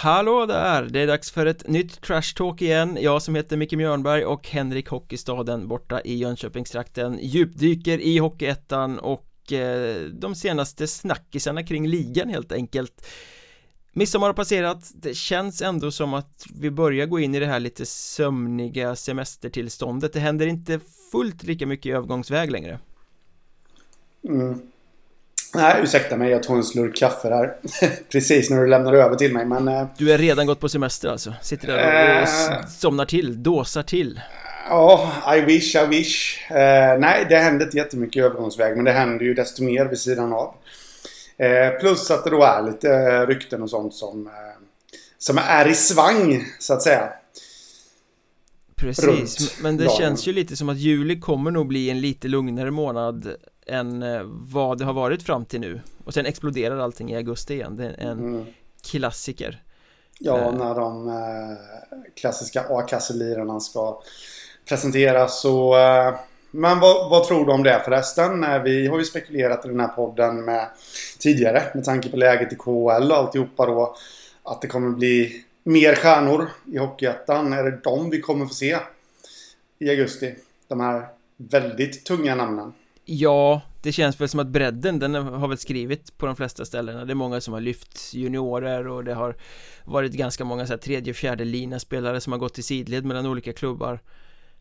Hallå 0.00 0.46
där! 0.46 0.82
Det 0.82 1.00
är 1.00 1.06
dags 1.06 1.30
för 1.30 1.46
ett 1.46 1.68
nytt 1.68 2.00
Trash 2.00 2.34
Talk 2.36 2.62
igen. 2.62 2.98
Jag 3.00 3.22
som 3.22 3.34
heter 3.34 3.56
Micke 3.56 3.72
Mjörnberg 3.72 4.24
och 4.24 4.48
Henrik 4.48 4.88
Hockeystaden 4.88 5.68
borta 5.68 6.00
i 6.00 6.14
Jönköpingstrakten 6.14 7.18
djupdyker 7.22 7.98
i 7.98 8.18
Hockeyettan 8.18 8.98
och 8.98 9.52
eh, 9.52 10.02
de 10.02 10.34
senaste 10.34 10.86
snackisarna 10.86 11.62
kring 11.62 11.88
ligan 11.88 12.28
helt 12.28 12.52
enkelt. 12.52 13.06
Midsommar 13.92 14.26
har 14.26 14.34
passerat, 14.34 14.90
det 14.94 15.14
känns 15.14 15.62
ändå 15.62 15.90
som 15.90 16.14
att 16.14 16.46
vi 16.54 16.70
börjar 16.70 17.06
gå 17.06 17.20
in 17.20 17.34
i 17.34 17.40
det 17.40 17.46
här 17.46 17.60
lite 17.60 17.86
sömniga 17.86 18.96
semestertillståndet. 18.96 20.12
Det 20.12 20.20
händer 20.20 20.46
inte 20.46 20.80
fullt 21.12 21.42
lika 21.42 21.66
mycket 21.66 21.86
i 21.86 21.90
övergångsväg 21.90 22.50
längre. 22.50 22.78
Mm. 24.28 24.60
Nej, 25.54 25.80
ursäkta 25.82 26.16
mig. 26.16 26.30
Jag 26.30 26.42
tog 26.42 26.56
en 26.56 26.64
slurk 26.64 26.96
kaffe 26.96 27.28
där. 27.28 27.56
Precis 28.12 28.50
när 28.50 28.60
du 28.60 28.66
lämnade 28.66 29.02
över 29.02 29.16
till 29.16 29.32
mig, 29.32 29.44
men... 29.44 29.68
Eh, 29.68 29.86
du 29.98 30.12
är 30.12 30.18
redan 30.18 30.46
gått 30.46 30.60
på 30.60 30.68
semester 30.68 31.08
alltså? 31.08 31.34
Sitter 31.42 31.68
där 31.68 31.76
och 31.76 32.28
äh, 32.52 32.66
somnar 32.66 33.04
till, 33.04 33.42
dåsar 33.42 33.82
till? 33.82 34.20
Ja, 34.68 35.12
I 35.36 35.40
wish, 35.40 35.74
I 35.74 35.86
wish. 35.86 36.38
Uh, 36.50 37.00
nej, 37.00 37.26
det 37.28 37.36
händer 37.36 37.64
inte 37.64 37.76
jättemycket 37.76 38.16
i 38.16 38.20
övergångsväg, 38.20 38.76
men 38.76 38.84
det 38.84 38.92
händer 38.92 39.24
ju 39.24 39.34
desto 39.34 39.62
mer 39.62 39.84
vid 39.84 39.98
sidan 39.98 40.32
av. 40.32 40.54
Uh, 41.42 41.80
plus 41.80 42.10
att 42.10 42.24
det 42.24 42.30
då 42.30 42.42
är 42.42 42.62
lite 42.62 43.26
rykten 43.26 43.62
och 43.62 43.70
sånt 43.70 43.94
som, 43.94 44.26
uh, 44.26 44.32
som 45.18 45.38
är 45.38 45.68
i 45.68 45.74
svang, 45.74 46.44
så 46.58 46.74
att 46.74 46.82
säga. 46.82 47.08
Precis, 48.76 49.04
Runt 49.04 49.62
men 49.62 49.76
det 49.76 49.84
dagen. 49.84 49.96
känns 49.96 50.26
ju 50.26 50.32
lite 50.32 50.56
som 50.56 50.68
att 50.68 50.78
juli 50.78 51.20
kommer 51.20 51.50
nog 51.50 51.66
bli 51.66 51.90
en 51.90 52.00
lite 52.00 52.28
lugnare 52.28 52.70
månad 52.70 53.36
än 53.68 54.02
eh, 54.02 54.22
vad 54.24 54.78
det 54.78 54.84
har 54.84 54.92
varit 54.92 55.22
fram 55.22 55.44
till 55.44 55.60
nu 55.60 55.80
och 56.04 56.14
sen 56.14 56.26
exploderar 56.26 56.78
allting 56.78 57.10
i 57.10 57.16
augusti 57.16 57.54
igen, 57.54 57.76
det 57.76 57.84
är 57.84 58.10
en 58.10 58.18
mm. 58.18 58.46
klassiker 58.90 59.62
Ja, 60.20 60.36
uh, 60.36 60.58
när 60.58 60.74
de 60.74 61.08
uh, 61.08 61.56
klassiska 62.14 62.64
A-kasselirarna 62.68 63.60
ska 63.60 64.02
presenteras 64.68 65.40
så 65.40 65.76
men 66.50 66.80
vad, 66.80 67.10
vad, 67.10 67.24
tror 67.24 67.46
du 67.46 67.52
om 67.52 67.62
det 67.62 67.82
förresten? 67.84 68.62
Vi 68.64 68.86
har 68.86 68.98
ju 68.98 69.04
spekulerat 69.04 69.64
i 69.64 69.68
den 69.68 69.80
här 69.80 69.88
podden 69.88 70.44
med 70.44 70.68
tidigare 71.18 71.62
med 71.74 71.84
tanke 71.84 72.10
på 72.10 72.16
läget 72.16 72.52
i 72.52 72.56
KHL 72.56 73.10
och 73.10 73.16
alltihopa 73.16 73.66
då 73.66 73.96
att 74.42 74.62
det 74.62 74.68
kommer 74.68 74.90
bli 74.90 75.44
mer 75.64 75.94
stjärnor 75.94 76.48
i 76.72 76.78
Hockeyettan. 76.78 77.52
Är 77.52 77.64
det 77.64 77.80
de 77.84 78.10
vi 78.10 78.20
kommer 78.20 78.46
få 78.46 78.54
se 78.54 78.78
i 79.78 79.90
augusti? 79.90 80.34
De 80.68 80.80
här 80.80 81.06
väldigt 81.36 82.04
tunga 82.04 82.34
namnen. 82.34 82.72
Ja, 83.10 83.60
det 83.82 83.92
känns 83.92 84.20
väl 84.20 84.28
som 84.28 84.40
att 84.40 84.46
bredden, 84.46 84.98
den 84.98 85.14
har 85.14 85.48
väl 85.48 85.58
skrivit 85.58 86.18
på 86.18 86.26
de 86.26 86.36
flesta 86.36 86.64
ställena. 86.64 87.04
Det 87.04 87.12
är 87.12 87.14
många 87.14 87.40
som 87.40 87.54
har 87.54 87.60
lyft 87.60 88.14
juniorer 88.14 88.88
och 88.88 89.04
det 89.04 89.14
har 89.14 89.36
varit 89.84 90.12
ganska 90.12 90.44
många 90.44 90.66
så 90.66 90.72
här 90.72 90.78
tredje, 90.78 91.14
fjärde 91.14 91.44
lina 91.44 91.78
spelare 91.78 92.20
som 92.20 92.32
har 92.32 92.40
gått 92.40 92.58
i 92.58 92.62
sidled 92.62 93.04
mellan 93.04 93.26
olika 93.26 93.52
klubbar. 93.52 94.00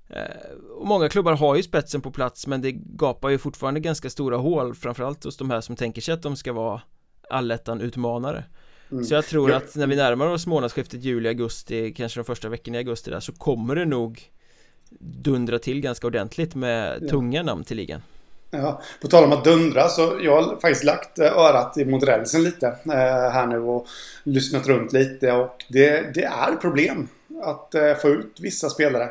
Eh, 0.10 0.52
och 0.80 0.88
många 0.88 1.10
klubbar 1.10 1.34
har 1.34 1.56
ju 1.56 1.64
spetsen 1.64 2.02
på 2.02 2.12
plats 2.12 2.48
men 2.48 2.62
det 2.62 2.72
gapar 2.72 3.30
ju 3.30 3.38
fortfarande 3.38 3.80
ganska 3.80 4.10
stora 4.10 4.38
hål 4.38 4.76
framförallt 4.76 5.24
hos 5.24 5.38
de 5.38 5.50
här 5.50 5.62
som 5.62 5.76
tänker 5.76 6.02
sig 6.02 6.14
att 6.14 6.22
de 6.22 6.36
ska 6.36 6.54
vara 6.54 6.82
allettan-utmanare. 7.30 8.44
Mm. 8.92 9.04
Så 9.04 9.14
jag 9.14 9.26
tror 9.26 9.52
att 9.52 9.76
när 9.76 9.88
vi 9.88 9.96
närmar 9.96 10.28
oss 10.28 10.48
månadsskiftet 10.48 11.04
juli-augusti, 11.04 11.94
kanske 11.94 12.20
de 12.20 12.24
första 12.24 12.50
veckorna 12.50 12.78
i 12.78 12.80
augusti 12.80 13.12
där 13.12 13.20
så 13.20 13.32
kommer 13.32 13.76
det 13.76 13.86
nog 13.86 14.32
dundra 15.00 15.60
till 15.60 15.82
ganska 15.82 16.08
ordentligt 16.08 16.56
med 16.56 17.00
ja. 17.02 17.10
tunga 17.10 17.44
namn 17.44 17.64
till 17.64 17.78
ligan 17.78 18.02
Ja, 18.52 18.82
på 19.02 19.08
tal 19.08 19.24
om 19.24 19.32
att 19.32 19.44
dundra 19.44 19.90
så 19.90 20.20
jag 20.22 20.42
har 20.42 20.56
faktiskt 20.56 20.84
lagt 20.84 21.20
eh, 21.20 21.38
örat 21.38 21.76
mot 21.76 22.04
rälsen 22.04 22.44
lite 22.44 22.68
eh, 22.68 23.32
här 23.32 23.48
nu 23.48 23.60
och 23.60 23.88
lyssnat 24.24 24.68
runt 24.68 24.94
lite 24.94 25.32
och 25.32 25.66
det, 25.68 26.14
det 26.14 26.24
är 26.24 26.56
problem 26.56 27.08
att 27.44 27.76
eh, 27.76 27.94
få 27.96 28.10
ut 28.10 28.40
vissa 28.40 28.70
spelare 28.70 29.10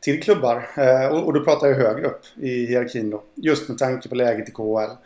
till 0.00 0.22
klubbar. 0.22 0.70
Eh, 0.76 1.06
och, 1.06 1.26
och 1.26 1.32
då 1.32 1.44
pratar 1.44 1.66
jag 1.66 1.74
högre 1.74 2.06
upp 2.06 2.22
i 2.40 2.66
hierarkin 2.66 3.10
då. 3.10 3.22
Just 3.34 3.68
med 3.68 3.78
tanke 3.78 4.08
på 4.08 4.14
läget 4.14 4.48
i 4.48 4.52
KHL. 4.52 4.96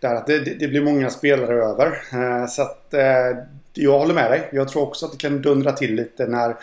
Där 0.00 0.14
att 0.14 0.26
det, 0.26 0.38
det, 0.38 0.68
blir 0.68 0.84
många 0.84 1.10
spelare 1.10 1.64
över. 1.64 1.86
Eh, 2.12 2.46
så 2.46 2.62
att 2.62 2.94
jag 3.72 3.98
håller 3.98 4.14
med 4.14 4.30
dig. 4.30 4.48
Jag 4.52 4.68
tror 4.68 4.82
också 4.82 5.06
att 5.06 5.12
det 5.12 5.18
kan 5.18 5.42
dundra 5.42 5.72
till 5.72 5.94
lite 5.94 6.26
när 6.26 6.56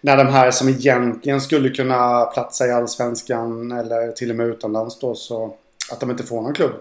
när 0.00 0.16
de 0.16 0.26
här 0.26 0.50
som 0.50 0.68
egentligen 0.68 1.40
skulle 1.40 1.68
kunna 1.70 2.24
platsa 2.24 2.66
i 2.66 2.70
Allsvenskan 2.70 3.72
eller 3.72 4.12
till 4.12 4.30
och 4.30 4.36
med 4.36 4.46
utomlands 4.46 4.98
då 4.98 5.14
så 5.14 5.54
att 5.92 6.00
de 6.00 6.10
inte 6.10 6.22
får 6.22 6.42
någon 6.42 6.54
klubb. 6.54 6.72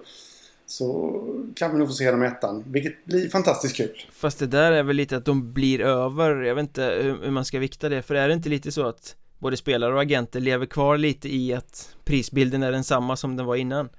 Så 0.65 1.19
kan 1.55 1.71
vi 1.71 1.77
nog 1.77 1.87
få 1.87 1.93
se 1.93 2.11
dem 2.11 2.23
i 2.23 2.27
ettan, 2.27 2.63
vilket 2.67 3.05
blir 3.05 3.29
fantastiskt 3.29 3.75
kul. 3.75 4.05
Fast 4.11 4.39
det 4.39 4.47
där 4.47 4.71
är 4.71 4.83
väl 4.83 4.95
lite 4.95 5.17
att 5.17 5.25
de 5.25 5.53
blir 5.53 5.81
över, 5.81 6.41
jag 6.41 6.55
vet 6.55 6.61
inte 6.61 6.83
hur 7.21 7.31
man 7.31 7.45
ska 7.45 7.59
vikta 7.59 7.89
det, 7.89 8.01
för 8.01 8.15
är 8.15 8.27
det 8.27 8.33
inte 8.33 8.49
lite 8.49 8.71
så 8.71 8.87
att 8.87 9.15
både 9.39 9.57
spelare 9.57 9.93
och 9.93 10.01
agenter 10.01 10.39
lever 10.39 10.65
kvar 10.65 10.97
lite 10.97 11.35
i 11.35 11.53
att 11.53 11.95
prisbilden 12.03 12.63
är 12.63 12.71
densamma 12.71 13.15
som 13.15 13.35
den 13.37 13.45
var 13.45 13.55
innan? 13.55 13.89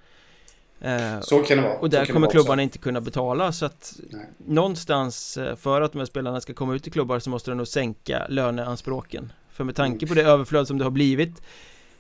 Eh, 0.81 1.21
så 1.21 1.39
kan 1.39 1.57
det 1.57 1.63
vara. 1.63 1.79
Och 1.79 1.91
där 1.91 2.05
kommer 2.05 2.31
klubbarna 2.31 2.63
inte 2.63 2.79
kunna 2.79 3.01
betala 3.01 3.53
så 3.53 3.67
att 3.67 4.01
Nej. 4.11 4.27
någonstans 4.39 5.37
eh, 5.37 5.57
för 5.57 5.81
att 5.81 5.93
de 5.93 5.99
här 5.99 6.07
spelarna 6.07 6.41
ska 6.41 6.55
komma 6.55 6.75
ut 6.75 6.87
i 6.87 6.91
klubbar 6.91 7.19
så 7.19 7.31
måste 7.31 7.51
de 7.51 7.57
nog 7.57 7.69
sänka 7.69 8.27
löneanspråken. 8.29 9.33
För 9.51 9.65
med 9.65 9.77
tanke 9.77 10.07
på 10.07 10.15
det 10.15 10.23
överflöd 10.23 10.67
som 10.67 10.79
det 10.79 10.85
har 10.85 10.91
blivit 10.91 11.43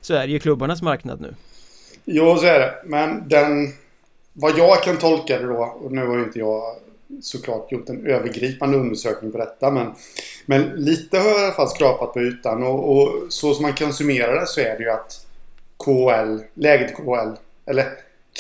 så 0.00 0.14
är 0.14 0.26
det 0.26 0.32
ju 0.32 0.38
klubbarnas 0.38 0.82
marknad 0.82 1.20
nu. 1.20 1.34
Jo, 2.10 2.36
så 2.36 2.46
är 2.46 2.58
det. 2.58 2.74
Men 2.84 3.28
den... 3.28 3.72
Vad 4.32 4.58
jag 4.58 4.82
kan 4.82 4.98
tolka 4.98 5.38
det 5.38 5.46
då, 5.46 5.78
och 5.80 5.92
nu 5.92 6.06
har 6.06 6.16
ju 6.16 6.24
inte 6.24 6.38
jag 6.38 6.62
såklart 7.22 7.72
gjort 7.72 7.88
en 7.88 8.06
övergripande 8.06 8.78
undersökning 8.78 9.32
på 9.32 9.38
detta. 9.38 9.70
Men, 9.70 9.92
men 10.46 10.62
lite 10.62 11.18
har 11.18 11.28
jag 11.28 11.40
i 11.40 11.44
alla 11.44 11.52
fall 11.52 11.68
skrapat 11.68 12.12
på 12.12 12.20
ytan. 12.20 12.62
Och, 12.62 12.96
och 12.96 13.32
så 13.32 13.54
som 13.54 13.62
man 13.62 13.72
kan 13.72 13.92
summera 13.92 14.40
det 14.40 14.46
så 14.46 14.60
är 14.60 14.78
det 14.78 14.84
ju 14.84 14.90
att 14.90 15.26
KHL, 15.76 16.38
läget 16.54 16.90
i 16.90 16.94
KHL, 16.94 17.32
eller 17.66 17.86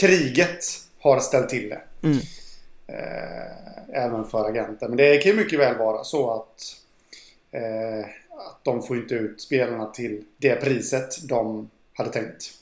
kriget 0.00 0.64
har 1.00 1.20
ställt 1.20 1.48
till 1.48 1.68
det. 1.68 1.80
Mm. 2.02 2.18
Eh, 2.86 4.04
även 4.04 4.24
för 4.24 4.44
agenter. 4.44 4.88
Men 4.88 4.96
det 4.96 5.18
kan 5.18 5.32
ju 5.32 5.38
mycket 5.38 5.58
väl 5.58 5.78
vara 5.78 6.04
så 6.04 6.30
att, 6.30 6.76
eh, 7.50 8.08
att 8.48 8.64
de 8.64 8.82
får 8.82 8.96
inte 8.96 9.14
ut 9.14 9.40
spelarna 9.40 9.86
till 9.86 10.24
det 10.36 10.56
priset 10.56 11.28
de 11.28 11.70
hade 11.94 12.10
tänkt. 12.10 12.57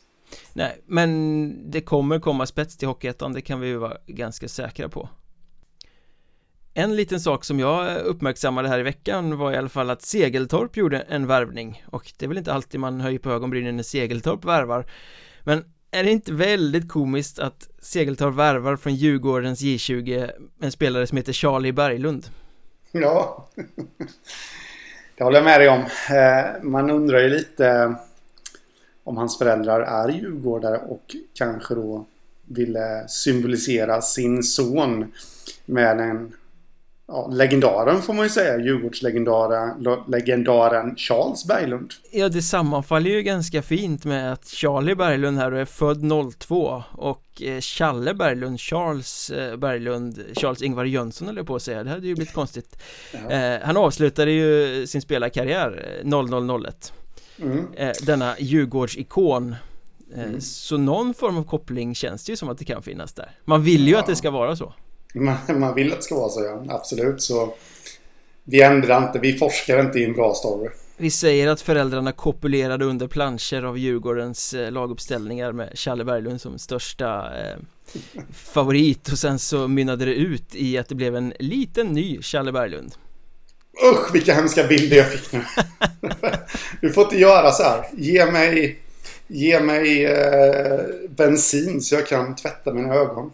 Nej, 0.52 0.80
men 0.86 1.70
det 1.70 1.80
kommer 1.80 2.18
komma 2.18 2.46
spets 2.46 2.76
till 2.76 2.88
Hockeyettan, 2.88 3.32
det 3.32 3.40
kan 3.40 3.60
vi 3.60 3.68
ju 3.68 3.76
vara 3.76 3.96
ganska 4.06 4.48
säkra 4.48 4.88
på 4.88 5.08
En 6.74 6.96
liten 6.96 7.20
sak 7.20 7.44
som 7.44 7.60
jag 7.60 7.96
uppmärksammade 7.96 8.68
här 8.68 8.78
i 8.78 8.82
veckan 8.82 9.38
var 9.38 9.52
i 9.52 9.56
alla 9.56 9.68
fall 9.68 9.90
att 9.90 10.02
Segeltorp 10.02 10.76
gjorde 10.76 11.00
en 11.00 11.26
värvning 11.26 11.84
och 11.86 12.12
det 12.18 12.26
är 12.26 12.28
väl 12.28 12.38
inte 12.38 12.52
alltid 12.52 12.80
man 12.80 13.00
höjer 13.00 13.18
på 13.18 13.30
ögonbrynen 13.30 13.76
när 13.76 13.82
Segeltorp 13.82 14.44
värvar 14.44 14.86
Men 15.44 15.64
är 15.90 16.04
det 16.04 16.10
inte 16.10 16.32
väldigt 16.32 16.88
komiskt 16.88 17.38
att 17.38 17.68
Segeltorp 17.78 18.34
värvar 18.34 18.76
från 18.76 18.94
Djurgårdens 18.94 19.62
J20 19.62 20.30
en 20.60 20.72
spelare 20.72 21.06
som 21.06 21.16
heter 21.16 21.32
Charlie 21.32 21.72
Berglund? 21.72 22.26
Ja, 22.92 23.48
det 25.16 25.24
håller 25.24 25.36
jag 25.38 25.44
med 25.44 25.60
dig 25.60 25.68
om. 25.68 25.80
Eh, 26.16 26.62
man 26.62 26.90
undrar 26.90 27.18
ju 27.18 27.28
lite 27.28 27.96
om 29.06 29.16
hans 29.16 29.38
föräldrar 29.38 29.80
är 29.80 30.08
djurgårdare 30.08 30.78
och 30.78 31.16
kanske 31.34 31.74
då 31.74 32.06
ville 32.44 33.08
symbolisera 33.08 34.02
sin 34.02 34.42
son 34.42 35.12
med 35.66 36.00
en 36.00 36.32
ja, 37.08 37.28
legendaren 37.32 38.02
får 38.02 38.14
man 38.14 38.24
ju 38.24 38.30
säga, 38.30 38.58
Djurgårdslegendaren 38.58 39.86
legendaren 40.08 40.96
Charles 40.96 41.44
Berglund. 41.44 41.92
Ja, 42.12 42.28
det 42.28 42.42
sammanfaller 42.42 43.10
ju 43.10 43.22
ganska 43.22 43.62
fint 43.62 44.04
med 44.04 44.32
att 44.32 44.46
Charlie 44.46 44.94
Berglund 44.94 45.38
här 45.38 45.52
är 45.52 45.64
född 45.64 46.32
02 46.38 46.82
och 46.92 47.42
eh, 47.42 47.60
Challe 47.60 48.14
Berglund, 48.14 48.60
Charles 48.60 49.30
eh, 49.30 49.56
Berglund, 49.56 50.24
Charles 50.32 50.62
Ingvar 50.62 50.84
Jönsson 50.84 51.28
eller 51.28 51.42
på 51.42 51.56
att 51.56 51.62
säga, 51.62 51.84
det 51.84 51.90
hade 51.90 52.06
ju 52.06 52.14
blivit 52.14 52.34
konstigt. 52.34 52.78
Eh, 53.28 53.54
han 53.62 53.76
avslutade 53.76 54.30
ju 54.30 54.86
sin 54.86 55.02
spelarkarriär 55.02 56.02
0001 56.04 56.92
mm. 57.38 57.66
eh, 57.76 57.92
denna 58.02 58.38
Djurgårdsikon. 58.38 59.56
Eh, 60.14 60.22
mm. 60.22 60.40
Så 60.40 60.76
någon 60.76 61.14
form 61.14 61.36
av 61.36 61.44
koppling 61.44 61.94
känns 61.94 62.24
det 62.24 62.32
ju 62.32 62.36
som 62.36 62.48
att 62.48 62.58
det 62.58 62.64
kan 62.64 62.82
finnas 62.82 63.12
där. 63.12 63.30
Man 63.44 63.62
vill 63.62 63.86
ju 63.86 63.92
ja. 63.92 63.98
att 63.98 64.06
det 64.06 64.16
ska 64.16 64.30
vara 64.30 64.56
så. 64.56 64.72
Man, 65.14 65.36
man 65.60 65.74
vill 65.74 65.92
att 65.92 65.98
det 65.98 66.04
ska 66.04 66.14
vara 66.14 66.28
så 66.28 66.44
ja, 66.44 66.64
absolut 66.68 67.22
så 67.22 67.54
Vi 68.44 68.62
ändrar 68.62 69.06
inte, 69.06 69.18
vi 69.18 69.38
forskar 69.38 69.80
inte 69.80 69.98
i 69.98 70.04
en 70.04 70.12
bra 70.12 70.34
story. 70.34 70.68
Vi 70.96 71.10
säger 71.10 71.48
att 71.48 71.60
föräldrarna 71.60 72.12
kopulerade 72.12 72.84
under 72.84 73.08
planscher 73.08 73.62
av 73.62 73.78
Djurgårdens 73.78 74.54
eh, 74.54 74.72
laguppställningar 74.72 75.52
med 75.52 75.70
Challe 75.74 76.04
Berglund 76.04 76.40
som 76.40 76.58
största 76.58 77.38
eh, 77.38 77.56
favorit. 78.32 79.08
Och 79.12 79.18
sen 79.18 79.38
så 79.38 79.68
mynnade 79.68 80.04
det 80.04 80.14
ut 80.14 80.54
i 80.54 80.78
att 80.78 80.88
det 80.88 80.94
blev 80.94 81.16
en 81.16 81.32
liten 81.38 81.86
ny 81.86 82.22
Challe 82.22 82.52
Berglund 82.52 82.94
Usch 83.84 84.14
vilka 84.14 84.34
hemska 84.34 84.64
bilder 84.64 84.96
jag 84.96 85.12
fick 85.12 85.32
nu. 85.32 85.42
du 86.80 86.92
får 86.92 87.04
inte 87.04 87.16
göra 87.16 87.50
så 87.50 87.62
här. 87.62 87.84
Ge 87.92 88.26
mig, 88.26 88.80
ge 89.26 89.60
mig 89.60 90.04
eh, 90.04 90.80
bensin 91.08 91.80
så 91.80 91.94
jag 91.94 92.06
kan 92.06 92.36
tvätta 92.36 92.72
mina 92.72 92.94
ögon. 92.94 93.32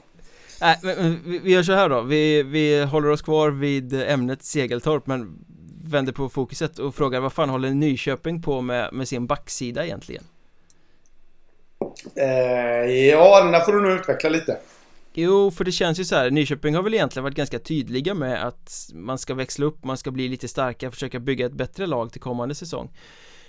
Nej, 0.60 0.78
men, 0.82 1.20
vi 1.42 1.52
gör 1.52 1.62
så 1.62 1.72
här 1.72 1.88
då. 1.88 2.00
Vi, 2.00 2.42
vi 2.42 2.84
håller 2.84 3.08
oss 3.08 3.22
kvar 3.22 3.50
vid 3.50 3.94
ämnet 3.94 4.44
Segeltorp 4.44 5.06
men 5.06 5.38
vänder 5.84 6.12
på 6.12 6.28
fokuset 6.28 6.78
och 6.78 6.94
frågar 6.94 7.20
vad 7.20 7.32
fan 7.32 7.48
håller 7.48 7.70
Nyköping 7.70 8.42
på 8.42 8.60
med, 8.60 8.92
med 8.92 9.08
sin 9.08 9.26
backsida 9.26 9.84
egentligen? 9.84 10.24
Eh, 12.16 12.90
ja, 12.90 13.42
den 13.42 13.52
där 13.52 13.60
får 13.60 13.72
du 13.72 13.80
nog 13.80 13.92
utveckla 13.92 14.30
lite. 14.30 14.58
Jo, 15.14 15.50
för 15.50 15.64
det 15.64 15.72
känns 15.72 16.00
ju 16.00 16.04
så 16.04 16.14
här, 16.14 16.30
Nyköping 16.30 16.74
har 16.74 16.82
väl 16.82 16.94
egentligen 16.94 17.24
varit 17.24 17.36
ganska 17.36 17.58
tydliga 17.58 18.14
med 18.14 18.46
att 18.46 18.90
man 18.94 19.18
ska 19.18 19.34
växla 19.34 19.66
upp, 19.66 19.84
man 19.84 19.96
ska 19.96 20.10
bli 20.10 20.28
lite 20.28 20.48
starkare, 20.48 20.90
försöka 20.90 21.20
bygga 21.20 21.46
ett 21.46 21.52
bättre 21.52 21.86
lag 21.86 22.12
till 22.12 22.20
kommande 22.20 22.54
säsong. 22.54 22.90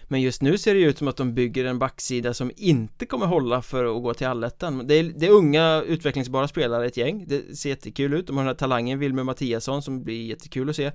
Men 0.08 0.22
just 0.22 0.42
nu 0.42 0.58
ser 0.58 0.74
det 0.74 0.80
ju 0.80 0.90
ut 0.90 0.98
som 0.98 1.08
att 1.08 1.18
de 1.18 1.34
bygger 1.34 1.66
en 1.66 1.80
backsida 1.80 2.34
som 2.34 2.52
inte 2.56 3.06
kommer 3.06 3.26
hålla 3.26 3.62
för 3.62 3.98
att 3.98 4.04
gå 4.04 4.14
till 4.14 4.28
allettan. 4.28 4.88
Det 4.88 4.96
är, 4.96 5.04
det 5.04 5.26
är 5.26 5.32
unga 5.32 5.82
utvecklingsbara 5.82 6.48
spelare 6.48 6.86
ett 6.86 6.98
gäng. 6.98 7.26
Det 7.28 7.58
ser 7.58 7.70
jättekul 7.70 8.14
ut, 8.14 8.28
de 8.28 8.38
har 8.38 8.44
den 8.44 8.48
här 8.48 8.56
talangen 8.56 9.00
Wilmer 9.00 9.24
Mattiasson 9.24 9.82
som 9.82 10.04
blir 10.04 10.26
jättekul 10.26 10.70
att 10.70 10.76
se. 10.76 10.92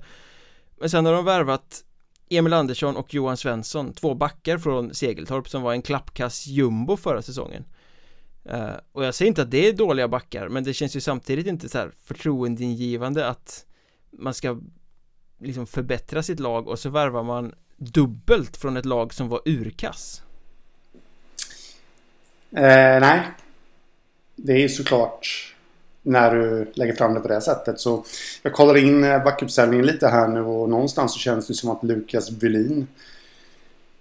Men 0.79 0.89
sen 0.89 1.05
har 1.05 1.13
de 1.13 1.25
värvat 1.25 1.83
Emil 2.29 2.53
Andersson 2.53 2.95
och 2.95 3.13
Johan 3.13 3.37
Svensson 3.37 3.93
Två 3.93 4.13
backar 4.15 4.57
från 4.57 4.93
Segeltorp 4.93 5.49
som 5.49 5.61
var 5.61 5.73
en 5.73 5.81
klappkass 5.81 6.47
jumbo 6.47 6.97
förra 6.97 7.21
säsongen 7.21 7.65
uh, 8.53 8.71
Och 8.91 9.05
jag 9.05 9.15
säger 9.15 9.27
inte 9.27 9.41
att 9.41 9.51
det 9.51 9.67
är 9.67 9.73
dåliga 9.73 10.07
backar 10.07 10.49
Men 10.49 10.63
det 10.63 10.73
känns 10.73 10.95
ju 10.95 11.01
samtidigt 11.01 11.47
inte 11.47 11.69
så 11.69 11.77
här 11.77 11.91
förtroendeingivande 12.03 13.27
att 13.27 13.65
Man 14.11 14.33
ska 14.33 14.59
liksom 15.39 15.67
förbättra 15.67 16.23
sitt 16.23 16.39
lag 16.39 16.67
och 16.67 16.79
så 16.79 16.89
värvar 16.89 17.23
man 17.23 17.53
dubbelt 17.77 18.57
från 18.57 18.77
ett 18.77 18.85
lag 18.85 19.13
som 19.13 19.29
var 19.29 19.41
urkass? 19.45 20.23
Eh, 22.51 22.99
nej. 22.99 23.21
Det 24.35 24.53
är 24.53 24.57
ju 24.57 24.69
såklart 24.69 25.55
när 26.01 26.35
du 26.35 26.71
lägger 26.73 26.93
fram 26.93 27.13
det 27.13 27.19
på 27.19 27.27
det 27.27 27.41
sättet. 27.41 27.79
Så 27.79 28.05
jag 28.41 28.53
kollar 28.53 28.77
in 28.77 29.03
eh, 29.03 29.23
backuppställningen 29.23 29.85
lite 29.85 30.07
här 30.07 30.27
nu 30.27 30.41
och 30.41 30.69
någonstans 30.69 31.13
så 31.13 31.19
känns 31.19 31.47
det 31.47 31.53
som 31.53 31.69
att 31.69 31.83
Lukas 31.83 32.31
Bylin 32.31 32.87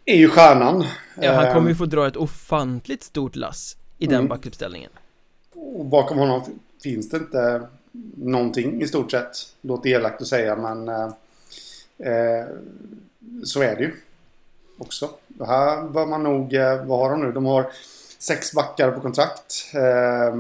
är 0.05 0.17
ju 0.17 0.29
stjärnan. 0.29 0.85
Ja, 1.21 1.33
han 1.33 1.55
kommer 1.55 1.69
ju 1.69 1.75
få 1.75 1.87
dra 1.87 2.07
ett 2.07 2.17
ofantligt 2.17 3.03
stort 3.03 3.37
lass 3.37 3.77
i 3.99 4.07
den 4.07 4.15
mm. 4.15 4.29
backuppställningen. 4.29 4.91
Och 5.55 5.85
bakom 5.85 6.19
honom 6.19 6.43
finns 6.83 7.09
det 7.09 7.17
inte 7.17 7.69
någonting 8.17 8.83
i 8.83 8.89
stort 8.89 9.11
sett. 9.11 9.37
Låter 9.61 9.91
elakt 9.91 10.23
att 10.23 10.29
säga 10.29 10.57
men 10.57 10.89
eh, 10.89 11.09
eh 11.99 12.47
så 13.45 13.63
är 13.63 13.77
det 13.77 13.83
ju. 13.83 13.95
Också. 14.79 15.11
Det 15.29 15.47
här 15.47 15.89
bör 15.89 16.07
man 16.07 16.23
nog... 16.23 16.55
Eh, 16.55 16.85
vad 16.85 16.99
har 16.99 17.11
de 17.11 17.21
nu? 17.21 17.33
De 17.33 17.47
har 17.47 17.67
sex 18.19 18.53
backar 18.53 18.91
på 18.91 19.01
kontrakt. 19.01 19.71
Eh, 19.75 20.35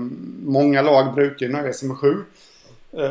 många 0.44 0.82
lag 0.82 1.14
brukar 1.14 1.46
ju 1.46 1.52
nöja 1.52 1.72
sig 1.72 1.88
med 1.88 1.96
sju. 1.96 2.24
Eh, 2.92 3.10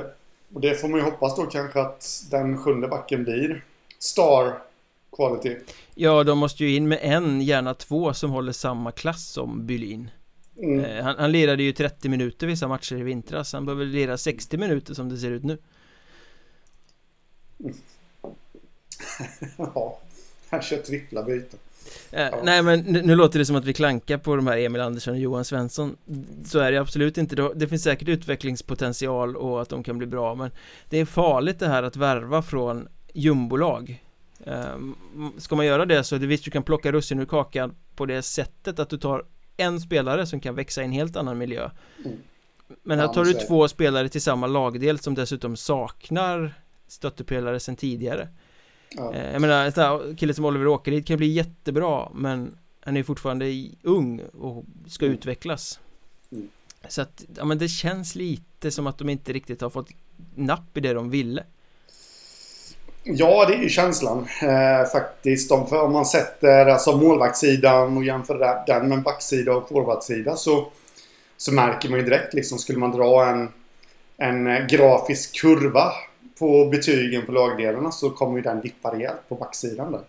och 0.54 0.62
det 0.62 0.82
får 0.82 0.88
man 0.88 1.00
ju 1.00 1.06
hoppas 1.06 1.36
då 1.36 1.46
kanske 1.46 1.82
att 1.82 2.24
den 2.32 2.58
sjunde 2.58 2.88
backen 2.88 3.24
blir 3.24 3.64
Star 4.00 4.60
Quality. 5.16 5.56
Ja, 5.96 6.24
de 6.24 6.38
måste 6.38 6.66
ju 6.66 6.76
in 6.76 6.88
med 6.88 7.00
en, 7.02 7.42
gärna 7.42 7.74
två, 7.74 8.14
som 8.14 8.32
håller 8.32 8.52
samma 8.52 8.92
klass 8.92 9.30
som 9.30 9.66
Bylin. 9.66 10.10
Mm. 10.58 10.86
Eh, 10.86 11.04
han, 11.04 11.16
han 11.18 11.32
lirade 11.32 11.64
ju 11.64 11.72
30 11.72 12.10
minuter 12.10 12.48
vissa 12.48 12.68
matcher 12.68 12.96
i 12.96 13.04
vintras. 13.04 13.54
Han 13.54 13.66
behöver 13.66 13.86
lira 13.86 14.18
60 14.18 14.58
minuter 14.58 14.94
som 14.94 15.10
det 15.10 15.18
ser 15.18 15.32
ut 15.32 15.44
nu. 15.44 15.58
Mm. 17.60 17.76
ja, 19.58 20.00
han 20.50 20.62
kör 20.62 20.78
trippla 20.78 21.24
byten. 21.24 21.60
Eh, 22.12 22.22
ja. 22.22 22.40
Nej 22.44 22.64
men 22.64 22.80
nu, 22.80 23.02
nu, 23.02 23.16
låter 23.16 23.40
det 23.40 23.46
som 23.46 23.56
att 23.56 23.66
vi 23.66 23.74
klankar 23.74 24.18
på 24.18 24.36
de 24.36 24.48
här 24.48 24.58
Emil 24.58 24.82
Andersson 24.82 25.14
och 25.14 25.20
Johan 25.20 25.46
Svensson 25.46 25.98
Så 26.46 26.60
är 26.60 26.72
det 26.72 26.78
absolut 26.78 27.18
inte, 27.18 27.52
det 27.56 27.68
finns 27.68 27.84
säkert 27.84 28.08
utvecklingspotential 28.08 29.36
och 29.36 29.62
att 29.62 29.70
de 29.70 29.84
kan 29.84 29.98
bli 29.98 30.08
bra 30.08 30.36
men 30.36 30.52
Det 30.90 30.98
är 30.98 31.06
farligt 31.06 31.60
det 31.60 31.68
här 31.68 31.84
att 31.84 31.96
värva 31.96 32.42
från 32.42 32.88
jumbolag 33.14 34.04
ehm, 34.46 34.96
Ska 35.38 35.56
man 35.56 35.66
göra 35.66 35.86
det 35.86 36.04
så 36.04 36.16
är 36.16 36.20
det 36.20 36.28
visst 36.28 36.46
du 36.46 36.52
kan 36.52 36.64
plocka 36.64 36.92
russin 36.92 37.20
ur 37.20 37.26
kakan 37.26 37.76
på 37.96 38.06
det 38.06 38.22
sättet 38.22 38.80
att 38.80 38.90
du 38.90 38.98
tar 38.98 39.24
en 39.58 39.82
spelare 39.82 40.26
som 40.26 40.40
kan 40.40 40.56
växa 40.56 40.82
i 40.82 40.86
en 40.86 40.92
helt 40.92 41.16
annan 41.16 41.38
miljö 41.38 41.70
mm. 42.06 42.18
Men 42.84 43.00
här 43.00 43.08
tar 43.08 43.26
du 43.26 43.34
två 43.34 43.68
spelare 43.68 44.10
till 44.10 44.22
samma 44.22 44.48
lagdel 44.48 45.00
som 45.00 45.16
dessutom 45.16 45.58
saknar 45.58 46.62
stöttepelare 46.88 47.60
sedan 47.60 47.76
tidigare 47.76 48.28
Ja. 48.90 49.14
Eh, 49.14 49.32
jag 49.32 49.42
menar, 49.42 50.06
en 50.06 50.16
kille 50.16 50.34
som 50.34 50.46
Oliver 50.46 50.68
Åkerlid 50.68 51.08
kan 51.08 51.18
bli 51.18 51.28
jättebra 51.28 52.10
men 52.14 52.58
han 52.80 52.98
är 52.98 53.04
fortfarande 53.04 53.70
ung 53.84 54.20
och 54.20 54.66
ska 54.88 55.06
mm. 55.06 55.18
utvecklas 55.18 55.80
mm. 56.32 56.50
Så 56.90 57.02
att, 57.02 57.26
ja 57.36 57.46
men 57.46 57.58
det 57.58 57.68
känns 57.68 58.16
lite 58.16 58.72
som 58.72 58.88
att 58.88 58.98
de 58.98 59.10
inte 59.10 59.34
riktigt 59.34 59.62
har 59.62 59.70
fått 59.70 59.90
napp 60.36 60.78
i 60.78 60.80
det 60.80 60.94
de 60.94 61.10
ville 61.10 61.44
Ja, 63.04 63.46
det 63.46 63.54
är 63.54 63.60
ju 63.60 63.70
känslan 63.70 64.28
eh, 64.42 64.90
faktiskt. 64.92 65.52
Om, 65.52 65.66
om 65.72 65.94
man 65.94 66.06
sätter 66.06 66.66
alltså, 66.66 66.98
målvaktssidan 66.98 67.98
och 67.98 68.04
jämför 68.04 68.64
den 68.68 68.90
med 68.90 69.04
backsida 69.04 69.54
och 69.54 69.70
forwardsida 69.70 70.36
så, 70.36 70.68
så 71.38 71.54
märker 71.54 71.90
man 71.90 72.00
ju 72.00 72.06
direkt 72.06 72.34
liksom, 72.34 72.58
skulle 72.58 72.80
man 72.80 72.92
dra 72.92 73.26
en, 73.26 73.50
en 74.18 74.68
grafisk 74.68 75.42
kurva 75.42 75.92
på 76.40 76.66
betygen 76.66 77.26
på 77.26 77.32
lagdelarna 77.32 77.92
så 77.92 78.10
kommer 78.10 78.38
ju 78.38 78.44
den 78.44 78.62
dippa 78.62 78.94
rejält 78.94 79.30
på 79.30 79.36
backsidan 79.36 79.92
där. 79.92 80.02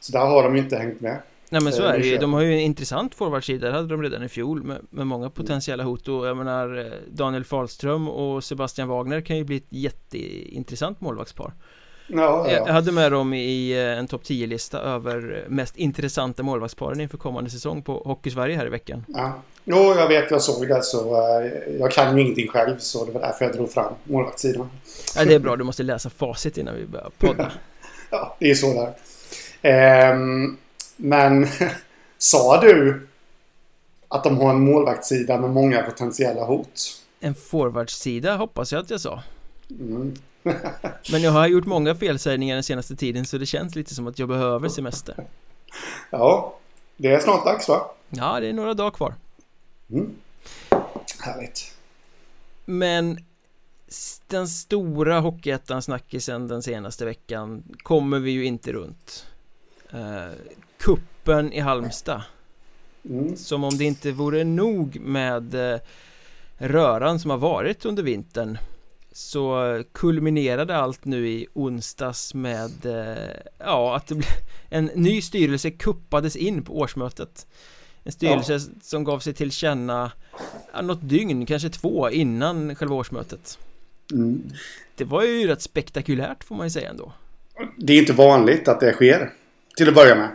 Så 0.00 0.12
där 0.12 0.26
har 0.26 0.42
de 0.42 0.56
ju 0.56 0.62
inte 0.62 0.76
hängt 0.76 1.00
med. 1.00 1.18
Nej 1.50 1.62
men 1.62 1.72
så 1.72 1.82
är 1.82 1.98
det 1.98 2.06
ju, 2.06 2.16
de 2.16 2.32
har 2.32 2.40
ju 2.40 2.52
en 2.52 2.60
intressant 2.60 3.14
forwardsida, 3.14 3.66
det 3.68 3.74
hade 3.74 3.88
de 3.88 4.02
redan 4.02 4.22
i 4.22 4.28
fjol 4.28 4.62
med, 4.62 4.78
med 4.90 5.06
många 5.06 5.30
potentiella 5.30 5.84
hot 5.84 6.08
och 6.08 6.26
jag 6.26 6.36
menar 6.36 6.78
eh, 6.78 6.92
Daniel 7.08 7.44
Fahlström 7.44 8.08
och 8.08 8.44
Sebastian 8.44 8.88
Wagner 8.88 9.20
kan 9.20 9.36
ju 9.36 9.44
bli 9.44 9.56
ett 9.56 9.66
jätteintressant 9.68 11.00
målvaktspar 11.00 11.52
Ja, 12.06 12.50
ja. 12.50 12.50
Jag 12.66 12.72
hade 12.72 12.92
med 12.92 13.12
dem 13.12 13.34
i 13.34 13.72
eh, 13.72 13.98
en 13.98 14.06
topp 14.06 14.22
10-lista 14.22 14.80
över 14.80 15.44
mest 15.48 15.76
intressanta 15.76 16.42
målvaktsparen 16.42 17.00
inför 17.00 17.18
kommande 17.18 17.50
säsong 17.50 17.82
på 17.82 18.02
Hockeysverige 18.04 18.56
här 18.56 18.66
i 18.66 18.70
veckan. 18.70 19.04
Ja. 19.08 19.42
Jo, 19.64 19.94
jag 19.96 20.08
vet, 20.08 20.30
jag 20.30 20.42
såg 20.42 20.68
det 20.68 20.82
så 20.82 21.14
uh, 21.14 21.46
jag 21.80 21.92
kan 21.92 22.16
ju 22.16 22.22
ingenting 22.22 22.48
själv 22.48 22.78
så 22.78 23.04
det 23.04 23.12
var 23.12 23.20
därför 23.20 23.44
jag 23.44 23.54
drog 23.54 23.72
fram 23.72 23.92
målvaktssidan. 24.04 24.70
Ja, 25.16 25.24
det 25.24 25.34
är 25.34 25.38
bra, 25.38 25.56
du 25.56 25.64
måste 25.64 25.82
läsa 25.82 26.10
facit 26.10 26.58
innan 26.58 26.74
vi 26.74 26.86
börjar 26.86 27.10
podda. 27.18 27.52
ja, 28.10 28.36
det 28.40 28.50
är 28.50 28.54
så 28.54 28.92
där. 29.62 30.12
Um, 30.12 30.58
men 30.96 31.46
sa 32.18 32.60
du 32.60 33.06
att 34.08 34.24
de 34.24 34.38
har 34.38 34.50
en 34.50 34.60
målvaktssida 34.60 35.38
med 35.38 35.50
många 35.50 35.82
potentiella 35.82 36.44
hot? 36.44 37.02
En 37.20 37.34
forwardsida 37.34 38.36
hoppas 38.36 38.72
jag 38.72 38.80
att 38.80 38.90
jag 38.90 39.00
sa. 39.00 39.22
Mm. 39.70 40.14
Men 41.12 41.22
jag 41.22 41.30
har 41.30 41.46
gjort 41.46 41.66
många 41.66 41.94
felsägningar 41.94 42.54
den 42.54 42.62
senaste 42.62 42.96
tiden 42.96 43.26
så 43.26 43.38
det 43.38 43.46
känns 43.46 43.74
lite 43.74 43.94
som 43.94 44.06
att 44.06 44.18
jag 44.18 44.28
behöver 44.28 44.68
semester. 44.68 45.26
Ja, 46.10 46.58
det 46.96 47.08
är 47.08 47.20
snart 47.20 47.44
dags 47.44 47.68
va? 47.68 47.90
Ja, 48.08 48.40
det 48.40 48.48
är 48.48 48.52
några 48.52 48.74
dagar 48.74 48.90
kvar. 48.90 49.14
Mm. 49.90 50.14
Härligt. 51.20 51.74
Men 52.64 53.18
den 54.26 54.48
stora 54.48 55.20
Hockeyettan-snackisen 55.20 56.48
den 56.48 56.62
senaste 56.62 57.04
veckan 57.04 57.62
kommer 57.82 58.18
vi 58.18 58.30
ju 58.30 58.44
inte 58.44 58.72
runt. 58.72 59.26
Uh, 59.94 60.32
kuppen 60.78 61.52
i 61.52 61.60
Halmstad. 61.60 62.22
Mm. 63.04 63.36
Som 63.36 63.64
om 63.64 63.76
det 63.76 63.84
inte 63.84 64.12
vore 64.12 64.44
nog 64.44 65.00
med 65.00 65.54
uh, 65.54 65.78
röran 66.56 67.20
som 67.20 67.30
har 67.30 67.38
varit 67.38 67.84
under 67.84 68.02
vintern 68.02 68.58
så 69.16 69.82
kulminerade 69.92 70.76
allt 70.76 71.04
nu 71.04 71.28
i 71.28 71.46
onsdags 71.52 72.34
med 72.34 72.86
uh, 72.86 73.30
ja, 73.58 73.96
att 73.96 74.06
det 74.06 74.22
en 74.68 74.84
ny 74.94 75.22
styrelse 75.22 75.70
kuppades 75.70 76.36
in 76.36 76.64
på 76.64 76.78
årsmötet 76.78 77.46
en 78.04 78.12
styrelse 78.12 78.52
ja. 78.52 78.60
som 78.82 79.04
gav 79.04 79.18
sig 79.18 79.34
till 79.34 79.52
känna 79.52 80.12
något 80.82 81.08
dygn, 81.08 81.46
kanske 81.46 81.68
två 81.68 82.10
innan 82.10 82.74
själva 82.74 82.94
årsmötet 82.94 83.58
mm. 84.12 84.42
Det 84.96 85.04
var 85.04 85.22
ju 85.22 85.46
rätt 85.46 85.62
spektakulärt 85.62 86.44
får 86.44 86.54
man 86.54 86.66
ju 86.66 86.70
säga 86.70 86.90
ändå 86.90 87.12
Det 87.76 87.92
är 87.92 87.98
inte 87.98 88.12
vanligt 88.12 88.68
att 88.68 88.80
det 88.80 88.92
sker 88.92 89.32
Till 89.76 89.88
att 89.88 89.94
börja 89.94 90.14
med 90.14 90.28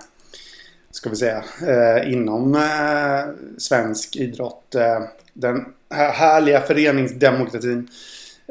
Ska 0.92 1.10
vi 1.10 1.16
säga 1.16 1.44
eh, 1.68 2.14
Inom 2.14 2.56
eh, 2.56 3.50
svensk 3.58 4.16
idrott 4.16 4.76
eh, 4.76 5.02
Den 5.34 5.66
här 5.90 6.12
härliga 6.12 6.62
föreningsdemokratin 6.62 7.90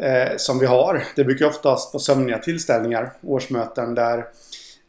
eh, 0.03 0.37
Som 0.37 0.59
vi 0.59 0.67
har 0.67 1.05
Det 1.17 1.25
brukar 1.25 1.47
oftast 1.47 1.95
vara 1.95 2.03
sömniga 2.03 2.39
tillställningar 2.39 3.13
Årsmöten 3.23 3.95
där 3.95 4.25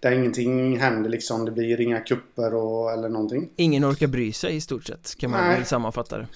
där 0.01 0.11
ingenting 0.11 0.79
händer 0.79 1.09
liksom. 1.09 1.45
Det 1.45 1.51
blir 1.51 1.81
inga 1.81 1.99
kupper 1.99 2.53
och, 2.53 2.91
eller 2.91 3.09
någonting. 3.09 3.49
Ingen 3.55 3.85
orkar 3.85 4.07
bry 4.07 4.33
sig 4.33 4.55
i 4.55 4.61
stort 4.61 4.85
sett 4.85 5.15
kan 5.17 5.31
man 5.31 5.47
Nej. 5.47 5.55
väl 5.55 5.65
sammanfatta 5.65 6.17
det. 6.17 6.27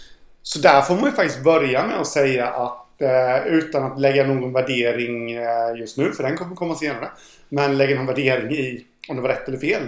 Så 0.42 0.60
där 0.60 0.82
får 0.82 0.96
man 0.96 1.06
ju 1.06 1.12
faktiskt 1.12 1.44
börja 1.44 1.88
med 1.88 2.00
att 2.00 2.08
säga 2.08 2.48
att 2.48 3.01
eh, 3.01 3.48
utan 3.48 3.92
att 3.92 4.00
lägga 4.00 4.27
någon 4.27 4.53
värdering 4.53 5.32
eh, 5.32 5.80
just 5.80 5.98
nu, 5.98 6.12
för 6.12 6.24
den 6.24 6.38
kommer 6.38 6.56
komma 6.56 6.75
senare. 6.75 7.10
Men 7.50 7.77
lägga 7.77 7.96
någon 7.96 8.06
värdering 8.06 8.51
i 8.51 8.86
om 9.10 9.15
det 9.15 9.22
var 9.22 9.30
rätt 9.30 9.48
eller 9.48 9.58
fel. 9.58 9.82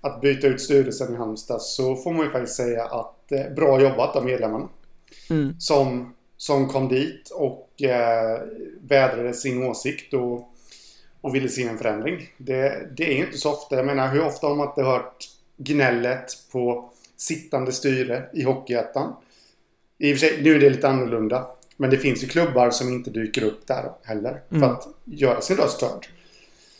Att 0.00 0.20
byta 0.20 0.46
ut 0.46 0.60
styrelsen 0.60 1.14
i 1.14 1.16
Halmstad 1.16 1.62
så 1.62 1.96
får 1.96 2.12
man 2.12 2.24
ju 2.24 2.30
faktiskt 2.30 2.56
säga 2.56 2.84
att 2.84 3.32
eh, 3.32 3.54
bra 3.56 3.80
jobbat 3.80 4.16
av 4.16 4.24
medlemmarna. 4.24 4.68
Mm. 5.30 5.54
Som, 5.58 6.14
som 6.42 6.68
kom 6.68 6.88
dit 6.88 7.30
och 7.30 7.82
eh, 7.82 8.40
vädrade 8.80 9.34
sin 9.34 9.62
åsikt 9.62 10.14
och 10.14 10.48
och 11.20 11.34
ville 11.34 11.48
se 11.48 11.62
en 11.62 11.78
förändring. 11.78 12.32
Det, 12.36 12.88
det 12.96 13.04
är 13.12 13.16
inte 13.26 13.38
så 13.38 13.52
ofta. 13.52 13.76
Jag 13.76 13.86
menar, 13.86 14.08
hur 14.08 14.24
ofta 14.24 14.46
har 14.46 14.54
man 14.56 14.68
inte 14.68 14.82
hört 14.82 15.28
gnället 15.56 16.24
på 16.52 16.90
sittande 17.16 17.72
styre 17.72 18.22
i 18.32 18.42
Hockeyettan? 18.42 19.12
I 19.98 20.14
och 20.14 20.18
för 20.18 20.26
sig, 20.26 20.42
nu 20.42 20.54
är 20.54 20.60
det 20.60 20.70
lite 20.70 20.88
annorlunda. 20.88 21.46
Men 21.76 21.90
det 21.90 21.96
finns 21.98 22.22
ju 22.22 22.26
klubbar 22.26 22.70
som 22.70 22.88
inte 22.88 23.10
dyker 23.10 23.44
upp 23.44 23.66
där 23.66 23.90
heller. 24.02 24.40
För 24.48 24.56
Mm. 24.56 24.70
att 24.70 24.88
göra 25.04 25.40
sin 25.40 25.56
röst 25.56 25.82
hörd. 25.82 26.06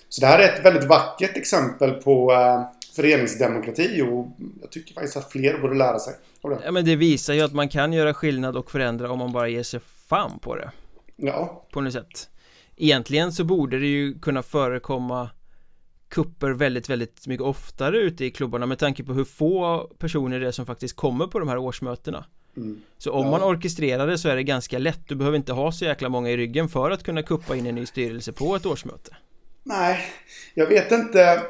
Så 0.09 0.21
det 0.21 0.27
här 0.27 0.39
är 0.39 0.49
ett 0.59 0.65
väldigt 0.65 0.85
vackert 0.89 1.37
exempel 1.37 1.91
på 1.93 2.33
eh, 2.33 2.63
föreningsdemokrati 2.97 4.03
och 4.03 4.27
jag 4.61 4.71
tycker 4.71 4.95
faktiskt 4.95 5.17
att 5.17 5.33
fler 5.33 5.59
borde 5.59 5.75
lära 5.75 5.99
sig 5.99 6.15
av 6.41 6.51
det. 6.51 6.59
Ja 6.65 6.73
men 6.73 6.85
det 6.85 6.97
visar 6.97 7.35
ju 7.35 7.41
att 7.41 7.53
man 7.53 7.69
kan 7.69 7.93
göra 7.93 8.15
skillnad 8.15 8.57
och 8.57 8.71
förändra 8.71 9.11
om 9.11 9.19
man 9.19 9.33
bara 9.33 9.49
ger 9.49 9.63
sig 9.63 9.81
fan 10.09 10.39
på 10.39 10.57
det 10.57 10.71
Ja, 11.17 11.67
På 11.73 11.81
något 11.81 11.93
sätt 11.93 12.29
Egentligen 12.77 13.33
så 13.33 13.45
borde 13.45 13.79
det 13.79 13.87
ju 13.87 14.19
kunna 14.19 14.43
förekomma 14.43 15.31
kupper 16.09 16.51
väldigt, 16.51 16.89
väldigt 16.91 17.27
mycket 17.27 17.47
oftare 17.47 17.99
ute 17.99 18.25
i 18.25 18.31
klubbarna 18.31 18.67
med 18.67 18.79
tanke 18.79 19.05
på 19.05 19.13
hur 19.13 19.25
få 19.25 19.91
personer 19.99 20.41
det 20.41 20.47
är 20.47 20.51
som 20.53 20.67
faktiskt 20.67 20.97
kommer 20.97 21.27
på 21.27 21.39
de 21.39 21.49
här 21.49 21.59
årsmötena 21.59 22.25
mm. 22.57 22.81
Så 22.99 23.13
om 23.13 23.25
Ja. 23.25 23.31
man 23.31 23.43
orkestrerar 23.43 24.07
det 24.07 24.19
så 24.19 24.29
är 24.29 24.37
det 24.37 24.43
ganska 24.43 24.79
lätt 24.79 25.01
Du 25.09 25.15
behöver 25.15 25.37
inte 25.37 25.53
ha 25.53 25.73
så 25.73 25.85
jäkla 25.85 26.09
många 26.09 26.31
i 26.31 26.37
ryggen 26.37 26.69
för 26.69 26.91
att 26.91 27.03
kunna 27.03 27.23
kuppa 27.23 27.57
in 27.57 27.67
en 27.67 27.75
ny 27.75 27.87
styrelse 27.87 28.33
på 28.33 28.57
ett 28.57 28.67
årsmöte 28.67 29.17
Nej, 29.63 30.01
jag 30.55 30.67
vet 30.67 30.93
inte. 30.93 31.43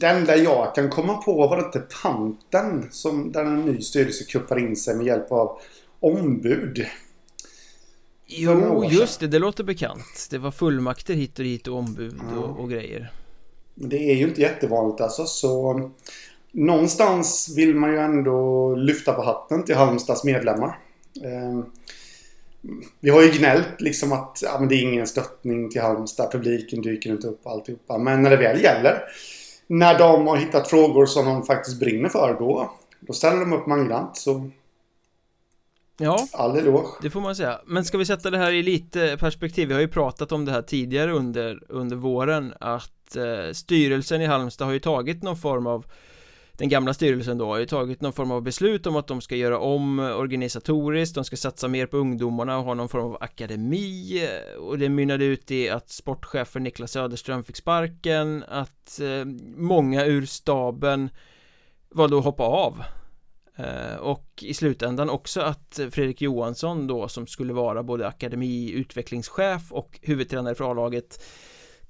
Det 0.00 0.06
enda 0.06 0.36
jag 0.36 0.74
kan 0.74 0.90
komma 0.90 1.16
på 1.16 1.46
var 1.46 1.58
inte 1.58 1.80
tanten 2.02 2.88
som 2.90 3.32
där 3.32 3.44
en 3.44 3.60
ny 3.60 3.80
styrelse 3.80 4.24
kuppar 4.24 4.58
in 4.58 4.76
sig 4.76 4.96
med 4.96 5.06
hjälp 5.06 5.32
av 5.32 5.58
ombud. 6.00 6.86
Jo, 8.26 8.84
just 8.84 9.20
det, 9.20 9.26
det 9.26 9.38
låter 9.38 9.64
bekant 9.64 10.28
Det 10.30 10.38
var 10.38 10.50
fullmakter 10.50 11.14
hit 11.14 11.38
och 11.38 11.44
dit 11.44 11.68
och 11.68 11.78
ombud 11.78 12.20
Ja. 12.32 12.38
och, 12.38 12.60
och 12.60 12.70
grejer 12.70 13.12
det 13.78 14.10
är 14.10 14.14
ju 14.14 14.24
inte 14.28 14.40
jättevanligt 14.40 15.00
alltså 15.00 15.24
så 15.24 15.90
någonstans 16.52 17.54
vill 17.56 17.74
man 17.74 17.92
ju 17.92 17.98
ändå 17.98 18.74
lyfta 18.74 19.12
på 19.12 19.22
hatten 19.22 19.64
till 19.64 19.74
Halmstads 19.74 20.24
medlemmar. 20.24 20.78
Eh, 21.24 21.60
vi 23.00 23.10
har 23.10 23.22
ju 23.22 23.30
gnällt 23.30 23.80
liksom 23.80 24.12
att 24.12 24.38
ja, 24.42 24.58
det 24.58 24.74
är 24.74 24.82
ingen 24.82 25.06
stöttning 25.06 25.70
till 25.70 25.80
Halmstad, 25.80 26.32
publiken 26.32 26.82
dyker 26.82 27.10
inte 27.10 27.26
upp 27.28 27.40
och 27.42 27.52
alltihopa. 27.52 27.98
Men 27.98 28.22
när 28.22 28.30
det 28.30 28.36
väl 28.36 28.62
gäller, 28.62 29.02
när 29.66 29.98
de 29.98 30.26
har 30.26 30.36
hittat 30.36 30.68
frågor 30.68 31.06
som 31.06 31.26
de 31.26 31.42
faktiskt 31.42 31.80
brinner 31.80 32.08
för, 32.08 32.36
då, 32.38 32.72
då 33.00 33.12
ställer 33.12 33.40
de 33.40 33.52
upp 33.52 33.66
mangrant. 33.66 34.16
Så 34.16 34.50
Ja, 35.98 36.28
all 36.32 36.56
eloge. 36.56 36.88
Det 37.02 37.10
får 37.10 37.20
man 37.20 37.36
säga, 37.36 37.60
men 37.66 37.84
ska 37.84 37.98
vi 37.98 38.06
sätta 38.06 38.30
det 38.30 38.38
här 38.38 38.52
i 38.52 38.62
lite 38.62 39.16
perspektiv? 39.20 39.68
Vi 39.68 39.74
har 39.74 39.80
ju 39.80 39.88
pratat 39.88 40.32
om 40.32 40.44
det 40.44 40.52
här 40.52 40.62
tidigare 40.62 41.12
under, 41.12 41.62
under 41.68 41.96
våren 41.96 42.54
Att 42.60 43.16
eh, 43.16 43.52
styrelsen 43.52 44.22
i 44.22 44.26
Halmstad 44.26 44.66
har 44.66 44.72
ju 44.72 44.80
tagit 44.80 45.22
någon 45.22 45.36
form 45.36 45.66
av 45.66 45.86
den 46.58 46.68
gamla 46.68 46.94
styrelsen 46.94 47.38
då 47.38 47.46
har 47.46 47.58
ju 47.58 47.66
tagit 47.66 48.00
någon 48.00 48.12
form 48.12 48.30
av 48.30 48.42
beslut 48.42 48.86
om 48.86 48.96
att 48.96 49.06
de 49.06 49.20
ska 49.20 49.36
göra 49.36 49.58
om 49.58 49.98
organisatoriskt 49.98 51.14
De 51.14 51.24
ska 51.24 51.36
satsa 51.36 51.68
mer 51.68 51.86
på 51.86 51.96
ungdomarna 51.96 52.58
och 52.58 52.64
ha 52.64 52.74
någon 52.74 52.88
form 52.88 53.04
av 53.04 53.16
akademi. 53.20 54.28
Och 54.58 54.78
det 54.78 54.88
mynnade 54.88 55.24
ut 55.24 55.50
i 55.50 55.70
att 55.70 55.90
sportchefen 55.90 56.62
Niklas 56.62 56.92
Söderström 56.92 57.44
fick 57.44 57.56
sparken 57.56 58.44
Att 58.48 59.00
eh, 59.00 59.24
många 59.56 60.04
ur 60.04 60.26
staben 60.26 61.10
valde 61.90 62.18
att 62.18 62.24
hoppa 62.24 62.42
av. 62.42 62.82
Eh, 63.56 63.96
och 63.96 64.26
i 64.42 64.54
slutändan 64.54 65.10
också 65.10 65.40
att 65.40 65.80
Fredrik 65.90 66.22
Johansson 66.22 66.86
då 66.86 67.08
som 67.08 67.26
skulle 67.26 67.52
vara 67.52 67.82
både 67.82 68.08
akademi, 68.08 68.72
utvecklingschef 68.72 69.72
och 69.72 69.98
huvudtränare 70.02 70.54
för 70.54 70.70
A-laget 70.70 71.20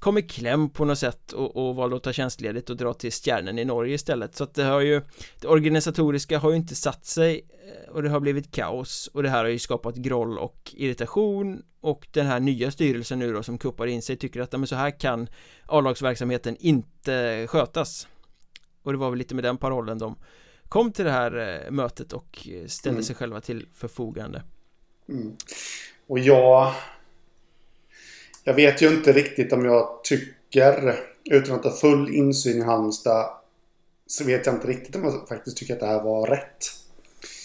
kom 0.07 0.19
i 0.19 0.23
kläm 0.23 0.71
på 0.71 0.85
något 0.85 0.99
sätt 0.99 1.33
och, 1.33 1.57
och 1.57 1.77
valde 1.77 1.97
att 1.97 2.03
ta 2.03 2.13
tjänstledigt 2.13 2.71
och 2.71 2.77
dra 2.77 2.95
till 2.95 3.13
Stjärnen 3.13 3.59
i 3.59 3.65
Norge 3.65 3.95
istället. 3.95 4.37
Så 4.37 4.45
att 4.45 4.55
det 4.55 4.65
har 4.65 4.81
ju 4.81 5.03
det 5.41 5.49
organisatoriska 5.49 6.39
har 6.39 6.51
ju 6.51 6.57
inte 6.57 6.75
satt 6.75 7.05
sig 7.05 7.47
eh, 7.51 7.93
och 7.93 8.03
det 8.03 8.09
har 8.09 8.21
blivit 8.21 8.53
kaos. 8.53 9.11
Och 9.13 9.23
det 9.23 9.29
här 9.29 9.39
har 9.45 9.51
ju 9.51 9.59
skapat 9.59 9.97
groll 9.97 10.39
och 10.39 10.75
irritation. 10.77 11.63
Och 11.81 12.07
den 12.11 12.27
här 12.27 12.41
nya 12.41 12.71
styrelsen 12.71 13.19
nu 13.19 13.33
då 13.33 13.43
som 13.43 13.59
kuppar 13.59 13.87
in 13.87 14.03
sig 14.03 14.17
tycker 14.17 14.41
att 14.41 14.53
men 14.53 14.67
så 14.67 14.77
här 14.77 15.01
kan 15.01 15.29
A-lagsverksamheten 15.67 16.57
inte 16.61 17.47
skötas. 17.47 18.09
Och 18.83 18.93
det 18.93 18.99
var 18.99 19.11
väl 19.11 19.19
lite 19.19 19.35
med 19.35 19.45
den 19.45 19.57
parollen 19.57 19.99
de 19.99 20.17
kom 20.69 20.93
till 20.93 21.05
det 21.05 21.11
här 21.11 21.65
eh, 21.65 21.71
mötet 21.71 22.13
och 22.13 22.49
eh, 22.49 22.67
ställde 22.67 22.97
Mm. 22.97 23.05
sig 23.05 23.17
själva 23.17 23.41
till 23.41 23.67
förfogande. 23.75 24.43
Mm. 25.09 25.37
Och 26.07 26.19
jag... 26.19 26.75
Jag 28.49 28.55
vet 28.55 28.83
ju 28.83 28.89
inte 28.89 29.13
riktigt 29.13 29.53
om 29.53 29.65
jag 29.65 29.89
tycker, 30.03 30.95
utan 31.25 31.55
att 31.55 31.65
ha 31.65 31.71
full 31.73 32.15
insyn 32.15 32.59
i 32.59 32.65
Halmstad, 32.65 33.27
så 34.07 34.25
vet 34.25 34.47
jag 34.47 34.55
inte 34.55 34.67
riktigt 34.67 34.97
om 34.97 35.05
jag 35.05 35.29
faktiskt 35.29 35.57
tycker 35.57 35.75
att 35.75 35.81
det 35.81 35.87
här 35.87 36.03
var 36.03 36.27
rätt. 36.27 36.65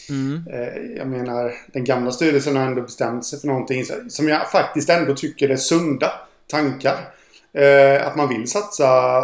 mm. 0.09 0.47
Eh, 0.53 0.97
Jag 0.97 1.07
menar, 1.07 1.53
den 1.73 1.83
gamla 1.83 2.11
styrelsen 2.11 2.55
har 2.55 2.63
ändå 2.65 2.81
bestämt 2.81 3.25
sig 3.25 3.39
för 3.39 3.47
någonting 3.47 3.83
som 4.09 4.27
jag 4.29 4.51
faktiskt 4.51 4.89
ändå 4.89 5.15
tycker 5.15 5.49
är 5.49 5.55
sunda 5.55 6.11
tankar. 6.47 7.13
Eh, 7.53 8.07
Att 8.07 8.15
man 8.15 8.29
vill 8.29 8.47
satsa 8.47 9.21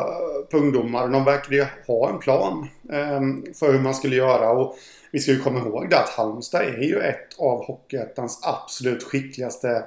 på 0.51 0.57
ungdomar. 0.57 1.07
De 1.07 1.25
verkar 1.25 1.51
ju 1.53 1.65
ha 1.87 2.09
en 2.09 2.19
plan 2.19 2.67
eh, 2.91 3.21
för 3.59 3.71
hur 3.71 3.79
man 3.79 3.95
skulle 3.95 4.15
göra. 4.15 4.49
Och 4.51 4.77
vi 5.11 5.19
ska 5.19 5.31
ju 5.31 5.39
komma 5.39 5.59
ihåg 5.59 5.89
det 5.89 5.99
att 5.99 6.09
Halmstad 6.09 6.61
är 6.61 6.81
ju 6.83 6.99
ett 6.99 7.39
av 7.39 7.65
Hockeyettans 7.65 8.39
absolut 8.43 9.03
skickligaste 9.03 9.83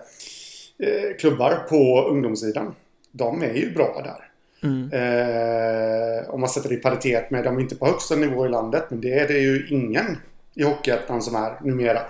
klubbar 1.18 1.66
på 1.68 2.08
ungdomssidan. 2.10 2.74
De 3.12 3.42
är 3.42 3.54
ju 3.54 3.74
bra 3.74 4.02
där. 4.04 4.30
Mm. 4.62 4.92
Eh, 4.92 6.30
om 6.30 6.40
man 6.40 6.48
sätter 6.48 6.68
det 6.68 6.74
i 6.74 6.78
paritet 6.78 7.30
med, 7.30 7.44
de 7.44 7.56
är 7.56 7.60
inte 7.60 7.76
på 7.76 7.86
högsta 7.86 8.16
nivå 8.16 8.46
i 8.46 8.48
landet, 8.48 8.84
men 8.88 9.00
det 9.00 9.18
är 9.18 9.28
det 9.28 9.38
ju 9.38 9.66
ingen 9.70 10.18
i 10.54 10.62
Hockeyettan 10.62 11.22
som 11.22 11.34
är 11.34 11.58
numera. 11.64 12.00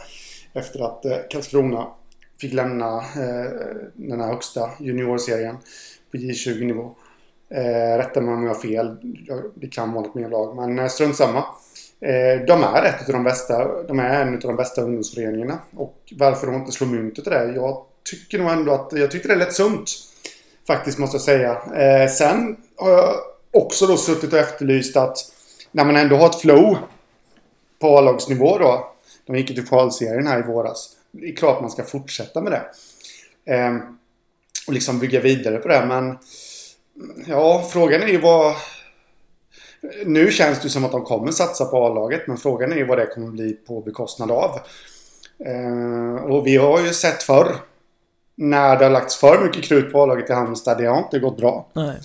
Efter 0.52 0.84
att 0.84 1.04
eh, 1.04 1.16
Karlskrona 1.30 1.86
fick 2.40 2.52
lämna 2.52 2.96
eh, 2.96 3.50
den 3.94 4.20
här 4.20 4.26
högsta 4.26 4.70
juniorserien 4.80 5.56
på 6.10 6.16
J20-nivå. 6.16 6.94
Eh, 7.50 7.98
rätta 7.98 8.20
mig 8.20 8.34
om 8.34 8.42
jag 8.42 8.54
har 8.54 8.60
fel, 8.60 8.96
det 9.54 9.66
kan 9.66 9.92
vara 9.92 10.06
något 10.06 10.14
mer 10.14 10.28
lag, 10.28 10.56
men 10.56 10.78
eh, 10.78 10.86
strunt 10.86 11.16
samma. 11.16 11.38
Eh, 12.00 12.46
de 12.46 12.64
är 12.64 12.84
ett 12.84 13.08
av 13.08 13.12
de 13.12 13.24
bästa, 13.24 13.82
de 13.82 13.98
är 13.98 14.22
en 14.22 14.34
av 14.34 14.40
de 14.40 14.56
bästa 14.56 14.82
ungdomsföreningarna. 14.82 15.58
Och 15.76 16.12
varför 16.18 16.46
de 16.46 16.56
inte 16.56 16.72
slår 16.72 16.88
myntet 16.88 17.26
i 17.26 17.30
det? 17.30 17.52
Jag 17.54 17.84
tycker 18.04 18.38
nog 18.38 18.50
ändå 18.50 18.72
att, 18.72 18.92
jag 18.92 19.10
tyckte 19.10 19.28
det 19.28 19.36
lät 19.36 19.54
sunt. 19.54 19.90
Faktiskt 20.66 20.98
måste 20.98 21.14
jag 21.14 21.22
säga. 21.22 21.50
Eh, 21.52 22.10
sen 22.10 22.56
har 22.76 22.90
jag 22.90 23.14
också 23.50 23.86
då 23.86 23.96
suttit 23.96 24.32
och 24.32 24.38
efterlyst 24.38 24.96
att 24.96 25.18
när 25.72 25.84
man 25.84 25.96
ändå 25.96 26.16
har 26.16 26.26
ett 26.26 26.40
flow 26.40 26.78
på 27.80 27.98
A-lagsnivå 27.98 28.58
då. 28.58 28.92
De 29.26 29.36
gick 29.36 29.50
ju 29.50 29.54
till 29.54 29.66
kvalserien 29.66 30.26
här 30.26 30.38
i 30.38 30.42
våras. 30.42 30.96
Det 31.10 31.26
är 31.26 31.36
klart 31.36 31.60
man 31.60 31.70
ska 31.70 31.84
fortsätta 31.84 32.40
med 32.40 32.52
det. 32.52 32.64
Eh, 33.54 33.76
och 34.66 34.72
liksom 34.72 34.98
bygga 34.98 35.20
vidare 35.20 35.56
på 35.56 35.68
det. 35.68 35.84
Men 35.86 36.18
ja, 37.26 37.68
frågan 37.72 38.02
är 38.02 38.06
ju 38.06 38.20
vad... 38.20 38.54
Nu 40.04 40.30
känns 40.30 40.58
det 40.58 40.64
ju 40.64 40.70
som 40.70 40.84
att 40.84 40.92
de 40.92 41.04
kommer 41.04 41.32
satsa 41.32 41.64
på 41.64 41.86
A-laget. 41.86 42.26
Men 42.26 42.36
frågan 42.36 42.72
är 42.72 42.76
ju 42.76 42.86
vad 42.86 42.98
det 42.98 43.06
kommer 43.06 43.28
bli 43.28 43.52
på 43.52 43.80
bekostnad 43.80 44.30
av. 44.30 44.60
Eh, 45.46 46.24
och 46.24 46.46
vi 46.46 46.56
har 46.56 46.80
ju 46.80 46.92
sett 46.92 47.22
förr 47.22 47.56
när 48.40 48.78
det 48.78 48.84
har 48.84 48.90
lagts 48.90 49.16
för 49.16 49.44
mycket 49.44 49.64
krut 49.64 49.92
på 49.92 50.02
A-laget 50.02 50.30
i 50.30 50.32
Halmstad. 50.32 50.78
Det 50.78 50.86
har 50.86 50.98
inte 50.98 51.18
gått 51.18 51.36
bra. 51.36 51.68
Nej. 51.72 51.96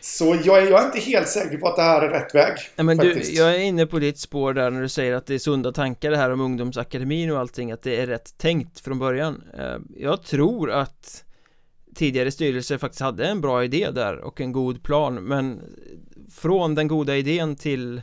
Så 0.00 0.38
jag 0.44 0.62
är, 0.62 0.70
jag 0.70 0.82
är 0.82 0.86
inte 0.86 0.98
helt 0.98 1.28
säker 1.28 1.56
på 1.56 1.68
att 1.68 1.76
det 1.76 1.82
här 1.82 2.02
är 2.02 2.08
rätt 2.08 2.34
väg. 2.34 2.54
Nej 2.76 2.84
men 2.84 2.96
du, 2.96 3.22
jag 3.22 3.54
är 3.54 3.58
inne 3.58 3.86
på 3.86 3.98
ditt 3.98 4.18
spår 4.18 4.52
där 4.54 4.70
när 4.70 4.82
du 4.82 4.88
säger 4.88 5.14
att 5.14 5.26
det 5.26 5.34
är 5.34 5.38
sunda 5.38 5.72
tankar 5.72 6.10
det 6.10 6.16
här 6.16 6.30
om 6.30 6.40
ungdomsakademin 6.40 7.30
och 7.30 7.38
allting 7.38 7.72
Att 7.72 7.82
det 7.82 8.00
är 8.00 8.06
rätt 8.06 8.38
tänkt 8.38 8.80
från 8.80 8.98
början 8.98 9.42
Eh, 9.58 9.76
Jag 9.96 10.22
tror 10.22 10.70
att 10.70 11.24
tidigare 11.94 12.30
styrelser 12.30 12.78
faktiskt 12.78 13.00
hade 13.00 13.26
en 13.26 13.40
bra 13.40 13.64
idé 13.64 13.90
där 13.90 14.16
och 14.18 14.40
en 14.40 14.52
god 14.52 14.82
plan 14.82 15.14
men 15.14 15.60
från 16.34 16.74
den 16.74 16.88
goda 16.88 17.16
idén 17.16 17.56
till 17.56 18.02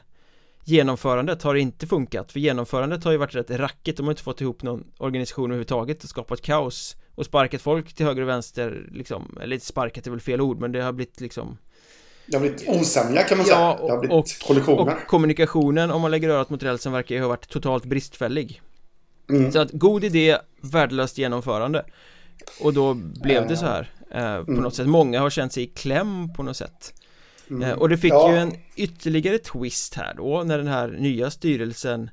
genomförandet 0.66 1.44
har 1.44 1.56
inte 1.56 1.88
funkat 1.88 2.32
för 2.32 2.40
genomförandet 2.40 3.04
har 3.04 3.12
ju 3.12 3.18
varit 3.18 3.36
rätt 3.36 3.52
rackigt 3.52 3.98
de 3.98 4.04
har 4.06 4.12
inte 4.12 4.24
fått 4.24 4.42
ihop 4.42 4.64
någon 4.64 4.84
organisation 4.98 5.46
överhuvudtaget 5.46 6.04
och 6.04 6.10
skapat 6.10 6.42
kaos 6.42 6.96
och 7.16 7.26
sparkat 7.26 7.62
folk 7.62 7.94
till 7.94 8.06
höger 8.06 8.22
och 8.22 8.28
vänster 8.28 8.90
liksom 8.92 9.38
eller 9.42 9.60
sparkat 9.60 10.08
är 10.08 10.12
väl 10.12 10.20
fel 10.20 10.42
ord 10.42 10.60
men 10.60 10.72
det 10.72 10.82
har 10.82 10.92
blivit 10.92 11.22
liksom 11.22 11.58
Det 12.26 12.36
har 12.38 12.42
blivit 12.42 12.64
osämja 12.68 13.24
kan 13.24 13.38
man 13.38 13.48
Ja, 13.50 13.54
säga. 13.78 13.88
Det 13.88 13.92
har 13.92 13.96
och- 13.96 14.00
blivit 14.00 14.14
och- 14.42 14.48
kollisioner. 14.48 14.82
och 14.82 15.08
kommunikationen 15.08 15.92
om 15.92 16.02
man 16.02 16.12
lägger 16.12 16.30
örat 16.30 16.50
mot 16.50 16.64
rälsen 16.64 16.92
verkar 16.92 17.16
ju 17.16 17.22
ha 17.22 17.28
varit 17.28 17.50
totalt 17.50 17.86
bristfällig 17.86 18.62
Mm. 19.30 19.52
Så 19.52 19.60
att 19.60 19.72
god 19.72 20.04
idé, 20.04 20.38
värdelöst 20.62 21.18
genomförande 21.18 21.86
Och 22.62 22.74
då 22.74 22.94
blev 22.94 23.48
det 23.48 23.58
så 23.58 23.66
här 23.66 23.92
eh, 24.12 24.46
På 24.46 24.52
Mm. 24.52 24.64
något 24.64 24.76
sätt, 24.76 24.88
många 24.88 25.20
har 25.20 25.30
känt 25.30 25.54
sig 25.54 25.64
i 25.64 25.68
kläm 25.68 26.34
på 26.34 26.44
något 26.44 26.58
sätt 26.58 26.94
Mm. 27.50 27.62
eh, 27.64 27.72
Och 27.74 27.90
det 27.90 27.98
fick 27.98 28.14
Ja. 28.14 28.32
ju 28.32 28.38
en 28.38 28.52
ytterligare 28.76 29.38
twist 29.38 29.94
här 29.96 30.14
då 30.18 30.44
När 30.46 30.58
den 30.58 30.68
här 30.68 30.88
nya 30.88 31.32
styrelsen 31.32 32.10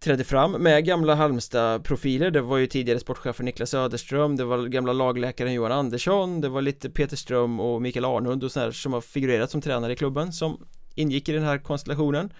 trädde 0.00 0.24
fram 0.24 0.52
med 0.52 0.84
gamla 0.84 1.14
Halmstad-profiler. 1.14 2.30
Det 2.30 2.40
var 2.40 2.56
ju 2.56 2.66
tidigare 2.66 3.00
sportchefen 3.00 3.46
Niklas 3.46 3.70
Söderström 3.70 4.36
Det 4.36 4.44
var 4.44 4.66
gamla 4.66 4.92
lagläkaren 4.92 5.52
Johan 5.52 5.72
Andersson 5.72 6.40
Det 6.40 6.48
var 6.48 6.62
lite 6.62 6.90
Peter 6.90 7.16
Ström 7.16 7.60
och 7.60 7.82
Mikael 7.82 8.04
Arnund 8.04 8.44
och 8.44 8.52
sådär 8.52 8.70
som 8.70 8.92
har 8.92 9.00
figurerat 9.00 9.50
som 9.50 9.60
tränare 9.60 9.92
i 9.92 9.96
klubben 9.96 10.32
som 10.32 10.66
ingick 10.94 11.28
i 11.28 11.32
den 11.32 11.42
här 11.42 11.58
konstellationen. 11.58 12.32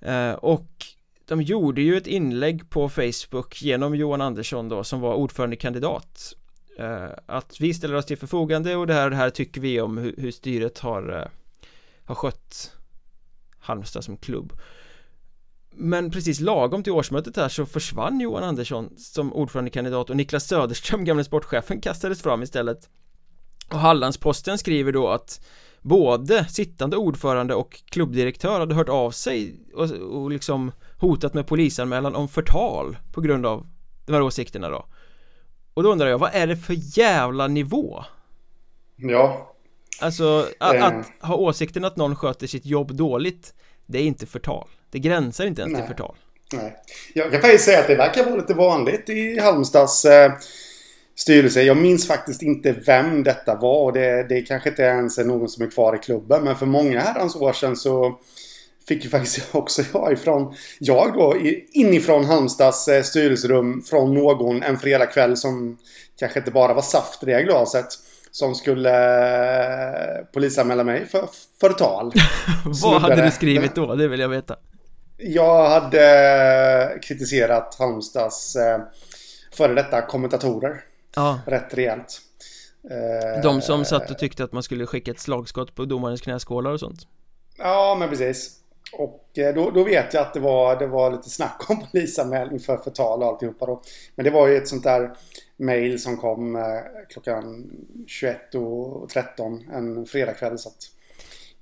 Eh, 0.00 0.32
och 0.32 0.68
de 1.24 1.42
gjorde 1.42 1.82
ju 1.82 1.96
ett 1.96 2.06
inlägg 2.06 2.70
på 2.70 2.88
Facebook 2.88 3.62
genom 3.62 3.94
Johan 3.94 4.20
Andersson 4.20 4.68
då 4.68 4.84
som 4.84 5.00
var 5.00 5.14
ordförandekandidat. 5.14 6.34
Eh, 6.78 7.08
att 7.26 7.60
vi 7.60 7.74
ställer 7.74 7.94
oss 7.94 8.06
till 8.06 8.18
förfogande 8.18 8.76
och 8.76 8.86
det 8.86 8.94
här, 8.94 9.10
det 9.10 9.16
här 9.16 9.30
tycker 9.30 9.60
vi 9.60 9.80
om 9.80 9.98
hur, 9.98 10.30
styret 10.30 10.78
har, 10.78 11.20
eh, 11.20 11.28
har 12.04 12.14
skött 12.14 12.72
Halmstad 13.58 14.04
som 14.04 14.16
klubb 14.16 14.52
men 15.76 16.10
precis 16.10 16.40
lagom 16.40 16.82
till 16.82 16.92
årsmötet 16.92 17.36
här 17.36 17.48
så 17.48 17.66
försvann 17.66 18.20
Johan 18.20 18.44
Andersson 18.44 18.90
som 18.96 19.32
ordförandekandidat 19.32 20.10
och 20.10 20.16
Niklas 20.16 20.46
Söderström, 20.46 21.04
gamle 21.04 21.24
sportchefen, 21.24 21.80
kastades 21.80 22.22
fram 22.22 22.42
istället. 22.42 22.88
Och 23.70 23.78
Hallandsposten 23.78 24.58
skriver 24.58 24.92
då 24.92 25.08
att 25.08 25.40
både 25.80 26.44
sittande 26.44 26.96
ordförande 26.96 27.54
och 27.54 27.82
klubbdirektör 27.84 28.60
hade 28.60 28.74
hört 28.74 28.88
av 28.88 29.10
sig 29.10 29.60
och, 29.74 29.90
och 29.90 30.30
liksom 30.30 30.72
hotat 30.98 31.34
med 31.34 31.46
polisanmälan 31.46 32.14
om 32.14 32.28
förtal 32.28 32.96
på 33.12 33.20
grund 33.20 33.46
av 33.46 33.66
de 34.06 34.12
här 34.12 34.22
åsikterna 34.22 34.68
då. 34.68 34.86
Och 35.74 35.82
då 35.82 35.92
undrar 35.92 36.06
jag, 36.06 36.18
vad 36.18 36.30
är 36.32 36.46
det 36.46 36.56
för 36.56 36.98
jävla 36.98 37.48
nivå? 37.48 38.04
Ja. 38.96 39.54
Alltså, 40.00 40.46
att, 40.60 40.74
äh... 40.74 40.84
att 40.84 41.06
ha 41.20 41.36
åsikten 41.36 41.84
att 41.84 41.96
någon 41.96 42.16
sköter 42.16 42.46
sitt 42.46 42.66
jobb 42.66 42.94
dåligt 42.94 43.54
Det 43.86 43.98
är 43.98 44.02
inte 44.02 44.26
förtal 44.26 44.68
Det 44.90 44.98
gränsar 44.98 45.46
inte 45.46 45.62
ens 45.62 45.72
Nej. 45.72 45.82
till 45.82 45.88
förtal 45.88 46.16
Nej. 46.52 46.76
Jag 47.14 47.32
kan 47.32 47.40
faktiskt 47.40 47.64
säga 47.64 47.80
att 47.80 47.86
det 47.86 47.94
verkar 47.94 48.24
vara 48.24 48.36
lite 48.36 48.54
vanligt 48.54 49.08
i 49.08 49.38
Halmstads 49.38 50.04
eh, 50.04 50.32
styrelse. 51.16 51.62
Jag 51.62 51.76
minns 51.76 52.06
faktiskt 52.06 52.42
inte 52.42 52.72
vem 52.72 53.22
detta 53.22 53.54
var. 53.54 53.92
Det, 53.92 54.26
det 54.28 54.42
kanske 54.42 54.68
inte 54.68 54.82
ens 54.82 55.18
är 55.18 55.24
någon 55.24 55.48
som 55.48 55.64
är 55.64 55.70
kvar 55.70 55.96
i 55.96 55.98
klubben. 55.98 56.44
Men 56.44 56.56
för 56.56 56.66
många 56.66 57.00
herrans 57.00 57.36
år 57.36 57.52
sedan 57.52 57.76
så 57.76 58.18
fick 58.88 59.04
ju 59.04 59.10
faktiskt 59.10 59.48
också 59.54 59.82
jag 59.92 60.12
ifrån, 60.12 60.54
jag 60.78 61.12
då, 61.12 61.36
inifrån 61.72 62.24
Halmstads 62.24 62.88
eh, 62.88 63.02
styrelserum 63.02 63.82
från 63.82 64.14
någon 64.14 64.62
en 64.62 64.78
fredagkväll 64.78 65.36
som 65.36 65.78
kanske 66.18 66.38
inte 66.38 66.50
bara 66.50 66.74
var 66.74 66.82
saft 66.82 67.22
i 67.22 67.26
det 67.26 67.42
glaset. 67.42 67.86
Som 68.34 68.54
skulle 68.54 68.90
eh, 70.18 70.24
polisanmäla 70.24 70.84
mig 70.84 71.06
för 71.06 71.28
förtal. 71.60 72.12
Vad 72.82 73.02
hade 73.02 73.22
du 73.22 73.30
skrivit 73.30 73.74
då? 73.74 73.94
Det 73.94 74.08
vill 74.08 74.20
jag 74.20 74.28
veta. 74.28 74.56
Jag 75.16 75.68
hade 75.68 76.98
kritiserat 77.02 77.76
Halmstads 77.78 78.56
eh, 78.56 78.80
före 79.52 79.74
detta 79.74 80.02
kommentatorer. 80.02 80.80
Ja. 81.16 81.40
Rätt 81.46 81.74
rejält. 81.74 82.20
De 83.42 83.62
som 83.62 83.84
satt 83.84 84.10
och 84.10 84.18
tyckte 84.18 84.44
att 84.44 84.52
man 84.52 84.62
skulle 84.62 84.86
skicka 84.86 85.10
ett 85.10 85.20
slagskott 85.20 85.74
på 85.74 85.84
domarens 85.84 86.20
knäskålar 86.20 86.70
och 86.70 86.80
sånt. 86.80 87.00
Ja, 87.58 87.96
men 87.98 88.08
precis. 88.08 88.50
Och 88.92 89.38
eh, 89.38 89.54
då, 89.54 89.70
då, 89.70 89.84
vet 89.84 90.14
jag 90.14 90.20
att 90.20 90.34
det 90.34 90.40
var, 90.40 90.78
det 90.78 90.86
var 90.86 91.10
lite 91.10 91.30
snack 91.30 91.70
om 91.70 91.86
polisanmälning 91.92 92.60
för 92.60 92.76
förtal 92.76 93.22
och 93.22 93.28
alltihopa 93.28 93.66
då. 93.66 93.82
Men 94.14 94.24
det 94.24 94.30
var 94.30 94.48
ju 94.48 94.56
ett 94.56 94.68
sånt 94.68 94.82
där 94.82 95.16
mail 95.56 96.02
som 96.02 96.16
kom 96.16 96.56
eh, 96.56 96.62
klockan 97.08 97.70
21.13 98.06 99.74
en 99.74 100.06
fredagkväll 100.06 100.58
så 100.58 100.68
att 100.68 100.90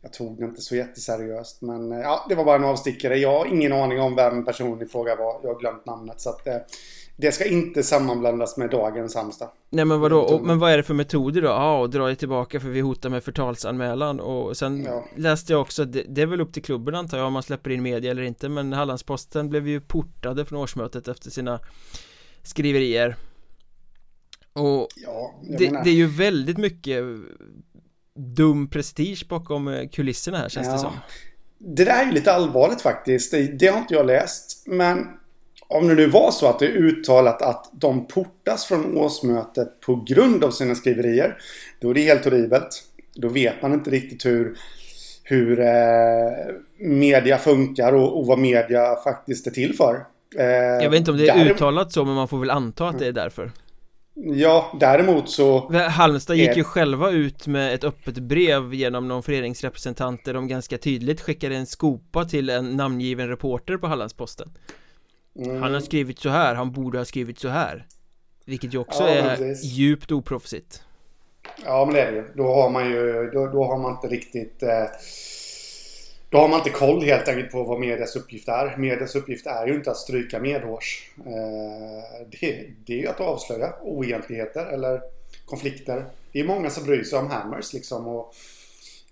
jag 0.03 0.13
tog 0.13 0.39
det 0.39 0.45
inte 0.45 0.61
så 0.61 0.77
jätteseriöst. 0.77 1.63
Men 1.63 1.93
eh, 1.93 1.99
ja, 1.99 2.27
det 2.29 2.35
var 2.35 2.45
bara 2.45 2.57
en 2.57 2.65
avstickare. 2.65 3.19
Jag 3.19 3.39
har 3.39 3.47
ingen 3.47 3.73
aning 3.73 4.01
om 4.01 4.15
vem 4.15 4.45
personen 4.45 4.83
i 4.83 4.87
fråga 4.87 5.17
var. 5.17 5.41
Jag 5.43 5.55
har 5.55 5.61
glömt 5.61 5.87
namnet. 5.87 6.21
Så 6.21 6.31
att 6.31 6.47
det 7.17 7.33
ska 7.33 7.45
inte 7.45 7.83
sammanblandas 7.83 8.57
med 8.57 8.71
dagens 8.71 9.15
Halmstad 9.15 9.49
Nej 9.71 9.85
men 9.85 10.01
vadå, 10.01 10.21
och, 10.21 10.43
men 10.43 10.59
vad 10.59 10.73
är 10.73 10.77
det 10.77 10.83
för 10.83 10.95
metoder 10.95 11.43
då? 11.43 11.49
Ja, 11.49 11.79
och 11.79 11.91
dra 11.91 12.15
tillbaka 12.15 12.61
för 12.61 12.69
vi 12.69 12.81
hotar 12.81 13.11
med 13.11 13.25
förtalsanmälan 13.25 14.21
och 14.21 14.57
sen 14.57 14.85
ja. 14.85 15.05
läste 15.17 15.53
jag 15.53 15.61
också 15.61 15.85
det, 15.85 16.03
det 16.09 16.23
är 16.23 16.27
väl 16.27 16.41
upp 16.41 16.53
till 16.53 16.63
klubben 16.63 16.95
antar 16.95 17.19
jag 17.19 17.27
om 17.27 17.33
man 17.33 17.43
släpper 17.43 17.71
in 17.71 17.83
media 17.83 18.11
eller 18.11 18.23
inte 18.23 18.49
men 18.49 18.73
Hallandsposten 18.73 19.49
blev 19.49 19.69
ju 19.69 19.81
portade 19.81 20.45
från 20.45 20.59
årsmötet 20.59 21.09
efter 21.09 21.31
sina 21.31 21.61
skriverier 22.43 23.17
och 24.53 24.89
ja, 24.97 25.35
det, 25.59 25.69
det, 25.85 25.91
är 25.91 25.95
ju 25.95 26.07
väldigt 26.07 26.59
mycket 26.59 27.05
dum 28.15 28.69
prestige 28.71 29.27
bakom 29.29 29.69
eh, 29.69 29.89
kulisserna 29.89 30.39
här 30.39 30.49
känns 30.49 30.67
ja. 30.67 30.73
det 30.73 30.79
som 30.79 30.93
Det 31.59 31.85
där 31.85 32.03
är 32.03 32.07
ju 32.07 32.13
lite 32.13 32.33
allvarligt 32.33 32.81
faktiskt, 32.81 33.31
det, 33.31 33.59
det 33.59 33.67
har 33.67 33.79
inte 33.79 33.95
jag 33.95 34.07
läst 34.07 34.63
men 34.67 35.07
om 35.73 35.89
det 35.89 35.95
nu 35.95 36.07
var 36.07 36.31
så 36.31 36.47
att 36.47 36.59
det 36.59 36.67
är 36.67 36.71
uttalat 36.71 37.43
att 37.43 37.71
de 37.73 38.07
portas 38.07 38.65
från 38.65 38.97
årsmötet 38.97 39.81
på 39.81 40.05
grund 40.07 40.45
av 40.45 40.51
sina 40.51 40.75
skriverier. 40.75 41.39
Då 41.81 41.91
är 41.91 41.95
det 41.95 42.01
helt 42.01 42.25
horribelt. 42.25 42.85
Då 43.15 43.29
vet 43.29 43.63
man 43.63 43.73
inte 43.73 43.91
riktigt 43.91 44.27
hur, 44.27 44.57
hur 45.23 45.61
eh, 45.61 45.67
media 46.79 47.39
funkar 47.39 47.93
och, 47.93 48.19
och 48.19 48.27
vad 48.27 48.39
media 48.39 48.97
faktiskt 49.05 49.47
är 49.47 49.51
till 49.51 49.77
för. 49.77 50.07
Eh, 50.39 50.47
jag 50.83 50.91
vet 50.91 50.99
inte 50.99 51.11
om 51.11 51.17
det 51.17 51.29
är 51.29 51.51
uttalat 51.51 51.93
så 51.93 52.05
men 52.05 52.15
man 52.15 52.29
får 52.29 52.39
väl 52.39 52.51
anta 52.51 52.89
att 52.89 52.99
det 52.99 53.07
är 53.07 53.13
därför. 53.13 53.51
Ja, 54.25 54.77
däremot 54.81 55.31
så... 55.31 55.73
Halmstad 55.73 56.37
gick 56.37 56.57
ju 56.57 56.65
själva 56.65 57.11
ut 57.11 57.47
med 57.47 57.75
ett 57.75 57.85
öppet 57.85 58.19
brev 58.19 58.75
genom 58.75 59.09
någon 59.09 59.23
föreningsrepresentant 59.23 60.25
där 60.25 60.35
de 60.35 60.49
ganska 60.49 60.79
tydligt 60.79 61.21
skickade 61.21 61.57
en 61.57 61.67
skopa 61.67 62.25
till 62.25 62.51
en 62.51 62.77
namngiven 62.77 63.29
reporter 63.29 63.77
på 63.77 63.87
Hallandsposten. 63.87 64.51
Mm. 65.39 65.63
Han 65.63 65.75
har 65.75 65.81
skrivit 65.81 66.19
så 66.19 66.29
här, 66.29 66.55
han 66.55 66.73
borde 66.73 66.99
ha 66.99 67.05
skrivit 67.05 67.39
så 67.39 67.49
här 67.49 67.87
Vilket 68.45 68.75
ju 68.75 68.79
också 68.79 69.03
ja, 69.03 69.09
är 69.09 69.37
precis. 69.37 69.73
djupt 69.73 70.13
oproffsigt 70.13 70.83
Ja 71.65 71.85
men 71.85 71.95
det 71.95 72.01
är 72.01 72.13
det 72.13 72.19
ju 72.19 72.25
Då 72.35 72.55
har 72.55 72.71
man 72.71 72.91
ju, 72.91 73.31
då, 73.33 73.47
då 73.47 73.65
har 73.65 73.79
man 73.79 73.93
inte 73.93 74.07
riktigt 74.07 74.63
eh, 74.63 74.85
Då 76.33 76.39
har 76.39 76.49
man 76.49 76.59
inte 76.59 76.71
koll 76.71 77.03
helt 77.03 77.29
enkelt 77.29 77.51
på 77.51 77.65
vad 77.65 77.81
medias 77.81 78.17
uppgift 78.17 78.49
är 78.49 78.77
Medias 78.77 79.15
uppgift 79.17 79.47
är 79.47 79.67
ju 79.67 79.75
inte 79.75 79.91
att 79.91 79.97
stryka 79.97 80.41
medhårs 80.41 81.11
eh, 81.19 82.27
det, 82.41 82.67
det 82.87 82.93
är 82.93 82.99
ju 82.99 83.07
att 83.07 83.21
avslöja 83.21 83.73
oegentligheter 83.83 84.67
eller 84.67 85.01
konflikter 85.45 86.05
Det 86.33 86.41
är 86.41 86.45
många 86.45 86.71
som 86.71 86.85
bryr 86.85 87.05
sig 87.05 87.19
om 87.19 87.31
Hammers 87.31 87.73
liksom 87.73 88.07
och 88.07 88.35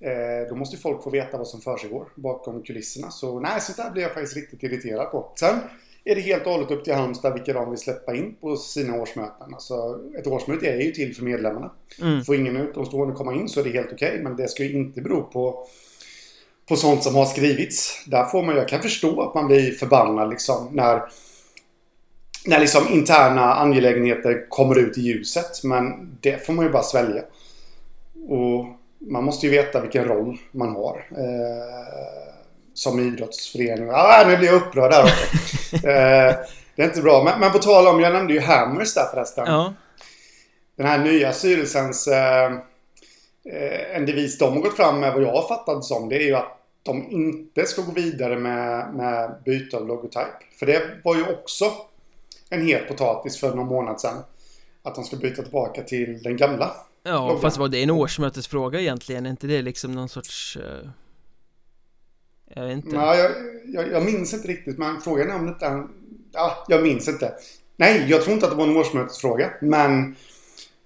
eh, 0.00 0.48
Då 0.48 0.54
måste 0.54 0.76
folk 0.76 1.02
få 1.02 1.11
veta 1.11 1.38
vad 1.38 1.46
som 1.46 1.61
försiggår 1.61 2.09
bakom 2.14 2.62
kulisserna 2.62 3.11
Så 3.11 3.40
nej, 3.40 3.61
sånt 3.61 3.76
där 3.76 3.90
blir 3.90 4.02
jag 4.02 4.14
faktiskt 4.14 4.37
riktigt 4.37 4.62
irriterad 4.62 5.11
på 5.11 5.33
Sen 5.35 5.59
är 6.04 6.14
det 6.14 6.20
helt 6.20 6.46
och 6.46 6.52
hållet 6.52 6.70
upp 6.70 6.85
till 6.85 6.94
Halmstad 6.94 7.35
vilka 7.35 7.52
de 7.52 7.70
vill 7.70 7.78
släppa 7.78 8.16
in 8.16 8.35
på 8.40 8.56
sina 8.56 9.00
årsmöten. 9.02 9.54
Alltså, 9.54 10.00
ett 10.18 10.26
årsmöte 10.26 10.66
är 10.66 10.80
ju 10.80 10.90
till 10.90 11.14
för 11.14 11.24
medlemmarna. 11.24 11.70
Mm. 12.02 12.24
Får 12.24 12.37
ingen 12.37 12.56
utomstående 12.56 13.14
komma 13.14 13.35
in 13.35 13.48
så 13.48 13.61
är 13.61 13.64
det 13.64 13.70
helt 13.70 13.92
okej. 13.92 14.09
Okay, 14.09 14.22
men 14.22 14.37
det 14.37 14.48
ska 14.48 14.64
ju 14.64 14.72
inte 14.72 15.00
bero 15.00 15.22
på, 15.22 15.66
på 16.70 16.76
sånt 16.76 17.02
som 17.02 17.14
har 17.14 17.26
skrivits. 17.26 18.04
Där 18.06 18.24
får 18.24 18.42
man, 18.42 18.56
jag 18.56 18.68
kan 18.68 18.83
förstå 18.83 19.22
att 19.22 19.35
man 19.35 19.46
blir 19.46 19.72
förbannad 19.72 20.30
liksom 20.30 20.68
när 20.72 21.02
när 22.46 22.59
liksom 22.59 22.88
interna 22.88 23.54
angelägenheter 23.54 24.48
kommer 24.48 24.78
ut 24.78 24.98
i 24.98 25.00
ljuset. 25.00 25.64
Men 25.64 26.16
det 26.20 26.46
får 26.46 26.52
man 26.52 26.64
ju 26.64 26.72
bara 26.72 26.83
svälja. 26.83 27.22
Och 28.28 28.66
man 29.11 29.24
måste 29.24 29.46
ju 29.46 29.52
veta 29.52 29.80
vilken 29.80 30.04
roll 30.04 30.38
man 30.52 30.68
har. 30.68 31.06
Eh, 31.11 32.35
som 32.74 33.00
idrottsförening. 33.00 33.90
Ah, 33.92 34.24
nu 34.26 34.37
blir 34.37 34.48
jag 34.48 34.62
upprörd 34.62 34.92
här 34.92 35.02
också. 35.02 35.76
eh, 35.88 36.35
det 36.76 36.83
är 36.83 36.85
inte 36.85 37.02
bra. 37.02 37.24
Men, 37.24 37.40
men 37.40 37.52
på 37.52 37.59
tal 37.59 37.87
om, 37.87 38.00
jag 38.00 38.12
nämnde 38.12 38.35
ju 38.35 38.40
Hammers 38.40 38.94
där 38.94 39.06
förresten. 39.14 39.44
Ja. 39.46 39.74
Den 40.76 40.87
här 40.87 40.98
nya 40.98 41.33
styrelsens... 41.33 42.09
Eh, 42.09 42.52
eh, 43.44 43.96
en 43.96 44.06
devis 44.06 44.38
de 44.38 44.52
har 44.52 44.61
gått 44.61 44.76
fram 44.76 45.00
med 45.00 45.12
vad 45.12 45.22
jag 45.22 45.33
har 45.33 45.48
fattat 45.48 45.85
som. 45.85 46.09
Det 46.09 46.16
är 46.16 46.26
ju 46.26 46.35
att 46.35 46.59
de 46.82 47.10
inte 47.10 47.64
ska 47.64 47.82
gå 47.82 47.92
vidare 47.92 48.36
med, 48.36 48.94
med 48.94 49.34
byte 49.44 49.76
av 49.76 49.86
logotyp. 49.86 50.58
För 50.58 50.66
det 50.66 50.82
var 51.04 51.16
ju 51.16 51.24
också 51.24 51.64
en 52.50 52.66
het 52.66 52.88
potatis 52.88 53.40
för 53.40 53.54
någon 53.54 53.66
månad 53.66 54.00
sedan. 54.00 54.16
Att 54.82 54.94
de 54.94 55.04
ska 55.04 55.16
byta 55.16 55.42
tillbaka 55.42 55.82
till 55.82 56.22
den 56.22 56.36
gamla. 56.36 56.74
Ja, 57.02 57.28
logon. 57.28 57.40
fast 57.40 57.58
var 57.58 57.68
det 57.68 57.82
en 57.82 57.90
årsmötesfråga 57.90 58.80
egentligen? 58.80 59.26
Är 59.26 59.30
inte 59.30 59.46
det 59.46 59.62
liksom 59.62 59.92
någon 59.92 60.08
sorts... 60.08 60.56
Uh 60.56 60.90
jag 62.54 62.62
vet 62.62 62.72
inte. 62.72 62.96
Ja, 62.96 63.16
jag, 63.16 63.30
jag, 63.66 63.92
jag 63.92 64.04
minns 64.04 64.34
inte 64.34 64.48
riktigt, 64.48 64.78
men 64.78 65.00
frågan 65.00 65.30
är 65.30 65.34
om 65.34 65.46
det 65.46 65.66
är... 65.66 65.86
Ja, 66.32 66.64
jag 66.68 66.82
minns 66.82 67.08
inte. 67.08 67.34
Nej, 67.76 68.06
jag 68.08 68.22
tror 68.22 68.34
inte 68.34 68.46
att 68.46 68.52
det 68.52 68.58
var 68.58 68.66
en 68.66 68.76
årsmötesfråga. 68.76 69.50
Men 69.60 70.16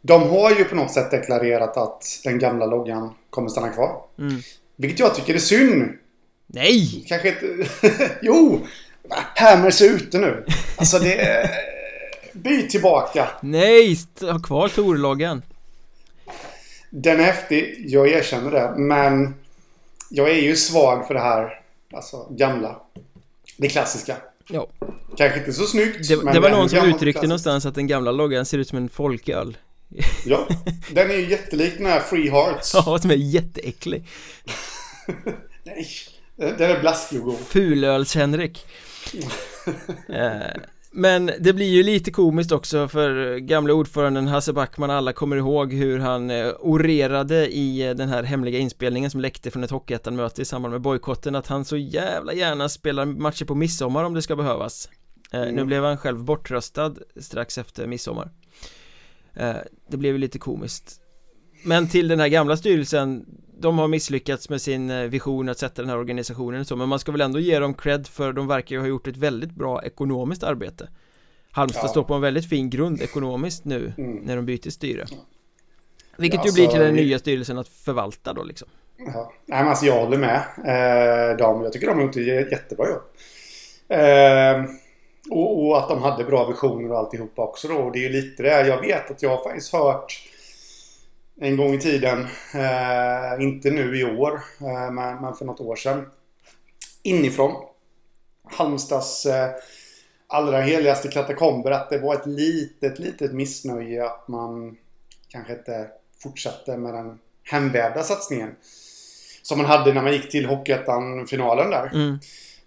de 0.03 0.23
har 0.23 0.51
ju 0.51 0.65
på 0.65 0.75
något 0.75 0.93
sätt 0.93 1.11
deklarerat 1.11 1.77
att 1.77 2.21
den 2.25 2.39
gamla 2.39 2.67
loggan 2.67 3.11
kommer 3.31 3.49
stanna 3.49 3.69
kvar. 3.69 4.03
Mm. 4.19 4.41
Vilket 4.77 4.99
jag 4.99 5.15
tycker 5.15 5.35
är 5.35 5.39
synd. 5.39 5.93
Nej! 6.47 7.05
Kanske 7.09 7.29
inte... 7.29 7.71
jo! 8.23 8.67
Hammers 9.37 9.83
är 9.83 9.87
ute 9.87 10.19
nu. 10.19 10.45
Alltså 10.77 10.99
det... 10.99 11.21
Är... 11.21 11.51
Byt 12.33 12.71
tillbaka. 12.71 13.29
Nej! 13.41 13.99
Ha 14.21 14.39
kvar 14.39 14.69
Tor-loggan. 14.69 15.43
Den 16.91 17.21
är 17.21 17.25
häftig. 17.25 17.85
Jag 17.87 18.09
erkänner 18.09 18.51
det. 18.51 18.75
Men 18.77 19.35
jag 20.11 20.31
är 20.31 20.43
ju 20.43 20.57
svag 20.57 21.07
för 21.07 21.15
det 21.15 21.21
här 21.21 21.61
alltså, 21.93 22.27
gamla. 22.31 22.81
Det 23.57 23.69
klassiska. 23.69 24.17
Ja. 24.49 24.67
Kanske 25.17 25.39
inte 25.39 25.53
så 25.53 25.65
snyggt. 25.65 26.09
Det, 26.09 26.33
det 26.33 26.41
var 26.41 26.51
någon 26.51 26.69
som 26.69 26.89
uttryckte 26.89 27.27
någonstans 27.27 27.67
att 27.67 27.75
den 27.75 27.87
gamla 27.87 28.11
loggan 28.11 28.47
ser 28.47 28.59
ut 28.59 28.69
som 28.69 28.79
en 28.79 28.89
folköl. 28.89 29.57
Ja, 30.25 30.49
den 30.91 31.11
är 31.11 31.15
ju 31.15 31.31
jättelik 31.31 31.75
den 31.77 31.87
här 31.87 32.01
Free 32.01 32.31
Hearts. 32.31 32.75
Ja, 32.75 32.99
som 32.99 33.11
är 33.11 33.15
jätteäcklig. 33.15 34.07
Nej, 35.65 35.87
den 36.37 36.71
är 36.71 36.81
blaskig 36.81 37.19
och 37.19 37.25
god. 37.25 37.39
Fulöls-Henrik. 37.39 38.67
Eh, 40.09 40.61
men 40.91 41.31
det 41.41 41.53
blir 41.53 41.67
ju 41.67 41.83
lite 41.83 42.11
komiskt 42.11 42.53
också 42.53 42.89
för 42.89 43.39
gamla 43.39 43.75
ordföranden 43.75 44.27
Hasse 44.27 44.53
Backman 44.53 44.91
Alla 44.91 45.13
kommer 45.13 45.37
ihåg 45.37 45.73
hur 45.73 45.99
han 45.99 46.31
eh, 46.31 46.53
orerade 46.61 47.49
i 47.49 47.87
eh, 47.87 47.95
den 47.95 48.09
här 48.09 48.23
hemliga 48.23 48.59
inspelningen 48.59 49.11
som 49.11 49.21
läckte 49.21 49.51
från 49.51 49.65
ett 49.65 49.71
Hockeyettan-möte 49.71 50.43
i 50.43 50.45
samband 50.45 50.73
med 50.73 50.81
bojkotten 50.81 51.35
Att 51.35 51.47
han 51.47 51.65
så 51.65 51.77
jävla 51.77 52.33
gärna 52.33 52.69
spelar 52.69 53.05
matcher 53.05 53.45
på 53.45 53.55
midsommar 53.55 54.05
om 54.05 54.15
det 54.15 54.23
ska 54.23 54.37
behövas 54.37 54.89
mm. 55.33 55.55
Nu 55.55 55.65
blev 55.65 55.85
han 55.85 55.99
själv 55.99 56.25
bortröstad 56.25 56.95
strax 57.21 57.59
efter 57.59 57.87
midsommar 57.87 58.31
Det 59.89 59.97
blev 59.97 60.13
ju 60.13 60.19
lite 60.19 60.39
komiskt. 60.39 61.01
Men 61.65 61.89
till 61.89 62.09
den 62.09 62.21
här 62.21 62.29
gamla 62.29 62.57
styrelsen 62.57 63.27
de 63.59 63.79
har 63.79 63.89
misslyckats 63.89 64.49
med 64.49 64.61
sin 64.61 64.91
eh, 64.91 65.03
vision 65.03 65.49
att 65.49 65.59
sätta 65.59 65.83
den 65.83 65.89
här 65.89 65.99
organisationen 65.99 66.61
och 66.61 66.67
så 66.67 66.77
Men 66.77 66.89
man 66.89 66.99
ska 66.99 67.13
väl 67.13 67.21
ändå 67.21 67.39
ge 67.39 67.59
dem 67.59 67.75
cred 67.75 68.07
för 68.07 68.33
de 68.33 68.47
verkar 68.47 68.77
ju 68.77 68.81
ha 68.81 68.89
gjort 68.89 69.07
ett 69.07 69.17
väldigt 69.17 69.51
bra 69.51 69.83
ekonomiskt 69.83 70.43
arbete. 70.43 70.89
Halmstad 71.51 71.85
ja. 71.85 71.89
står 71.89 72.03
på 72.03 72.15
en 72.15 72.21
väldigt 72.21 72.49
fin 72.49 72.71
grund 72.71 73.03
ekonomiskt 73.03 73.65
nu 73.65 73.93
mm. 73.99 74.17
när 74.17 74.37
de 74.37 74.47
byter 74.47 74.71
styre. 74.71 75.07
Vilket 76.17 76.41
ja, 76.45 76.47
ju 76.47 76.53
blir 76.53 76.67
till 76.67 76.81
den 76.81 76.95
nya 76.95 77.19
styrelsen 77.19 77.59
att 77.59 77.69
förvalta 77.69 78.33
då 78.33 78.45
liksom. 78.45 78.69
Ja, 78.99 79.33
Nej, 79.47 79.59
men 79.59 79.69
alltså 79.69 79.87
jag 79.87 80.05
håller 80.05 80.19
med 80.19 80.43
eh, 80.65 81.37
dem. 81.37 81.63
Jag 81.63 81.73
tycker 81.73 81.87
de 81.87 81.97
har 81.97 82.03
gjort 82.03 82.17
ett 82.17 82.53
jättebra 82.53 82.87
jobb. 82.89 83.03
Eh, 83.89 84.71
och, 85.31 85.67
och, 85.67 85.79
att 85.79 85.89
de 85.89 86.03
hade 86.03 86.25
bra 86.25 86.49
visioner 86.49 86.93
och 86.93 86.99
alltihopa 86.99 87.43
också 87.43 87.69
då. 87.69 87.75
Och 87.75 87.93
det 87.93 87.99
är 87.99 88.03
ju 88.03 88.09
lite 88.09 88.43
det. 88.43 88.67
Jag 88.67 88.81
vet 88.81 89.11
att 89.11 89.23
jag 89.23 89.31
har 89.31 89.45
faktiskt 89.45 89.73
hört 89.73 90.23
en 91.41 91.57
gång 91.57 91.75
i 91.75 91.81
tiden. 91.81 92.27
Eh, 92.55 93.43
inte 93.43 93.71
nu 93.71 93.99
i 93.99 94.05
år, 94.05 94.41
eh, 94.61 94.91
men, 94.93 95.23
men, 95.23 95.35
för 95.35 95.45
något 95.45 95.61
år 95.61 95.77
sedan. 95.77 96.07
Inifrån 97.03 97.65
Halmstads 98.45 99.27
eh, 99.27 99.51
allra 100.27 100.61
heligaste 100.61 101.09
katakomber 101.09 101.71
att 101.71 101.91
det 101.91 101.99
var 101.99 102.15
ett 102.15 102.27
litet, 102.27 102.99
litet 102.99 103.33
missnöje 103.33 104.07
att 104.07 104.29
man 104.29 104.77
kanske 105.29 105.53
inte 105.53 105.89
fortsatte 106.23 106.77
med 106.77 106.95
den 106.95 107.19
hemvävda 107.43 108.03
satsningen. 108.03 108.57
Som 109.43 109.59
man 109.59 109.67
hade 109.67 109.93
när 109.93 110.03
man 110.03 110.13
gick 110.13 110.31
till 110.31 110.47
Hockeyettan-finalen 110.47 111.71
där. 111.71 111.91
Mm. 111.95 112.19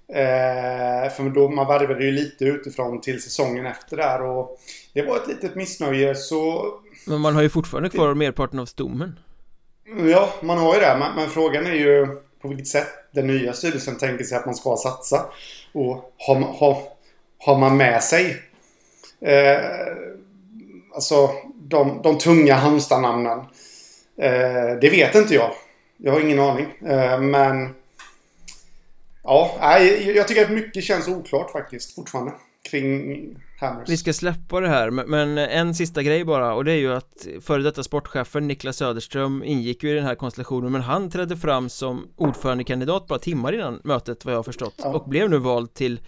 Eh, 0.09 1.11
för 1.11 1.29
då 1.29 1.49
man 1.49 1.67
värvade 1.67 2.05
ju 2.05 2.11
lite 2.11 2.45
utifrån 2.45 3.01
till 3.01 3.23
säsongen 3.23 3.65
efter 3.65 3.97
där 3.97 4.21
och 4.21 4.59
det 4.93 5.01
var 5.01 5.17
ett 5.17 5.27
litet 5.27 5.55
missnöje 5.55 6.15
så... 6.15 6.65
Men 7.07 7.21
man 7.21 7.35
har 7.35 7.41
ju 7.41 7.49
fortfarande 7.49 7.89
kvar 7.89 8.13
merparten 8.13 8.59
av 8.59 8.65
stommen. 8.65 9.19
Ja, 10.11 10.29
man 10.41 10.57
har 10.57 10.73
ju 10.73 10.79
det. 10.79 10.97
Men, 10.99 11.15
men, 11.15 11.29
frågan 11.29 11.67
är 11.67 11.73
ju 11.73 12.07
på 12.41 12.47
vilket 12.47 12.67
sätt 12.67 12.87
den 13.11 13.27
nya 13.27 13.53
styrelsen 13.53 13.97
tänker 13.97 14.23
sig 14.23 14.37
att 14.37 14.45
man 14.45 14.55
ska 14.55 14.77
satsa. 14.77 15.25
Och 15.73 16.13
har, 16.17 16.35
har, 16.35 16.77
har 17.37 17.57
man 17.57 17.77
med 17.77 18.03
sig 18.03 18.37
eh, 19.21 19.61
alltså 20.95 21.29
de, 21.55 22.01
de 22.03 22.17
tunga 22.17 22.55
Halmstad-namnen? 22.55 23.39
Eh, 24.17 24.79
det 24.81 24.89
vet 24.89 25.15
inte 25.15 25.33
jag. 25.33 25.51
Jag 25.97 26.13
har 26.13 26.19
ingen 26.19 26.39
aning. 26.39 26.65
Eh, 26.85 27.19
men 27.19 27.75
Ja, 29.27 29.79
jag 30.15 30.27
tycker 30.27 30.43
att 30.43 30.51
mycket 30.51 30.83
känns 30.83 31.07
oklart 31.07 31.51
faktiskt 31.51 31.95
fortfarande 31.95 32.33
kring 32.69 33.35
Hammers. 33.59 33.89
Vi 33.89 33.97
ska 33.97 34.13
släppa 34.13 34.59
det 34.59 34.69
här, 34.69 34.91
men 34.91 35.37
en 35.37 35.75
sista 35.75 36.03
grej 36.03 36.25
bara 36.25 36.53
och 36.53 36.65
det 36.65 36.71
är 36.71 36.77
ju 36.77 36.93
att 36.93 37.27
före 37.41 37.63
detta 37.63 37.83
sportchefen 37.83 38.47
Niklas 38.47 38.77
Söderström 38.77 39.43
ingick 39.43 39.83
ju 39.83 39.89
i 39.89 39.93
den 39.93 40.03
här 40.03 40.15
konstellationen 40.15 40.71
men 40.71 40.81
han 40.81 41.09
trädde 41.09 41.37
fram 41.37 41.69
som 41.69 42.07
ordförandekandidat 42.15 43.07
bara 43.07 43.19
timmar 43.19 43.53
innan 43.53 43.81
mötet 43.83 44.25
vad 44.25 44.33
jag 44.33 44.37
har 44.37 44.43
förstått 44.43 44.75
ja. 44.77 44.93
och 44.93 45.09
blev 45.09 45.29
nu 45.29 45.37
vald 45.37 45.73
till 45.73 45.99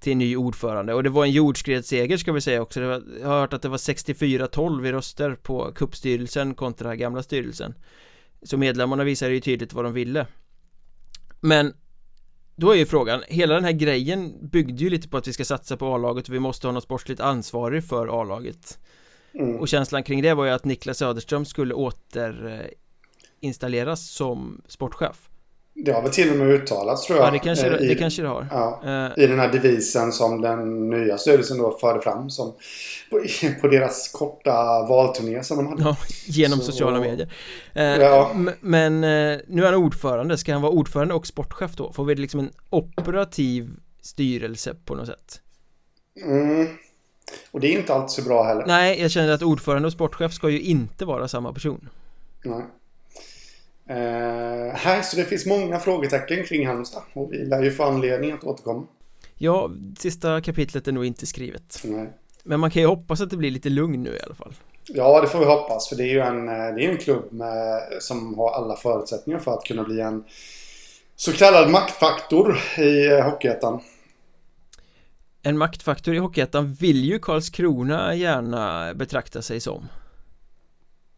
till 0.00 0.16
ny 0.16 0.36
ordförande 0.36 0.94
och 0.94 1.02
det 1.02 1.10
var 1.10 1.24
en 1.24 1.30
jordskredsseger 1.30 2.16
ska 2.16 2.32
vi 2.32 2.40
säga 2.40 2.62
också 2.62 2.80
var, 2.80 3.02
Jag 3.20 3.28
har 3.28 3.40
hört 3.40 3.52
att 3.52 3.62
det 3.62 3.68
var 3.68 3.76
64-12 3.76 4.86
i 4.86 4.92
röster 4.92 5.34
på 5.34 5.72
kuppstyrelsen 5.72 6.54
kontra 6.54 6.96
gamla 6.96 7.22
styrelsen 7.22 7.74
Så 8.42 8.56
medlemmarna 8.56 9.04
visade 9.04 9.34
ju 9.34 9.40
tydligt 9.40 9.72
vad 9.72 9.84
de 9.84 9.92
ville 9.92 10.26
Men 11.40 11.72
då 12.56 12.70
är 12.70 12.76
ju 12.76 12.86
frågan, 12.86 13.22
hela 13.28 13.54
den 13.54 13.64
här 13.64 13.72
grejen 13.72 14.48
byggde 14.48 14.84
ju 14.84 14.90
lite 14.90 15.08
på 15.08 15.16
att 15.16 15.28
vi 15.28 15.32
ska 15.32 15.44
satsa 15.44 15.76
på 15.76 15.94
A-laget 15.94 16.28
och 16.28 16.34
vi 16.34 16.38
måste 16.38 16.66
ha 16.66 16.72
något 16.72 16.84
sportsligt 16.84 17.20
ansvarig 17.20 17.84
för 17.84 18.20
A-laget 18.20 18.78
mm. 19.34 19.56
Och 19.56 19.68
känslan 19.68 20.02
kring 20.02 20.22
det 20.22 20.34
var 20.34 20.44
ju 20.44 20.50
att 20.50 20.64
Niklas 20.64 20.98
Söderström 20.98 21.44
skulle 21.44 21.74
återinstalleras 21.74 24.10
som 24.10 24.62
sportchef 24.68 25.28
det 25.74 25.92
har 25.92 26.02
väl 26.02 26.10
till 26.10 26.30
och 26.30 26.36
med 26.36 26.48
uttalats 26.48 27.06
tror 27.06 27.18
jag. 27.18 27.26
Ja, 27.26 27.30
det 27.30 27.38
kanske, 27.38 27.66
eh, 27.66 27.82
i, 27.82 27.88
det, 27.88 27.94
kanske 27.94 28.22
det 28.22 28.28
har. 28.28 28.46
Ja, 28.50 28.82
uh, 29.16 29.24
I 29.24 29.26
den 29.26 29.38
här 29.38 29.52
devisen 29.52 30.12
som 30.12 30.40
den 30.40 30.90
nya 30.90 31.18
styrelsen 31.18 31.58
då 31.58 31.78
förde 31.78 32.00
fram 32.00 32.30
som 32.30 32.54
på, 33.10 33.24
på 33.60 33.68
deras 33.68 34.08
korta 34.08 34.86
valturné 34.88 35.42
som 35.42 35.56
de 35.56 35.66
hade. 35.66 35.82
Ja, 35.82 35.96
genom 36.26 36.58
Så, 36.58 36.72
sociala 36.72 37.00
medier. 37.00 37.32
Uh, 37.76 37.82
ja. 37.82 38.30
Men 38.60 39.04
uh, 39.04 39.40
nu 39.48 39.62
är 39.62 39.72
han 39.72 39.74
ordförande. 39.74 40.38
Ska 40.38 40.52
han 40.52 40.62
vara 40.62 40.72
ordförande 40.72 41.14
och 41.14 41.26
sportchef 41.26 41.76
då? 41.76 41.92
Får 41.92 42.04
vi 42.04 42.14
liksom 42.14 42.40
en 42.40 42.50
operativ 42.70 43.70
styrelse 44.02 44.74
på 44.84 44.94
något 44.94 45.06
sätt? 45.06 45.40
Mm. 46.24 46.66
Och 47.50 47.60
det 47.60 47.74
är 47.74 47.78
inte 47.78 47.94
alltid 47.94 48.10
så 48.10 48.22
bra 48.22 48.42
heller. 48.42 48.66
Nej, 48.66 49.00
jag 49.00 49.10
känner 49.10 49.32
att 49.32 49.42
ordförande 49.42 49.86
och 49.86 49.92
sportchef 49.92 50.32
ska 50.32 50.48
ju 50.50 50.60
inte 50.60 51.04
vara 51.04 51.28
samma 51.28 51.52
person. 51.52 51.88
Nej. 52.44 52.62
Eh, 53.88 54.74
här, 54.74 55.02
så 55.02 55.16
det 55.16 55.24
finns 55.24 55.46
många 55.46 55.78
frågetecken 55.78 56.44
kring 56.44 56.66
Halmstad 56.66 57.02
och 57.12 57.32
vi 57.32 57.38
lär 57.38 57.62
ju 57.62 57.70
få 57.70 57.82
anledning 57.82 58.32
att 58.32 58.44
återkomma. 58.44 58.86
Ja, 59.34 59.70
sista 59.98 60.40
kapitlet 60.40 60.88
är 60.88 60.92
nog 60.92 61.04
inte 61.04 61.26
skrivet. 61.26 61.80
Nej. 61.84 62.12
Men 62.44 62.60
man 62.60 62.70
kan 62.70 62.82
ju 62.82 62.88
hoppas 62.88 63.20
att 63.20 63.30
det 63.30 63.36
blir 63.36 63.50
lite 63.50 63.68
lugn 63.68 64.02
nu 64.02 64.10
i 64.10 64.22
alla 64.22 64.34
fall. 64.34 64.54
Ja, 64.86 65.20
det 65.20 65.28
får 65.28 65.38
vi 65.38 65.44
hoppas. 65.44 65.88
För 65.88 65.96
det 65.96 66.02
är 66.02 66.12
ju 66.12 66.20
en, 66.20 66.48
eh, 66.48 66.74
det 66.74 66.84
är 66.84 66.90
en 66.90 66.96
klubb 66.96 67.32
med, 67.32 67.80
som 68.00 68.38
har 68.38 68.50
alla 68.50 68.76
förutsättningar 68.76 69.40
för 69.40 69.54
att 69.54 69.64
kunna 69.64 69.82
bli 69.84 70.00
en 70.00 70.24
så 71.16 71.32
kallad 71.32 71.70
maktfaktor 71.70 72.58
i 72.78 73.06
eh, 73.06 73.24
Hockeyettan. 73.24 73.80
En 75.42 75.58
maktfaktor 75.58 76.14
i 76.14 76.18
Hockeyettan 76.18 76.72
vill 76.72 77.04
ju 77.04 77.18
Karlskrona 77.18 78.14
gärna 78.14 78.94
betrakta 78.94 79.42
sig 79.42 79.60
som. 79.60 79.88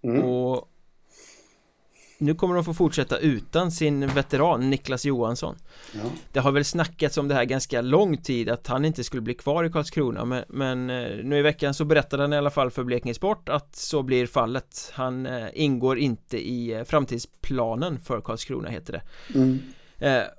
Mm. 0.03 0.23
Och 0.23 0.69
nu 2.19 2.35
kommer 2.35 2.55
de 2.55 2.65
få 2.65 2.75
fortsätta 2.75 3.19
utan 3.19 3.71
sin 3.71 4.07
veteran 4.07 4.71
Niklas 4.71 5.05
Johansson 5.05 5.57
ja. 5.93 6.01
Det 6.33 6.41
har 6.41 6.53
väl 6.53 6.65
snackats 6.65 7.19
om 7.19 7.29
det 7.29 7.35
här 7.35 7.45
ganska 7.45 7.81
lång 7.81 8.17
tid 8.17 8.49
att 8.49 8.67
han 8.67 8.85
inte 8.85 9.05
skulle 9.05 9.23
bli 9.23 9.35
kvar 9.35 9.65
i 9.65 9.71
Karlskrona 9.71 10.25
men, 10.25 10.45
men 10.49 10.91
eh, 10.91 11.25
nu 11.25 11.39
i 11.39 11.43
veckan 11.43 11.75
så 11.75 11.85
berättade 11.85 12.23
han 12.23 12.33
i 12.33 12.37
alla 12.37 12.51
fall 12.51 12.71
för 12.71 12.85
Blekinge 12.85 13.15
Sport 13.15 13.49
att 13.49 13.77
så 13.77 14.03
blir 14.03 14.27
fallet 14.27 14.93
Han 14.95 15.27
eh, 15.27 15.47
ingår 15.55 15.99
inte 15.99 16.49
i 16.49 16.73
eh, 16.73 16.85
framtidsplanen 16.85 18.01
för 18.01 18.21
Karlskrona 18.21 18.69
heter 18.69 18.93
det 18.93 19.03
mm. 19.39 19.59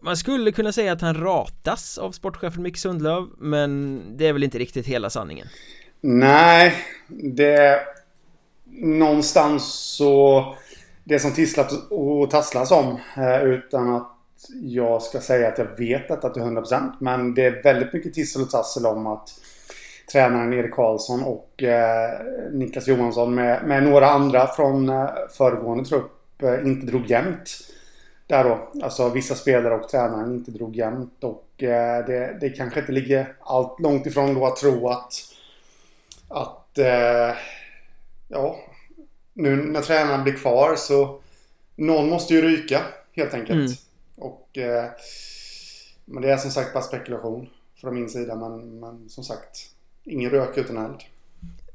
Man 0.01 0.17
skulle 0.17 0.51
kunna 0.51 0.71
säga 0.71 0.91
att 0.91 1.01
han 1.01 1.15
ratas 1.15 1.97
av 1.97 2.11
sportchefen 2.11 2.63
Micke 2.63 2.77
Sundlöv 2.77 3.27
Men 3.37 4.01
det 4.17 4.27
är 4.27 4.33
väl 4.33 4.43
inte 4.43 4.57
riktigt 4.57 4.87
hela 4.87 5.09
sanningen 5.09 5.47
Nej, 6.01 6.73
det 7.07 7.79
Någonstans 8.79 9.73
så 9.73 10.55
det 11.07 11.19
som 11.19 11.31
tisslat 11.31 11.71
och 11.89 12.29
tasslas 12.29 12.71
om. 12.71 12.99
Eh, 13.17 13.43
utan 13.43 13.95
att 13.95 14.11
jag 14.61 15.01
ska 15.01 15.19
säga 15.19 15.47
att 15.47 15.57
jag 15.57 15.77
vet 15.77 16.07
detta 16.07 16.29
till 16.29 16.41
100%. 16.41 16.91
Men 16.99 17.33
det 17.33 17.45
är 17.45 17.63
väldigt 17.63 17.93
mycket 17.93 18.13
tissel 18.13 18.41
och 18.41 18.49
tassel 18.49 18.85
om 18.85 19.07
att 19.07 19.29
tränaren 20.11 20.53
Erik 20.53 20.73
Karlsson 20.73 21.23
och 21.23 21.63
eh, 21.63 22.19
Niklas 22.51 22.87
Johansson 22.87 23.35
med, 23.35 23.67
med, 23.67 23.83
några 23.83 24.09
andra 24.09 24.47
från 24.47 24.89
eh, 24.89 25.09
föregående 25.37 25.85
trupp 25.85 26.43
eh, 26.43 26.67
inte 26.67 26.85
drog 26.85 27.05
jämnt. 27.05 27.49
Där 28.27 28.43
då, 28.43 28.83
alltså 28.83 29.09
vissa 29.09 29.35
spelare 29.35 29.75
och 29.75 29.89
tränaren 29.89 30.35
inte 30.35 30.51
drog 30.51 30.75
jämnt 30.75 31.23
och 31.23 31.63
eh, 31.63 32.05
det, 32.05 32.37
det 32.41 32.49
kanske 32.49 32.79
inte 32.79 32.91
ligger 32.91 33.35
allt 33.39 33.79
långt 33.79 34.05
ifrån 34.05 34.35
då 34.35 34.45
att 34.45 34.55
tro 34.55 34.89
att 34.89 35.13
att 36.29 36.77
eh, 36.77 37.35
ja, 38.27 38.55
nu 39.37 39.55
när 39.55 39.81
tränaren 39.81 40.23
blir 40.23 40.33
kvar 40.33 40.75
så 40.75 41.21
någon 41.75 42.09
måste 42.09 42.33
ju 42.33 42.41
ryka 42.41 42.81
helt 43.11 43.33
enkelt. 43.33 43.59
Mm. 43.59 43.71
Och 44.15 44.57
eh, 44.57 44.85
Men 46.05 46.21
det 46.21 46.31
är 46.31 46.37
som 46.37 46.51
sagt 46.51 46.73
bara 46.73 46.83
spekulation 46.83 47.49
från 47.81 47.95
min 47.95 48.09
sida 48.09 48.35
men, 48.35 48.79
men 48.79 49.09
som 49.09 49.23
sagt 49.23 49.57
ingen 50.03 50.31
rök 50.31 50.57
utan 50.57 50.77
eld. 50.77 51.03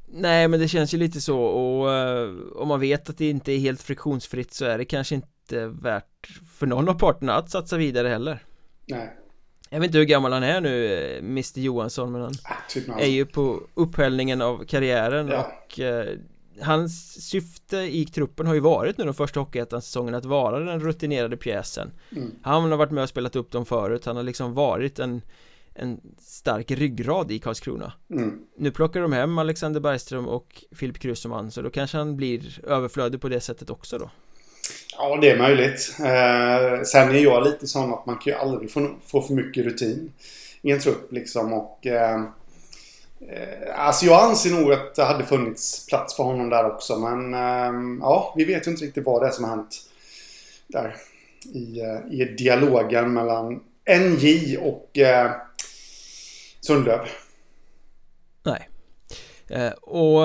Nej 0.05 0.47
men 0.47 0.59
det 0.59 0.67
känns 0.67 0.93
ju 0.93 0.97
lite 0.97 1.21
så 1.21 1.39
och 1.39 1.87
uh, 1.87 2.35
om 2.55 2.67
man 2.67 2.79
vet 2.79 3.09
att 3.09 3.17
det 3.17 3.29
inte 3.29 3.51
är 3.51 3.57
helt 3.57 3.81
friktionsfritt 3.81 4.53
så 4.53 4.65
är 4.65 4.77
det 4.77 4.85
kanske 4.85 5.15
inte 5.15 5.67
värt 5.67 6.39
för 6.57 6.65
någon 6.65 6.89
av 6.89 6.93
parterna 6.93 7.35
att 7.35 7.51
satsa 7.51 7.77
vidare 7.77 8.07
heller. 8.07 8.43
Nej. 8.85 9.13
Jag 9.69 9.79
vet 9.79 9.87
inte 9.87 9.97
hur 9.97 10.05
gammal 10.05 10.33
han 10.33 10.43
är 10.43 10.61
nu, 10.61 10.93
eh, 10.93 11.17
Mr 11.17 11.59
Johansson 11.59 12.11
Men 12.11 12.21
han 12.21 12.33
ah, 12.43 12.55
typ 12.69 12.89
är 12.99 13.07
ju 13.07 13.25
på 13.25 13.61
upphällningen 13.73 14.41
av 14.41 14.65
karriären 14.65 15.27
Ja. 15.27 15.51
och 15.65 15.79
eh, 15.79 16.17
Hans 16.61 17.23
syfte 17.29 17.77
i 17.77 18.05
truppen 18.05 18.47
har 18.47 18.53
ju 18.53 18.59
varit 18.59 18.97
nu 18.97 19.03
de 19.03 19.13
första 19.13 19.39
Hockeyettan-säsongerna 19.39 20.17
att 20.17 20.25
vara 20.25 20.59
den 20.59 20.79
rutinerade 20.79 21.37
pjäsen 21.37 21.91
Mm. 22.11 22.31
Han 22.41 22.71
har 22.71 22.77
varit 22.77 22.91
med 22.91 23.03
och 23.03 23.09
spelat 23.09 23.35
upp 23.35 23.51
dem 23.51 23.65
förut, 23.65 24.05
han 24.05 24.15
har 24.15 24.23
liksom 24.23 24.53
varit 24.53 24.99
en 24.99 25.21
En 25.75 26.01
stark 26.19 26.71
ryggrad 26.71 27.31
i 27.31 27.39
Karlskrona 27.39 27.93
Mm. 28.09 28.39
Nu 28.57 28.71
plockar 28.71 29.01
de 29.01 29.13
hem 29.13 29.37
Alexander 29.37 29.79
Bergström 29.79 30.27
och 30.27 30.63
Filip 30.71 30.99
Krusserman 30.99 31.51
så 31.51 31.61
då 31.61 31.69
kanske 31.69 31.97
han 31.97 32.17
blir 32.17 32.65
överflödig 32.67 33.21
på 33.21 33.29
det 33.29 33.41
sättet 33.41 33.69
också 33.69 33.97
då 33.97 34.09
Ja, 34.97 35.17
det 35.21 35.29
är 35.29 35.37
möjligt. 35.37 35.95
Eh, 35.99 36.83
sen 36.83 37.09
är 37.09 37.23
jag 37.23 37.43
lite 37.43 37.67
sån 37.67 37.93
att 37.93 38.05
man 38.05 38.17
kan 38.17 38.33
ju 38.33 38.39
aldrig 38.39 38.71
få, 38.71 38.95
få 39.05 39.21
för 39.21 39.33
mycket 39.33 39.65
rutin 39.65 40.11
i 40.61 40.71
en 40.71 40.79
trupp 40.79 41.11
liksom. 41.11 41.53
Och, 41.53 41.87
eh, 41.87 42.23
Eh, 43.29 43.85
alltså 43.85 44.05
jag 44.05 44.23
anser 44.23 44.51
nog 44.51 44.73
att 44.73 44.95
det 44.95 45.03
hade 45.03 45.23
funnits 45.23 45.85
plats 45.85 46.15
för 46.15 46.23
honom 46.23 46.49
där 46.49 46.65
också. 46.65 46.99
Men 46.99 47.33
ehm, 47.33 47.99
ja, 48.01 48.33
vi 48.37 48.45
vet 48.45 48.67
ju 48.67 48.71
inte 48.71 48.85
riktigt 48.85 49.05
vad 49.05 49.21
det 49.21 49.27
är 49.27 49.31
som 49.31 49.43
har 49.43 49.55
hänt 49.55 49.75
där. 50.67 50.95
I, 51.53 51.79
eh, 51.79 52.19
i 52.19 52.35
dialogen 52.37 53.13
mellan 53.13 53.63
NJ 53.99 54.57
och 54.57 54.97
eh, 54.97 55.31
Sundlöv. 56.61 56.99
Nej 58.43 58.69
eh, 59.49 59.71
Och 59.71 60.21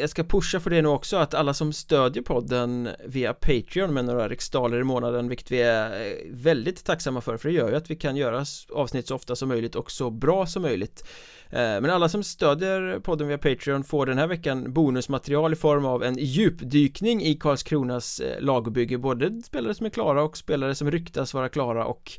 jag 0.00 0.10
ska 0.10 0.24
pusha 0.24 0.60
för 0.60 0.70
det 0.70 0.82
nu 0.82 0.88
också 0.88 1.16
att 1.16 1.34
alla 1.34 1.54
som 1.54 1.72
stödjer 1.72 2.22
podden 2.22 2.88
via 3.04 3.34
Patreon 3.34 3.94
med 3.94 4.04
några 4.04 4.28
riksdaler 4.28 4.80
i 4.80 4.84
månaden 4.84 5.28
vilket 5.28 5.50
vi 5.50 5.62
är 5.62 6.16
väldigt 6.30 6.84
tacksamma 6.84 7.20
för 7.20 7.36
för 7.36 7.48
det 7.48 7.54
gör 7.54 7.70
ju 7.70 7.76
att 7.76 7.90
vi 7.90 7.96
kan 7.96 8.16
göra 8.16 8.44
avsnitt 8.72 9.06
så 9.08 9.14
ofta 9.14 9.36
som 9.36 9.48
möjligt 9.48 9.74
och 9.74 9.90
så 9.90 10.10
bra 10.10 10.46
som 10.46 10.62
möjligt 10.62 11.04
Eh, 11.50 11.58
men 11.58 11.90
alla 11.90 12.08
som 12.08 12.22
stödjer 12.22 13.00
podden 13.00 13.28
via 13.28 13.38
Patreon 13.38 13.84
får 13.84 14.06
den 14.06 14.18
här 14.18 14.26
veckan 14.26 14.72
bonusmaterial 14.72 15.52
i 15.52 15.56
form 15.56 15.84
av 15.84 16.02
en 16.02 16.16
djupdykning 16.18 17.22
i 17.22 17.34
Karlskronas 17.34 18.20
eh, 18.20 18.40
lagbygge. 18.40 18.98
Både 18.98 19.42
spelare 19.42 19.74
som 19.74 19.86
är 19.86 19.90
klara 19.90 20.22
och 20.22 20.36
spelare 20.36 20.74
som 20.74 20.90
ryktas 20.90 21.34
vara 21.34 21.48
klara 21.48 21.86
och 21.86 22.12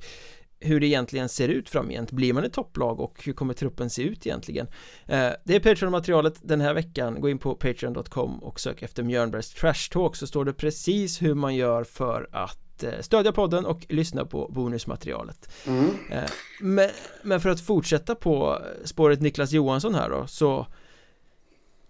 hur 0.60 0.80
det 0.80 0.88
egentligen 0.88 1.30
ser 1.30 1.50
ut 1.50 1.70
framgent. 1.70 2.12
Blir 2.12 2.34
man 2.34 2.44
ett 2.44 2.54
topplag 2.54 3.00
och 3.00 3.24
hur 3.26 3.34
kommer 3.34 3.54
truppen 3.54 3.90
se 3.90 4.02
ut 4.02 4.26
egentligen? 4.26 4.68
Eh, 5.06 5.30
det 5.44 5.56
är 5.56 5.60
Patreon-materialet 5.60 6.40
den 6.42 6.62
här 6.62 6.74
veckan. 6.74 7.22
Gå 7.22 7.30
in 7.30 7.38
på 7.38 7.56
patreon.com 7.56 8.44
och 8.44 8.60
sök 8.60 8.82
efter 8.82 9.04
Mjörnbergs 9.04 9.54
Trash 9.54 9.92
Talk 9.92 10.16
så 10.16 10.28
står 10.28 10.46
det 10.46 10.54
precis 10.54 11.22
hur 11.22 11.34
man 11.34 11.56
gör 11.56 11.84
för 11.84 12.30
att 12.32 12.67
eh, 12.84 12.90
stödja 13.02 13.32
podden 13.32 13.66
och 13.66 13.86
lyssna 13.90 14.26
på 14.26 14.48
bonusmaterialet 14.52 15.50
Mm. 15.68 15.90
Eh, 16.12 16.30
men, 16.62 16.90
men 17.22 17.42
för 17.42 17.50
att 17.50 17.62
fortsätta 17.62 18.16
på 18.16 18.62
spåret 18.84 19.22
Niklas 19.22 19.52
Johansson 19.52 19.96
här 19.96 20.10
då 20.10 20.28
så 20.28 20.68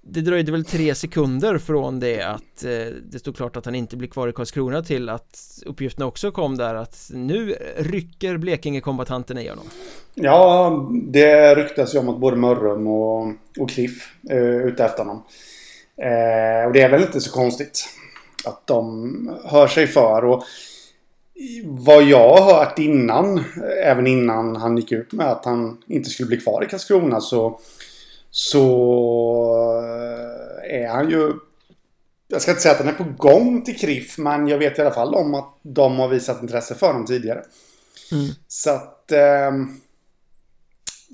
Det 0.01 0.21
dröjde 0.21 0.51
väl 0.51 0.65
tre 0.65 0.95
sekunder 0.95 1.57
från 1.57 1.99
det 1.99 2.21
att 2.21 2.63
eh, 2.63 2.93
det 3.11 3.19
stod 3.19 3.35
klart 3.35 3.57
att 3.57 3.65
han 3.65 3.75
inte 3.75 3.97
blir 3.97 4.09
kvar 4.09 4.27
i 4.27 4.31
Karlskrona 4.31 4.83
till 4.83 5.09
att 5.09 5.61
uppgifterna 5.65 6.05
också 6.05 6.31
kom 6.31 6.57
där 6.57 6.75
att 6.75 7.09
nu 7.13 7.55
rycker 7.77 8.37
Blekinge-kombatanterna 8.37 9.41
i 9.41 9.49
honom 9.49 9.65
Ja, 10.15 10.89
det 10.91 11.55
ryktas 11.55 11.95
ju 11.95 11.99
om 11.99 12.09
att 12.09 12.19
både 12.19 12.37
Mörrum 12.37 12.87
och, 12.87 13.33
och 13.59 13.69
Cliff 13.69 14.13
är 14.29 14.67
ute 14.67 14.85
efter 14.85 15.03
honom. 15.03 15.23
Eh, 16.01 16.67
och 16.67 16.73
det 16.73 16.81
är 16.81 16.89
väl 16.89 17.01
inte 17.01 17.21
så 17.21 17.31
konstigt 17.31 17.85
att 18.45 18.67
de 18.67 19.39
hör 19.45 19.67
sig 19.67 19.87
för. 19.87 20.25
Och 20.25 20.43
vad 21.65 22.03
jag 22.03 22.37
har 22.37 22.53
hört 22.53 22.79
innan, 22.79 23.43
även 23.83 24.07
innan 24.07 24.55
han 24.55 24.77
gick 24.77 24.91
ut 24.91 25.11
med 25.11 25.31
att 25.31 25.45
han 25.45 25.83
inte 25.87 26.09
skulle 26.09 26.27
bli 26.27 26.37
kvar 26.37 26.63
i 26.63 26.67
Karlskrona 26.67 27.21
så, 27.21 27.59
så 28.29 28.63
eh, 29.83 30.81
är 30.81 30.87
han 30.87 31.09
ju 31.09 31.33
jag 32.27 32.41
ska 32.41 32.51
inte 32.51 32.61
säga 32.61 32.73
att 32.73 32.79
han 32.79 32.87
är 32.87 32.93
på 32.93 33.13
gång 33.17 33.61
till 33.61 33.77
Kriff, 33.77 34.17
men 34.17 34.47
jag 34.47 34.57
vet 34.57 34.77
i 34.77 34.81
alla 34.81 34.93
fall 34.93 35.15
om 35.15 35.33
att 35.33 35.59
de 35.61 35.99
har 35.99 36.07
visat 36.07 36.41
intresse 36.41 36.75
för 36.75 36.87
honom 36.87 37.05
tidigare. 37.05 37.43
Mm. 38.11 38.29
Så 38.47 38.69
att... 38.69 39.11
ehm, 39.11 39.81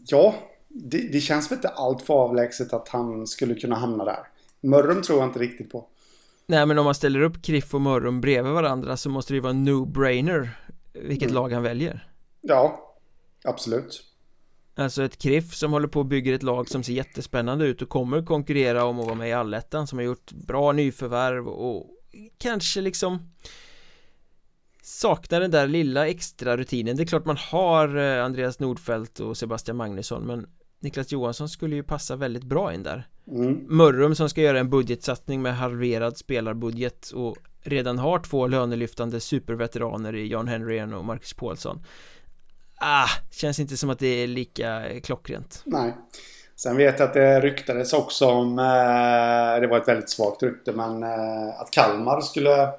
ja, 0.07 0.35
det, 0.67 0.97
det 0.97 1.19
känns 1.19 1.51
väl 1.51 1.57
inte 1.57 1.69
allt 1.69 2.01
för 2.01 2.13
avlägset 2.13 2.73
att 2.73 2.87
han 2.87 3.27
skulle 3.27 3.55
kunna 3.55 3.75
hamna 3.75 4.05
där. 4.05 4.27
Mörrum 4.61 5.01
tror 5.01 5.19
jag 5.19 5.29
inte 5.29 5.39
riktigt 5.39 5.71
på. 5.71 5.85
Nej 6.45 6.65
men 6.65 6.77
om 6.79 6.85
man 6.85 6.95
ställer 6.95 7.21
upp 7.21 7.41
Kriff 7.43 7.73
och 7.73 7.81
Mörrum 7.81 8.21
bredvid 8.21 8.53
varandra 8.53 8.97
så 8.97 9.09
måste 9.09 9.33
det 9.33 9.35
ju 9.35 9.41
vara 9.41 9.51
en 9.53 9.67
no-brainer 9.69 10.49
vilket 10.93 11.29
Mm. 11.29 11.35
lag 11.35 11.51
han 11.53 11.63
väljer 11.63 12.07
Ja, 12.41 12.93
absolut. 13.43 14.03
Alltså 14.75 15.03
ett 15.03 15.17
Kriff 15.17 15.53
som 15.55 15.71
håller 15.71 15.87
på 15.87 15.99
och 15.99 16.05
bygger 16.05 16.33
ett 16.33 16.43
lag 16.43 16.69
som 16.69 16.83
ser 16.83 16.93
jättespännande 16.93 17.65
ut 17.65 17.81
och 17.81 17.89
kommer 17.89 18.25
konkurrera 18.25 18.83
om 18.85 18.99
att 18.99 19.05
vara 19.05 19.15
med 19.15 19.29
i 19.29 19.33
allettan 19.33 19.87
som 19.87 19.97
har 19.97 20.05
gjort 20.05 20.31
bra 20.31 20.71
nyförvärv 20.71 21.47
och 21.47 21.89
kanske 22.37 22.81
liksom 22.81 23.31
saknar 24.81 25.39
den 25.39 25.51
där 25.51 25.67
lilla 25.67 26.07
extra 26.07 26.57
rutinen. 26.57 26.97
Det 26.97 27.03
är 27.03 27.07
klart 27.07 27.25
man 27.25 27.37
har 27.37 27.97
eh, 27.97 28.25
Andreas 28.25 28.59
Nordfeldt 28.59 29.19
och 29.19 29.37
Sebastian 29.37 29.77
Magnusson 29.77 30.23
men 30.23 30.47
Niklas 30.79 31.11
Johansson 31.11 31.49
skulle 31.49 31.75
ju 31.75 31.83
passa 31.83 32.15
väldigt 32.15 32.43
bra 32.43 32.73
in 32.73 32.83
där. 32.83 33.07
Mm. 33.27 33.65
Mörrum 33.69 34.15
som 34.15 34.29
ska 34.29 34.41
göra 34.41 34.59
en 34.59 34.69
budgetsatsning 34.69 35.41
med 35.41 35.55
halverad 35.57 36.17
spelarbudget 36.17 37.09
och 37.09 37.37
redan 37.61 37.99
har 37.99 38.19
två 38.19 38.47
lönelyftande 38.47 39.19
superveteraner 39.19 40.15
i 40.15 40.27
Jan 40.27 40.47
Henryen 40.47 40.93
och 40.93 41.05
Marcus 41.05 41.33
Paulsson. 41.33 41.85
Ah, 42.75 43.09
känns 43.31 43.59
inte 43.59 43.77
som 43.77 43.89
att 43.89 43.99
det 43.99 44.07
är 44.07 44.27
lika 44.27 44.83
klockrent. 45.03 45.61
Nej. 45.65 45.93
Sen 46.55 46.77
vet 46.77 46.99
jag 46.99 47.07
att 47.07 47.13
det 47.13 47.39
ryktades 47.39 47.93
också 47.93 48.25
om, 48.25 48.59
eh, 48.59 49.61
det 49.61 49.67
var 49.67 49.77
ett 49.77 49.87
väldigt 49.87 50.09
svagt 50.09 50.43
rykte, 50.43 50.71
men 50.71 51.03
eh, 51.03 51.61
att 51.61 51.71
Kalmar 51.71 52.21
skulle... 52.21 52.69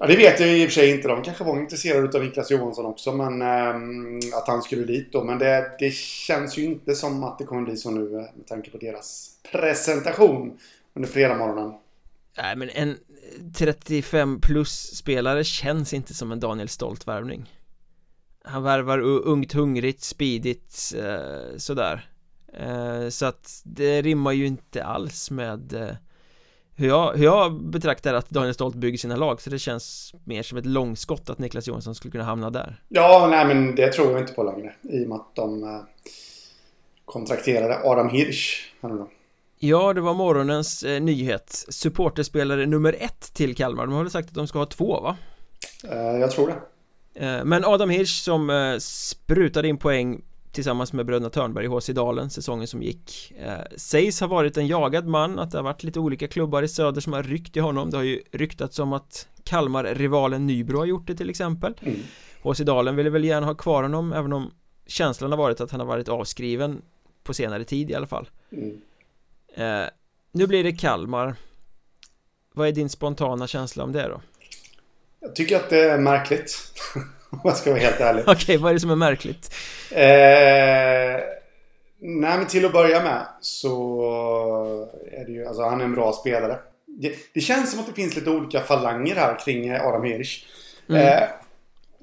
Ja, 0.00 0.06
det 0.06 0.16
vet 0.16 0.40
jag 0.40 0.58
i 0.58 0.66
och 0.66 0.68
för 0.68 0.74
sig 0.74 0.90
inte. 0.90 1.08
De 1.08 1.22
kanske 1.22 1.44
var 1.44 1.58
intresserade 1.58 2.18
av 2.18 2.24
Niklas 2.24 2.50
Johansson 2.50 2.86
också, 2.86 3.12
men 3.12 3.42
eh, 3.42 4.36
att 4.38 4.48
han 4.48 4.62
skulle 4.62 4.84
dit 4.84 5.12
då. 5.12 5.24
Men 5.24 5.38
det, 5.38 5.76
det 5.78 5.94
känns 5.94 6.58
ju 6.58 6.64
inte 6.64 6.94
som 6.94 7.24
att 7.24 7.38
det 7.38 7.44
kommer 7.44 7.62
bli 7.62 7.76
så 7.76 7.90
nu 7.90 8.14
eh, 8.14 8.20
med 8.36 8.46
tanke 8.46 8.70
på 8.70 8.78
deras 8.78 9.30
presentation 9.52 10.58
under 10.94 11.08
fredagsmorgonen. 11.08 11.72
Nej 12.36 12.56
men 12.56 12.70
en 12.70 12.96
35 13.54 14.40
plus 14.40 14.96
spelare 14.96 15.44
känns 15.44 15.92
inte 15.92 16.14
som 16.14 16.32
en 16.32 16.40
Daniel 16.40 16.68
Stolt 16.68 17.08
värvning 17.08 17.52
Han 18.44 18.62
värvar 18.62 18.98
ungt, 19.00 19.52
hungrigt, 19.52 20.02
speedigt, 20.02 20.94
eh, 20.96 21.56
sådär 21.56 22.10
eh, 22.52 23.08
Så 23.08 23.26
att 23.26 23.62
det 23.64 24.02
rimmar 24.02 24.32
ju 24.32 24.46
inte 24.46 24.84
alls 24.84 25.30
med 25.30 25.72
eh, 25.72 25.96
hur 26.78 26.88
jag, 26.88 27.12
hur 27.16 27.24
jag 27.24 27.52
betraktar 27.62 28.14
att 28.14 28.30
Daniel 28.30 28.54
Stolt 28.54 28.74
bygger 28.74 28.98
sina 28.98 29.16
lag 29.16 29.40
Så 29.40 29.50
det 29.50 29.58
känns 29.58 30.14
mer 30.24 30.42
som 30.42 30.58
ett 30.58 30.66
långskott 30.66 31.30
att 31.30 31.38
Niklas 31.38 31.66
Johansson 31.68 31.94
skulle 31.94 32.12
kunna 32.12 32.24
hamna 32.24 32.50
där 32.50 32.82
Ja, 32.88 33.28
nej 33.30 33.46
men 33.46 33.74
det 33.74 33.92
tror 33.92 34.10
jag 34.12 34.20
inte 34.20 34.32
på 34.32 34.42
längre. 34.42 34.74
I 34.82 35.04
och 35.04 35.08
med 35.08 35.16
att 35.16 35.34
de 35.34 35.62
eh, 35.64 35.80
kontrakterade 37.04 37.78
Adam 37.84 38.08
Hirsch. 38.08 38.72
här 38.82 38.88
nu 38.88 38.96
då. 38.96 39.08
Ja, 39.58 39.92
det 39.92 40.00
var 40.00 40.14
morgonens 40.14 40.82
eh, 40.82 41.00
nyhet 41.00 41.64
Supporterspelare 41.68 42.66
nummer 42.66 42.96
ett 43.00 43.34
till 43.34 43.56
Kalmar 43.56 43.86
De 43.86 43.92
har 43.94 44.02
väl 44.02 44.10
sagt 44.10 44.28
att 44.28 44.34
de 44.34 44.46
ska 44.48 44.58
ha 44.58 44.66
två 44.66 45.00
va? 45.00 45.16
Eh, 45.90 46.20
jag 46.20 46.30
tror 46.30 46.46
det. 46.46 47.26
Eh, 47.26 47.44
Men 47.44 47.64
Adam 47.64 47.90
Hirsch 47.90 48.22
som 48.22 48.50
eh, 48.50 48.78
sprutade 48.78 49.68
in 49.68 49.78
poäng 49.78 50.20
tillsammans 50.52 50.92
med 50.92 51.06
bröderna 51.06 51.30
Törnberg 51.30 51.64
i 51.64 51.68
HC 51.68 51.86
Dalen 51.88 52.30
säsongen 52.30 52.66
som 52.66 52.82
gick 52.82 53.32
eh, 53.38 53.58
Sägs 53.76 54.20
ha 54.20 54.26
varit 54.26 54.56
en 54.56 54.66
jagad 54.66 55.06
man, 55.06 55.38
att 55.38 55.50
det 55.50 55.58
har 55.58 55.62
varit 55.62 55.82
lite 55.82 56.00
olika 56.00 56.28
klubbar 56.28 56.62
i 56.62 56.68
söder 56.68 57.00
som 57.00 57.12
har 57.12 57.22
ryckt 57.22 57.56
i 57.56 57.60
honom 57.60 57.90
Det 57.90 57.96
har 57.96 58.04
ju 58.04 58.22
ryktats 58.32 58.78
om 58.78 58.92
att 58.92 59.28
Kalmar-rivalen 59.44 60.46
Nybro 60.46 60.78
har 60.78 60.86
gjort 60.86 61.06
det 61.06 61.14
till 61.14 61.30
exempel 61.30 61.74
Mm. 61.82 61.98
HC 62.42 62.58
Dalen 62.60 62.96
ville 62.96 63.10
väl 63.10 63.24
gärna 63.24 63.46
ha 63.46 63.54
kvar 63.54 63.82
honom 63.82 64.12
även 64.12 64.32
om 64.32 64.50
känslan 64.86 65.30
har 65.30 65.38
varit 65.38 65.60
att 65.60 65.70
han 65.70 65.80
har 65.80 65.86
varit 65.86 66.08
avskriven 66.08 66.82
på 67.22 67.34
senare 67.34 67.64
tid 67.64 67.90
i 67.90 67.94
alla 67.94 68.06
fall 68.06 68.28
Mm. 68.52 68.80
eh, 69.54 69.88
Nu 70.32 70.46
blir 70.46 70.64
det 70.64 70.72
Kalmar 70.72 71.34
Vad 72.54 72.68
är 72.68 72.72
din 72.72 72.88
spontana 72.88 73.46
känsla 73.46 73.84
om 73.84 73.92
det 73.92 74.08
då? 74.08 74.20
Jag 75.20 75.36
tycker 75.36 75.56
att 75.56 75.70
det 75.70 75.90
är 75.90 75.98
märkligt. 75.98 76.72
Om 77.30 77.40
jag 77.44 77.56
ska 77.56 77.70
vara 77.70 77.80
helt 77.80 78.00
ärlig. 78.00 78.24
Okej, 78.28 78.56
vad 78.56 78.70
är 78.70 78.74
det 78.74 78.80
som 78.80 78.90
är 78.90 78.96
märkligt? 78.96 79.54
Eh, 79.90 81.20
nej, 82.00 82.38
men 82.38 82.46
till 82.46 82.64
att 82.64 82.72
börja 82.72 83.02
med 83.02 83.26
så 83.40 84.02
är 85.12 85.24
det 85.24 85.32
ju, 85.32 85.46
alltså 85.46 85.62
han 85.62 85.80
är 85.80 85.84
en 85.84 85.94
bra 85.94 86.12
spelare. 86.12 86.58
Det, 86.86 87.14
det 87.34 87.40
känns 87.40 87.70
som 87.70 87.80
att 87.80 87.86
det 87.86 87.92
finns 87.92 88.16
lite 88.16 88.30
olika 88.30 88.60
falanger 88.60 89.14
här 89.14 89.38
kring 89.44 89.68
eh, 89.68 89.86
Adam 89.86 90.04
Hirsch. 90.04 90.46
Mm. 90.88 91.06
Eh, 91.06 91.22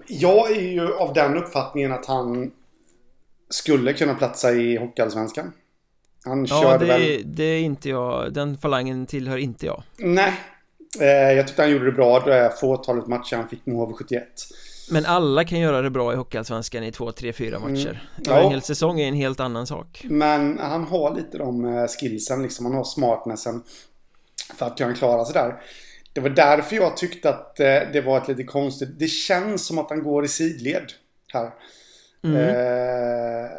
jag 0.08 0.52
är 0.52 0.62
ju 0.62 0.94
av 0.94 1.14
den 1.14 1.38
uppfattningen 1.38 1.92
att 1.92 2.06
han 2.06 2.52
skulle 3.50 3.94
kunna 3.94 4.14
platsa 4.16 4.52
i 4.52 4.78
Hockeyallsvenskan. 4.78 5.52
Han 6.26 6.46
Ja, 6.46 6.62
körde 6.62 6.86
det, 6.86 6.92
väl... 6.94 7.22
det 7.26 7.44
är 7.44 7.60
inte 7.60 7.90
jag, 7.90 8.34
den 8.34 8.58
falangen 8.58 9.06
tillhör 9.06 9.38
inte 9.38 9.66
jag 9.66 9.84
Nej. 9.98 10.34
Eh, 11.00 11.08
jag 11.08 11.48
tyckte 11.48 11.62
han 11.62 11.72
gjorde 11.72 11.86
det 11.86 11.92
bra 11.92 12.20
det 12.20 12.54
fåtalet 12.60 13.08
matcher 13.08 13.36
han 13.36 13.50
fick 13.50 13.66
med 13.66 13.76
HV71. 13.76 14.22
Men 14.92 15.06
alla 15.06 15.44
kan 15.44 15.60
göra 15.60 15.82
det 15.82 15.90
bra 15.90 16.14
i 16.14 16.16
Hockeyallsvenskan 16.16 16.84
i 16.84 16.92
två, 16.92 17.12
tre, 17.12 17.34
fyra 17.34 17.58
Mm. 17.58 17.72
matcher 17.72 18.10
Ja. 18.26 18.44
En 18.44 18.50
hel 18.52 18.62
säsong 18.62 19.00
är 19.00 19.08
en 19.08 19.14
helt 19.14 19.40
annan 19.40 19.68
sak 19.68 20.06
Men 20.10 20.60
han 20.60 20.84
har 20.84 21.16
lite 21.16 21.38
de 21.38 21.66
eh, 21.66 21.86
skillsen, 21.88 22.44
liksom. 22.44 22.66
Han 22.66 22.76
har 22.76 22.84
smartnessen 22.84 23.64
för 24.56 24.66
att 24.66 24.78
kunna 24.78 24.94
klara 24.94 25.26
sig 25.26 25.34
där. 25.34 25.62
Det 26.14 26.22
var 26.22 26.30
därför 26.30 26.76
jag 26.76 26.98
tyckte 26.98 27.30
att 27.30 27.60
eh, 27.60 27.80
det 27.94 28.02
var 28.06 28.18
ett 28.18 28.28
lite 28.28 28.44
konstigt... 28.44 28.90
Det 29.00 29.08
känns 29.08 29.66
som 29.66 29.78
att 29.80 29.90
han 29.90 30.04
går 30.04 30.26
i 30.26 30.28
sidled 30.28 30.92
här. 31.34 31.52
Mm. 32.24 32.38
Eh, 32.38 33.50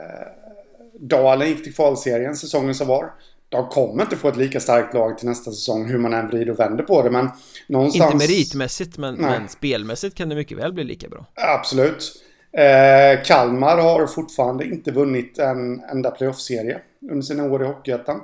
Dalen 1.00 1.48
gick 1.48 1.64
till 1.64 1.74
kvalserien 1.74 2.36
säsongen 2.36 2.74
som 2.74 2.86
var. 2.86 3.12
De 3.56 3.68
kommer 3.68 4.02
inte 4.02 4.16
få 4.16 4.28
ett 4.28 4.36
lika 4.36 4.60
starkt 4.60 4.94
lag 4.94 5.18
till 5.18 5.28
nästa 5.28 5.50
säsong 5.50 5.88
hur 5.88 5.98
man 5.98 6.14
än 6.14 6.28
vrider 6.28 6.52
och 6.52 6.60
vänder 6.60 6.84
på 6.84 7.02
det. 7.02 7.10
Men 7.10 7.30
någonstans... 7.68 8.12
Inte 8.12 8.26
meritmässigt 8.26 8.98
men, 8.98 9.14
Nej. 9.14 9.30
men 9.30 9.48
spelmässigt 9.48 10.16
kan 10.16 10.28
det 10.28 10.34
mycket 10.34 10.58
väl 10.58 10.72
bli 10.72 10.84
lika 10.84 11.08
bra 11.08 11.26
Absolut. 11.34 12.22
Eh, 12.52 13.22
Kalmar 13.24 13.78
har 13.78 14.06
fortfarande 14.06 14.64
inte 14.64 14.90
vunnit 14.90 15.38
en 15.38 15.80
enda 15.80 16.10
playoff-serie 16.10 16.80
under 17.10 17.22
sina 17.22 17.44
år 17.44 17.62
i 17.62 17.66
Hockeyettan. 17.66 18.20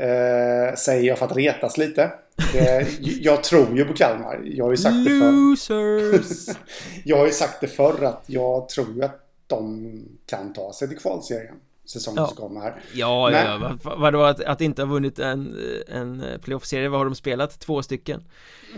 Eh, 0.00 0.76
säger 0.76 1.08
jag 1.08 1.18
för 1.18 1.26
att 1.26 1.36
retas 1.36 1.78
lite. 1.78 2.10
Det, 2.52 2.86
jag 3.00 3.44
tror 3.44 3.76
ju 3.76 3.84
på 3.84 3.94
Kalmar. 3.94 4.40
Jag 4.44 4.64
har 4.64 4.70
ju 4.70 4.76
sagt 4.76 5.04
det 5.04 5.10
förr. 5.10 5.32
Losers! 5.32 6.56
Jag 7.04 7.16
har 7.16 7.26
ju 7.26 7.32
sagt 7.32 7.60
det 7.60 7.68
förr 7.68 8.04
att 8.04 8.24
jag 8.26 8.68
tror 8.68 9.04
att 9.04 9.20
de 9.46 9.92
kan 10.26 10.52
ta 10.52 10.72
sig 10.72 10.88
till 10.88 10.98
kvalserien. 10.98 11.54
Säsongen 11.92 12.22
Ja. 12.22 12.26
som 12.28 12.36
kommer. 12.36 12.82
Ja, 12.94 13.30
Men- 13.32 13.46
ja, 13.46 13.58
ja. 13.62 13.78
Vad- 13.82 13.98
Vadå 14.00 14.22
att, 14.22 14.40
att 14.44 14.60
inte 14.60 14.82
ha 14.82 14.86
vunnit 14.86 15.18
en, 15.18 15.56
en 15.88 16.24
playoff-serie? 16.42 16.88
Vad 16.88 17.00
har 17.00 17.04
de 17.04 17.14
spelat? 17.14 17.60
Två 17.60 17.82
stycken? 17.82 18.24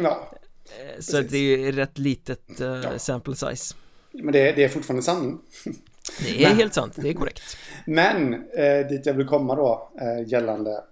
Ja, 0.03 0.31
Eh, 0.81 1.01
Så 1.01 1.18
att 1.18 1.29
det 1.29 1.37
är 1.37 1.59
ju 1.59 1.73
rätt 1.73 1.99
litet 1.99 2.61
eh, 2.61 2.66
Ja. 2.66 2.99
sample 2.99 3.37
size 3.37 3.75
men 4.12 4.33
det, 4.33 4.53
det 4.53 4.64
är 4.64 4.68
fortfarande 4.68 5.03
sanning. 5.03 5.38
Det 6.25 6.44
är 6.44 6.49
Men- 6.49 6.57
helt 6.57 6.75
sant, 6.75 6.92
det 6.96 7.09
är 7.09 7.12
korrekt 7.14 7.42
Men 7.87 8.35
eh, 8.35 8.87
dit 8.88 9.07
jag 9.07 9.14
vill 9.14 9.27
komma 9.27 9.55
då 9.55 9.90
eh, 10.01 10.29
gällande 10.29 10.85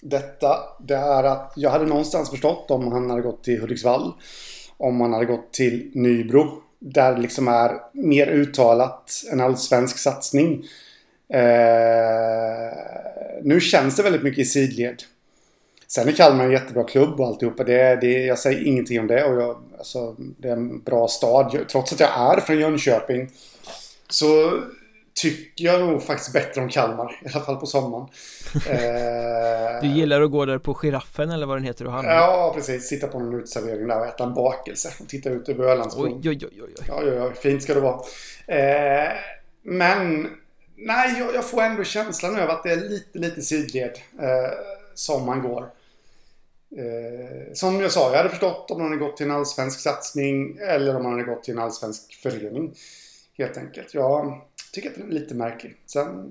detta. 0.00 0.56
Det 0.80 0.94
är 0.94 1.24
att 1.24 1.52
jag 1.56 1.70
hade 1.70 1.86
någonstans 1.86 2.30
förstått 2.30 2.70
om 2.70 2.92
han 2.92 3.10
hade 3.10 3.22
gått 3.22 3.44
till 3.44 3.60
Hudiksvall. 3.60 4.12
Om 4.76 5.00
han 5.00 5.12
hade 5.12 5.24
gått 5.24 5.52
till 5.52 5.90
Nybro. 5.94 6.62
Där 6.78 7.14
det 7.14 7.20
liksom 7.20 7.48
är 7.48 7.80
mer 7.92 8.26
uttalat 8.26 9.10
en 9.32 9.40
allsvensk 9.40 9.98
satsning. 9.98 10.64
Eh, 11.32 12.72
nu 13.42 13.60
känns 13.60 13.96
det 13.96 14.02
väldigt 14.02 14.22
mycket 14.22 14.38
i 14.38 14.44
sidled. 14.44 15.02
Sen 15.86 16.08
är 16.08 16.12
Kalmar 16.12 16.44
en 16.44 16.50
jättebra 16.52 16.84
klubb 16.84 17.20
och 17.20 17.26
alltihopa. 17.26 17.64
Det, 17.64 17.96
det, 17.96 18.26
jag 18.26 18.38
säger 18.38 18.66
ingenting 18.66 19.00
om 19.00 19.06
det. 19.06 19.24
Och 19.24 19.42
jag, 19.42 19.62
alltså, 19.78 20.16
det 20.18 20.48
är 20.48 20.52
en 20.52 20.82
bra 20.82 21.08
stad. 21.08 21.58
Trots 21.68 21.92
att 21.92 22.00
jag 22.00 22.36
är 22.36 22.40
från 22.40 22.58
Jönköping. 22.60 23.30
Så 24.08 24.60
tycker 25.14 25.64
jag 25.64 25.80
nog 25.80 26.02
faktiskt 26.02 26.32
bättre 26.32 26.60
om 26.60 26.68
Kalmar. 26.68 27.12
I 27.22 27.28
alla 27.34 27.44
fall 27.44 27.56
på 27.56 27.66
sommaren. 27.66 28.06
Eh, 28.70 29.80
Du 29.82 29.88
gillar 29.88 30.20
att 30.22 30.30
gå 30.30 30.44
där 30.44 30.58
på 30.58 30.74
giraffen 30.74 31.30
eller 31.30 31.46
vad 31.46 31.56
den 31.56 31.64
heter 31.64 31.84
och 31.86 31.92
handla? 31.92 32.12
Ja, 32.12 32.52
precis. 32.56 32.88
Sitta 32.88 33.06
på 33.06 33.18
någon 33.18 33.34
uteservering 33.40 33.88
där 33.88 34.00
och 34.00 34.06
äta 34.06 34.24
en 34.24 34.34
bakelse. 34.34 34.88
Och 35.00 35.08
titta 35.08 35.30
ut 35.30 35.48
över 35.48 35.64
Ölandsbron. 35.64 36.20
Oj, 36.24 36.28
oj, 36.30 36.38
oj, 36.42 36.62
oj, 36.62 36.74
oj. 36.78 36.84
Ja, 36.88 37.02
ja, 37.06 37.12
ja, 37.14 37.30
fint 37.42 37.62
ska 37.62 37.74
det 37.74 37.80
vara. 37.80 38.00
Eh, 38.46 39.08
men 39.62 40.28
nej, 40.86 41.18
jag, 41.18 41.34
jag 41.34 41.44
får 41.44 41.62
ändå 41.62 41.84
känslan 41.84 42.36
över 42.36 42.52
att 42.52 42.62
det 42.62 42.70
är 42.70 42.76
lite, 42.76 43.18
lite 43.18 43.42
sidled 43.42 43.98
eh, 44.18 44.50
som 44.94 45.26
man 45.26 45.42
går. 45.42 45.70
Eh, 46.76 47.52
som 47.54 47.80
jag 47.80 47.92
sa, 47.92 48.10
jag 48.10 48.16
hade 48.16 48.28
förstått 48.28 48.70
om 48.70 48.78
man 48.78 48.88
hade 48.88 49.04
gått 49.04 49.16
till 49.16 49.26
en 49.26 49.32
allsvensk 49.32 49.80
satsning 49.80 50.58
eller 50.60 50.96
om 50.96 51.02
man 51.02 51.12
hade 51.12 51.24
gått 51.24 51.44
till 51.44 51.54
en 51.54 51.62
allsvensk 51.62 52.14
förening. 52.14 52.74
Helt 53.38 53.56
enkelt. 53.56 53.94
Jag 53.94 54.40
tycker 54.72 54.90
att 54.90 54.96
det 54.96 55.02
är 55.02 55.06
lite 55.06 55.34
märklig. 55.34 55.76
Sen 55.86 56.30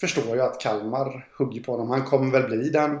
förstår 0.00 0.36
jag 0.36 0.46
att 0.46 0.60
Kalmar 0.60 1.28
hugger 1.38 1.62
på 1.62 1.72
honom. 1.72 1.90
Han 1.90 2.04
kommer 2.04 2.32
väl 2.32 2.48
bli 2.48 2.70
den 2.70 2.98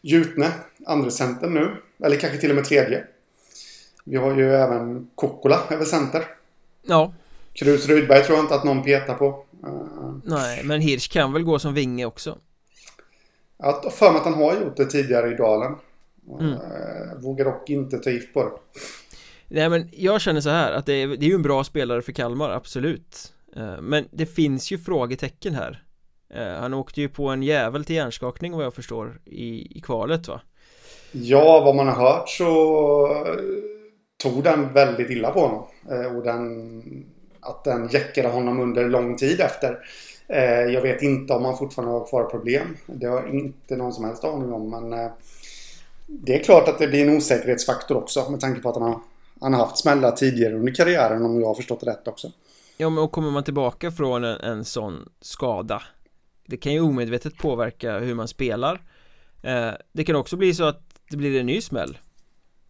gjutne 0.00 0.52
andra 0.86 1.10
centern 1.10 1.54
nu. 1.54 1.76
Eller 2.04 2.16
kanske 2.16 2.38
till 2.38 2.50
och 2.50 2.56
med 2.56 2.64
tredje. 2.64 3.04
Vi 4.04 4.16
har 4.16 4.36
ju 4.36 4.54
även 4.54 5.10
Kokkola 5.14 5.60
över 5.70 5.84
center. 5.84 6.24
Ja, 6.82 7.12
Krus 7.52 7.86
Rydberg 7.86 8.24
tror 8.24 8.36
jag 8.38 8.44
inte 8.44 8.54
att 8.54 8.64
någon 8.64 8.82
petar 8.82 9.14
på. 9.14 9.44
Nej, 10.24 10.64
men 10.64 10.80
Hirsch 10.80 11.12
kan 11.12 11.32
väl 11.32 11.42
gå 11.42 11.58
som 11.58 11.74
vinge 11.74 12.04
också? 12.04 12.38
jag 13.58 13.72
har 13.72 13.90
för 13.90 14.12
mig 14.12 14.18
att 14.18 14.24
han 14.24 14.34
har 14.34 14.54
gjort 14.54 14.76
det 14.76 14.84
tidigare 14.84 15.32
i 15.32 15.34
Dalen. 15.34 15.74
Mm. 16.40 16.52
Uh, 16.52 16.58
vågar 17.22 17.44
dock 17.44 17.70
inte 17.70 17.98
ta 17.98 18.10
gift 18.10 18.34
på 18.34 18.44
det. 18.44 18.50
Nej 19.48 19.68
men 19.68 19.88
jag 19.92 20.20
känner 20.20 20.40
så 20.40 20.50
här 20.50 20.72
att 20.72 20.86
det 20.86 20.92
är, 20.92 21.06
det 21.08 21.26
är 21.26 21.28
ju 21.28 21.34
en 21.34 21.42
bra 21.42 21.64
spelare 21.64 22.02
för 22.02 22.12
Kalmar, 22.12 22.50
absolut 22.50 23.34
Eh, 23.56 23.80
Men 23.80 24.08
det 24.10 24.26
finns 24.26 24.70
ju 24.70 24.78
frågetecken 24.78 25.54
här 25.54 25.82
Eh, 26.34 26.60
Han 26.60 26.74
åkte 26.74 27.00
ju 27.00 27.08
på 27.08 27.28
en 27.28 27.42
jävel 27.42 27.84
till 27.84 27.96
hjärnskakning 27.96 28.52
vad 28.52 28.64
jag 28.64 28.74
förstår 28.74 29.20
i, 29.24 29.78
i 29.78 29.80
kvalet 29.80 30.28
va? 30.28 30.40
Ja, 31.12 31.62
vad 31.64 31.76
man 31.76 31.88
har 31.88 31.94
hört 31.94 32.28
så 32.28 32.46
eh, 33.26 33.34
tog 34.22 34.44
den 34.44 34.72
väldigt 34.72 35.10
illa 35.10 35.30
på 35.30 35.40
honom. 35.40 35.64
Eh, 35.90 36.16
och 36.16 36.22
den, 36.22 36.82
att 37.48 37.64
den 37.64 37.88
jäckade 37.88 38.28
honom 38.28 38.60
under 38.60 38.88
lång 38.88 39.16
tid 39.16 39.40
efter. 39.40 39.78
Eh, 40.28 40.72
jag 40.74 40.82
vet 40.82 41.02
inte 41.02 41.32
om 41.32 41.44
han 41.44 41.56
fortfarande 41.56 41.94
har 41.94 42.06
kvar 42.06 42.24
problem. 42.24 42.76
Det 42.86 43.06
har 43.06 43.16
jag 43.16 43.34
inte 43.34 43.76
någon 43.76 43.92
som 43.92 44.04
helst 44.04 44.24
aning 44.24 44.52
om. 44.52 44.70
Men 44.70 44.92
eh, 44.92 45.10
det 46.06 46.40
är 46.40 46.44
klart 46.44 46.68
att 46.68 46.78
det 46.78 46.88
blir 46.88 47.08
en 47.08 47.16
osäkerhetsfaktor 47.16 47.96
också 47.96 48.30
med 48.30 48.40
tanke 48.40 48.60
på 48.60 48.68
att 48.68 48.76
han 48.76 48.84
har, 48.84 49.00
han 49.40 49.54
har 49.54 49.60
haft 49.60 49.78
smällar 49.78 50.12
tidigare 50.12 50.54
under 50.54 50.74
karriären 50.74 51.24
om 51.24 51.40
jag 51.40 51.46
har 51.46 51.54
förstått 51.54 51.80
det 51.80 51.90
rätt 51.90 52.08
också. 52.08 52.32
Ja 52.76 52.90
men 52.90 53.04
och 53.04 53.12
kommer 53.12 53.30
man 53.30 53.44
tillbaka 53.44 53.90
från 53.90 54.24
en, 54.24 54.40
en 54.40 54.64
sån 54.64 55.08
skada 55.20 55.82
Det 56.46 56.56
kan 56.56 56.72
ju 56.72 56.80
omedvetet 56.80 57.36
påverka 57.38 57.98
hur 57.98 58.14
man 58.14 58.28
spelar 58.28 58.82
eh, 59.42 59.70
Det 59.92 60.04
kan 60.04 60.16
också 60.16 60.36
bli 60.36 60.54
så 60.54 60.64
att 60.64 60.82
det 61.10 61.16
blir 61.16 61.40
en 61.40 61.46
ny 61.46 61.60
smäll 61.60 61.98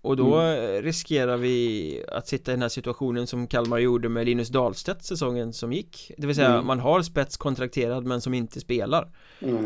och 0.00 0.16
då 0.16 0.40
eh, 0.40 0.82
riskerar 0.82 1.36
vi 1.36 2.04
att 2.08 2.28
sitta 2.28 2.50
i 2.50 2.54
den 2.54 2.62
här 2.62 2.68
situationen 2.68 3.26
som 3.26 3.46
Kalmar 3.46 3.78
gjorde 3.78 4.08
med 4.08 4.26
Linus 4.26 4.48
Dahlstedt 4.48 5.04
säsongen 5.04 5.52
som 5.52 5.72
gick 5.72 6.10
Det 6.18 6.26
vill 6.26 6.36
säga 6.36 6.52
Mm. 6.54 6.66
man 6.66 6.80
har 6.80 7.02
spets 7.02 7.36
kontrakterad 7.36 8.04
men 8.04 8.20
som 8.20 8.34
inte 8.34 8.60
spelar 8.60 9.08
Mm. 9.40 9.64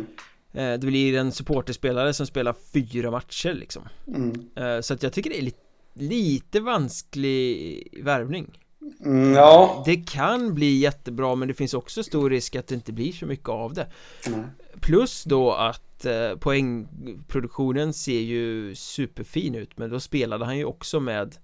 eh, 0.52 0.72
Det 0.78 0.86
blir 0.86 1.18
en 1.18 1.32
supporterspelare 1.32 2.14
som 2.14 2.26
spelar 2.26 2.54
fyra 2.72 3.10
matcher 3.10 3.54
liksom 3.54 3.82
Mm. 4.06 4.46
eh, 4.56 4.80
Så 4.80 4.94
att 4.94 5.02
jag 5.02 5.12
tycker 5.12 5.30
det 5.30 5.38
är 5.38 5.42
lite 5.42 5.58
Lite 5.94 6.60
vansklig 6.60 7.98
värvning 8.02 8.58
Mm, 9.04 9.34
ja. 9.34 9.82
Det 9.86 9.96
kan 9.96 10.54
bli 10.54 10.78
jättebra 10.78 11.34
men 11.34 11.48
det 11.48 11.54
finns 11.54 11.74
också 11.74 12.02
stor 12.02 12.30
risk 12.30 12.56
att 12.56 12.66
det 12.66 12.74
inte 12.74 12.92
blir 12.92 13.12
så 13.12 13.26
mycket 13.26 13.48
av 13.48 13.74
det 13.74 13.86
Nej. 14.28 14.44
Plus 14.80 15.24
då 15.24 15.52
att 15.52 16.04
eh, 16.04 16.36
poängproduktionen 16.40 17.92
ser 17.92 18.20
ju 18.20 18.74
superfin 18.74 19.54
ut 19.54 19.78
men 19.78 19.90
då 19.90 20.00
spelade 20.00 20.44
han 20.44 20.58
ju 20.58 20.64
också 20.64 21.00
med 21.00 21.36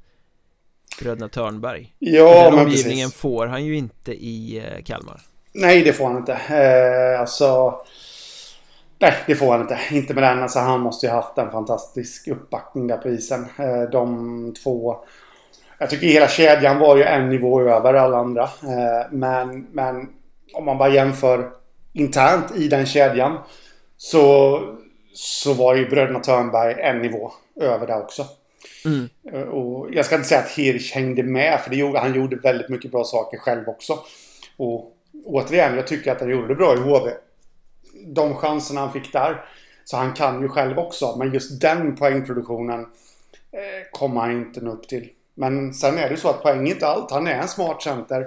Bröderna 1.01 1.29
Törnberg 1.29 1.95
Ja, 1.99 2.45
Den 2.45 2.55
men 2.55 2.65
omgivningen 2.65 3.09
precis. 3.09 3.21
får 3.21 3.47
han 3.47 3.65
ju 3.65 3.77
inte 3.77 4.13
i 4.13 4.59
eh, 4.59 4.85
Kalmar 4.85 5.21
Nej, 5.53 5.83
det 5.83 5.93
får 5.93 6.05
han 6.05 6.17
inte. 6.17 6.33
Eh, 6.33 7.21
alltså... 7.21 7.81
Nej, 8.99 9.15
det 9.27 9.35
får 9.35 9.53
han 9.53 9.61
inte. 9.61 9.79
Inte 9.91 10.15
med 10.15 10.23
den. 10.23 10.43
Alltså, 10.43 10.59
han 10.59 10.81
måste 10.81 11.07
ju 11.07 11.13
ha 11.13 11.21
haft 11.23 11.39
en 11.39 11.51
fantastisk 11.51 12.29
uppbackning 12.29 12.87
där 12.87 12.97
på 12.97 13.09
isen. 13.09 13.47
Eh, 13.59 13.83
de 13.93 14.55
två... 14.63 14.97
Jag 15.79 15.91
tycker 15.91 16.07
hela 16.07 16.29
kedjan 16.29 16.79
var 16.79 16.97
ju 16.97 17.03
en 17.03 17.29
nivå 17.29 17.61
över 17.61 17.95
alla 17.95 18.19
andra. 18.19 18.43
Eh, 18.43 19.07
men, 19.11 19.67
men 19.73 20.09
om 20.55 20.65
man 20.65 20.79
bara 20.79 20.89
jämför 20.89 21.51
internt 21.93 22.57
i 22.57 22.69
den 22.69 22.87
kedjan 22.87 23.39
så, 23.97 24.61
så 25.15 25.53
var 25.55 25.75
ju 25.75 25.89
bröderna 25.89 26.21
Törnberg 26.21 26.81
en 26.81 26.99
nivå 27.03 27.33
över 27.61 27.87
där 27.87 28.03
också. 28.03 28.27
mm. 28.85 29.09
Eh, 29.33 29.49
Och 29.49 29.89
jag 29.93 30.05
ska 30.05 30.15
inte 30.15 30.29
säga 30.29 30.41
att 30.41 30.51
Hirsch 30.51 30.95
hängde 30.95 31.23
med, 31.23 31.61
för 31.61 31.71
det 31.71 31.77
gjorde, 31.77 31.99
han 31.99 32.15
gjorde 32.15 32.37
väldigt 32.37 32.69
mycket 32.69 32.91
bra 32.91 33.05
saker 33.05 33.39
själv 33.39 33.69
också. 33.69 33.99
Och 34.57 34.93
återigen, 35.25 35.77
jag 35.77 35.87
tycker 35.87 36.13
att 36.13 36.21
han 36.21 36.31
gjorde 36.31 36.49
det 36.49 36.55
bra 36.55 36.75
i 36.75 36.79
HV. 36.79 37.11
De 38.07 38.35
chanserna 38.35 38.81
han 38.81 38.93
fick 38.93 39.13
där, 39.13 39.45
så 39.85 39.97
han 39.97 40.13
kan 40.13 40.43
ju 40.43 40.49
själv 40.49 40.79
också. 40.79 41.17
Men 41.19 41.33
just 41.35 41.61
den 41.61 41.97
poängproduktionen 41.97 42.81
eh, 43.53 43.91
kommer 43.93 44.21
han 44.21 44.33
inte 44.33 44.61
nå 44.61 44.73
upp 44.73 44.89
till. 44.89 45.09
Men 45.39 45.75
sen 45.75 45.99
är 45.99 46.09
det 46.11 46.17
så 46.17 46.29
att 46.29 46.43
poäng 46.43 46.69
är 46.69 46.73
inte 46.75 46.87
allt. 46.87 47.11
Han 47.11 47.27
är 47.27 47.35
en 47.35 47.49
smart 47.49 47.83
center. 47.83 48.21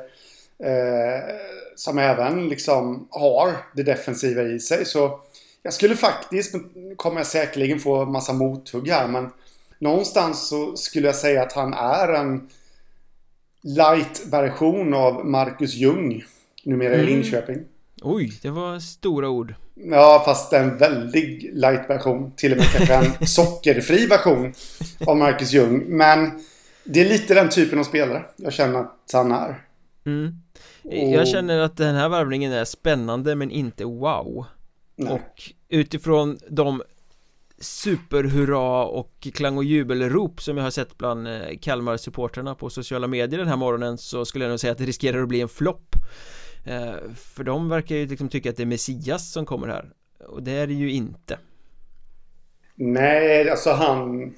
Eh, 0.64 1.36
som 1.76 1.98
även 1.98 2.50
liksom 2.50 3.08
har 3.10 3.58
det 3.76 3.84
defensiva 3.84 4.42
i 4.44 4.60
sig. 4.60 4.86
Så 4.86 5.20
jag 5.64 5.74
skulle 5.74 5.96
faktiskt, 5.96 6.56
kommer 6.96 7.18
jag 7.20 7.28
säkerligen 7.28 7.80
få 7.80 8.06
massa 8.06 8.34
mothugg 8.34 8.88
här, 8.90 9.08
men 9.08 9.30
någonstans 9.80 10.48
så 10.50 10.76
skulle 10.76 11.08
jag 11.08 11.16
säga 11.16 11.44
att 11.44 11.54
han 11.54 11.74
är 11.74 12.08
en 12.14 12.50
light-version 13.62 14.94
av 14.94 15.26
Marcus 15.26 15.74
Ljung. 15.74 16.24
Numera 16.64 16.94
i 16.94 17.00
Mm. 17.00 17.06
Linköping. 17.06 17.58
Oj, 18.02 18.40
det 18.42 18.50
var 18.50 18.80
stora 18.80 19.30
ord 19.30 19.54
Ja, 19.76 20.22
fast 20.26 20.54
en 20.54 20.78
väldig 20.78 21.50
light-version. 21.54 22.32
Till 22.36 22.52
och 22.52 22.58
med 22.58 22.68
kanske 22.68 22.96
en 22.96 23.28
sockerfri 23.28 24.06
version 24.06 24.54
av 25.08 25.18
Marcus 25.18 25.52
Ljung. 25.52 25.84
Men 25.88 26.44
Det 26.84 27.02
är 27.02 27.10
lite 27.10 27.34
den 27.34 27.50
typen 27.50 27.80
av 27.80 27.84
spelare 27.84 28.26
jag 28.36 28.54
känner 28.54 28.80
att 28.80 29.10
han 29.14 29.32
är. 29.32 29.66
Mm. 30.06 30.36
Jag 31.14 31.28
känner 31.28 31.60
att 31.60 31.78
den 31.78 31.96
här 31.96 32.10
värvningen 32.10 32.52
är 32.52 32.66
spännande 32.66 33.36
men 33.36 33.52
inte 33.52 33.86
wow. 33.86 34.46
Nej. 34.96 35.14
Och 35.14 35.52
utifrån 35.70 36.38
de 36.50 36.84
superhurra 37.60 38.86
och 38.86 39.28
klang 39.34 39.58
och 39.58 39.64
jubelrop 39.64 40.42
som 40.42 40.58
jag 40.58 40.64
har 40.64 40.72
sett 40.72 40.98
bland 40.98 41.28
eh, 41.28 41.58
Kalmar-supporterna 41.62 42.56
på 42.56 42.70
sociala 42.70 43.08
medier 43.08 43.40
den 43.40 43.48
här 43.48 43.56
morgonen 43.56 43.98
så 43.98 44.26
skulle 44.26 44.46
jag 44.46 44.50
nog 44.50 44.60
säga 44.60 44.72
att 44.72 44.78
det 44.78 44.86
riskerar 44.86 45.22
att 45.22 45.28
bli 45.28 45.42
en 45.42 45.50
flopp 45.50 45.96
eh, 46.66 46.94
För 47.16 47.44
de 47.44 47.70
verkar 47.70 47.96
ju 47.96 48.08
liksom 48.08 48.30
tycka 48.30 48.50
att 48.50 48.58
det 48.58 48.64
är 48.64 48.68
Messias 48.68 49.32
som 49.32 49.46
kommer 49.46 49.68
här 49.68 49.90
och 50.28 50.44
det 50.44 50.52
är 50.52 50.68
det 50.68 50.74
ju 50.74 50.92
inte 50.92 51.38
Nej, 52.76 53.50
alltså 53.50 53.72
han 53.72 54.34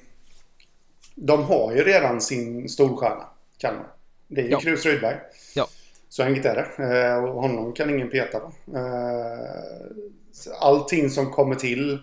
De 1.14 1.44
har 1.44 1.72
ju 1.72 1.84
redan 1.84 2.20
sin 2.20 2.68
storstjärna 2.68 3.28
Kalmar 3.58 3.86
Det 4.28 4.40
är 4.40 4.44
ju 4.44 4.50
ja. 4.50 4.60
Krus 4.60 4.86
Rydberg 4.86 5.16
Ja 5.54 5.68
Så 6.08 6.22
enkelt 6.22 6.46
är 6.46 6.54
det 6.76 6.84
eh, 6.84 7.24
och 7.24 7.42
honom 7.42 7.72
kan 7.72 7.90
ingen 7.90 8.10
peta 8.10 8.40
på 8.40 8.52
Allting 10.60 11.10
som 11.10 11.30
kommer 11.30 11.54
till 11.54 11.98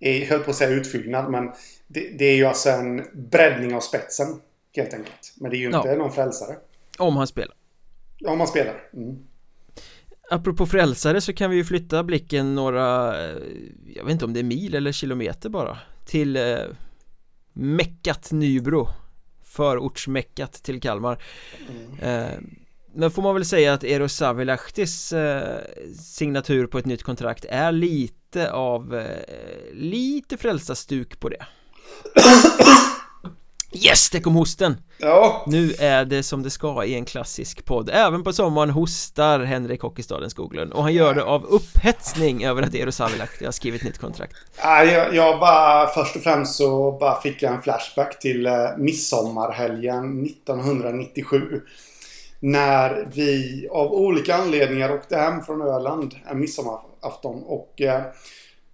är, 0.00 0.26
höll 0.26 0.40
på 0.40 0.50
att 0.50 0.56
säga 0.56 0.70
utfyllnad, 0.70 1.30
men 1.30 1.50
det, 1.86 2.18
det, 2.18 2.24
är 2.24 2.36
ju 2.36 2.44
alltså 2.44 2.70
en 2.70 3.06
breddning 3.12 3.74
av 3.74 3.80
spetsen. 3.80 4.40
Helt 4.76 4.94
enkelt. 4.94 5.34
Men 5.36 5.50
det 5.50 5.56
är 5.56 5.58
ju 5.58 5.66
inte 5.66 5.88
ja. 5.88 5.94
någon 5.94 6.12
frälsare. 6.12 6.56
Om 6.98 7.16
han 7.16 7.26
spelar. 7.26 7.54
Om 8.26 8.38
han 8.38 8.48
spelar. 8.48 8.74
Mm. 8.92 9.18
Apropå 10.30 10.66
frälsare 10.66 11.20
så 11.20 11.32
kan 11.32 11.50
vi 11.50 11.56
ju 11.56 11.64
flytta 11.64 12.04
blicken 12.04 12.54
några, 12.54 13.14
jag 13.94 14.04
vet 14.04 14.12
inte 14.12 14.24
om 14.24 14.32
det 14.32 14.40
är 14.40 14.44
mil 14.44 14.74
eller 14.74 14.92
kilometer 14.92 15.48
bara, 15.48 15.78
till 16.06 16.36
eh, 16.36 16.58
Meckat 17.58 18.32
Nybro. 18.32 18.88
Förortsmeckat 19.44 20.52
till 20.52 20.80
Kalmar. 20.80 21.22
Mm. 21.70 22.24
eh, 22.32 22.38
Men 22.94 23.10
får 23.10 23.22
man 23.22 23.34
väl 23.34 23.44
säga 23.44 23.72
att 23.72 23.84
Eero 23.84 24.08
Savilahtis 24.08 25.12
eh, 25.12 25.60
signatur 26.00 26.66
på 26.66 26.78
ett 26.78 26.86
nytt 26.86 27.02
kontrakt 27.02 27.44
är 27.44 27.72
lite 27.72 28.14
lite 28.28 28.52
av 28.52 28.94
eh, 28.94 29.72
lite 29.72 30.36
frälsta 30.36 30.74
stuk 30.74 31.20
på 31.20 31.28
det 31.28 31.46
Yes, 33.72 34.10
det 34.10 34.20
kom 34.20 34.34
hosten! 34.34 34.76
Ja 34.98 35.44
Nu 35.46 35.72
är 35.78 36.04
det 36.04 36.22
som 36.22 36.42
det 36.42 36.50
ska 36.50 36.84
i 36.84 36.94
en 36.94 37.04
klassisk 37.04 37.64
podd 37.64 37.90
Även 37.92 38.24
på 38.24 38.32
sommaren 38.32 38.70
hostar 38.70 39.40
Henrik 39.40 39.82
Hockeystaden 39.82 40.30
Skoglund 40.30 40.72
Och 40.72 40.82
han 40.82 40.94
gör 40.94 41.14
det 41.14 41.24
av 41.24 41.44
upphetsning 41.44 42.44
över 42.44 42.62
att 42.62 42.74
Eero 42.74 42.92
Savilahti 42.92 43.44
har 43.44 43.52
skrivit 43.52 43.84
nytt 43.84 43.98
kontrakt 43.98 44.36
ja, 44.62 44.84
jag, 44.84 45.14
jag 45.14 45.40
bara, 45.40 45.86
först 45.86 46.16
och 46.16 46.22
främst 46.22 46.54
så 46.54 46.92
bara 46.92 47.20
fick 47.20 47.42
jag 47.42 47.54
en 47.54 47.62
flashback 47.62 48.18
till 48.18 48.46
eh, 48.46 48.54
midsommarhelgen 48.78 50.24
1997 50.24 51.60
När 52.40 53.08
vi 53.14 53.68
av 53.70 53.92
olika 53.92 54.34
anledningar 54.34 54.94
åkte 54.94 55.16
hem 55.16 55.42
från 55.42 55.62
Öland 55.62 56.14
en 56.30 56.40
midsommar 56.40 56.80
afton 57.00 57.42
och... 57.42 57.80
Eh, 57.80 58.02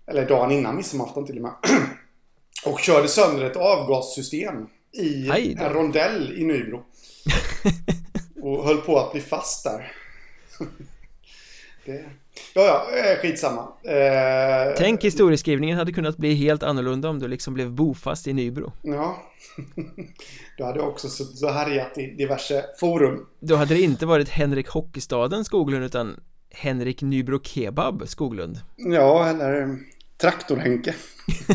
eller 0.06 0.28
dagen 0.28 0.50
innan 0.50 0.76
midsommarafton 0.76 1.26
till 1.26 1.36
och 1.36 1.42
med. 1.42 1.52
och 2.66 2.80
körde 2.80 3.08
sönder 3.08 3.44
ett 3.44 3.56
avgassystem 3.56 4.66
i 4.94 5.56
en 5.58 5.72
rondell 5.72 6.32
i 6.38 6.44
Nybro. 6.44 6.82
och 8.42 8.64
höll 8.64 8.76
på 8.76 8.98
att 8.98 9.12
bli 9.12 9.20
fast 9.20 9.64
där. 9.64 9.92
det... 11.84 12.04
Ja, 12.54 12.86
ja, 12.92 12.98
eh, 12.98 13.18
skitsamma. 13.18 13.68
Eh... 13.82 14.74
Tänk 14.76 15.04
historieskrivningen 15.04 15.78
hade 15.78 15.92
kunnat 15.92 16.16
bli 16.16 16.34
helt 16.34 16.62
annorlunda 16.62 17.08
om 17.08 17.18
du 17.18 17.28
liksom 17.28 17.54
blev 17.54 17.70
bofast 17.70 18.26
i 18.26 18.32
Nybro. 18.32 18.72
Ja. 18.82 19.22
du 20.56 20.64
hade 20.64 20.80
också 20.80 21.08
så 21.08 21.50
härjat 21.50 21.98
i 21.98 22.06
diverse 22.06 22.64
forum. 22.80 23.26
Då 23.40 23.56
hade 23.56 23.74
det 23.74 23.80
inte 23.80 24.06
varit 24.06 24.28
Henrik 24.28 24.68
Hockeystaden 24.68 25.44
Skoglund 25.44 25.84
utan 25.84 26.20
Henrik 26.50 27.02
Nybro 27.02 27.40
Kebab 27.42 28.08
Skoglund 28.08 28.60
Ja, 28.76 29.28
eller 29.28 29.78
Traktor-Henke 30.18 30.94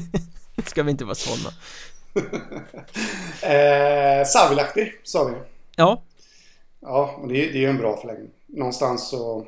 Ska 0.65 0.83
vi 0.83 0.91
inte 0.91 1.05
vara 1.05 1.15
sådana 1.15 1.55
eh, 3.43 4.26
Savilahti 4.26 4.91
sa 5.03 5.24
vi. 5.24 5.34
Ja. 5.76 6.01
Ja, 6.80 7.16
och 7.22 7.28
det, 7.28 7.34
det 7.34 7.57
är 7.57 7.62
ju 7.62 7.70
en 7.70 7.78
bra 7.78 7.97
förlängning. 7.97 8.30
Någonstans 8.45 9.10
så 9.10 9.45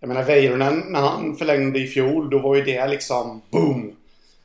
Jag 0.00 0.08
menar 0.08 0.22
Väyrynen 0.22 0.82
när 0.88 1.00
han 1.00 1.36
förlängde 1.36 1.78
i 1.78 1.86
fjol 1.86 2.30
Då 2.30 2.38
var 2.38 2.54
ju 2.54 2.62
det 2.62 2.86
liksom 2.86 3.42
boom. 3.50 3.96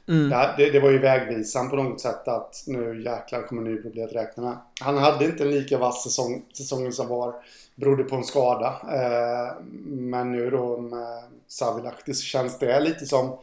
Mm. 0.08 0.30
det, 0.30 0.54
det, 0.58 0.70
det, 0.70 0.80
var 0.80 0.90
ju 0.90 0.98
vägvisan 0.98 1.70
på 1.70 1.76
något 1.76 2.02
sätt 2.02 2.28
att 2.28 2.64
nu 2.68 3.04
jäklar 3.04 3.42
kommer 3.42 3.62
Nybro 3.62 3.90
bli 3.90 4.04
att 4.04 4.14
räkna. 4.14 4.44
Med 4.44 4.58
Han 4.80 4.98
hade 4.98 5.26
inte 5.26 5.44
en 5.44 5.52
lika 5.52 5.78
vass 5.78 6.04
säsong, 6.04 6.46
säsongen 6.54 6.94
som 6.94 7.08
var 7.08 7.36
berodde 7.76 8.04
på 8.04 8.16
en 8.16 8.24
skada. 8.24 8.68
Eh, 8.68 9.64
men 9.84 10.32
nu 10.32 10.50
då 10.50 10.78
med 10.78 11.24
Savilahti 11.48 12.14
så 12.14 12.24
känns 12.24 12.60
det 12.60 12.80
lite 12.80 13.06
som 13.06 13.38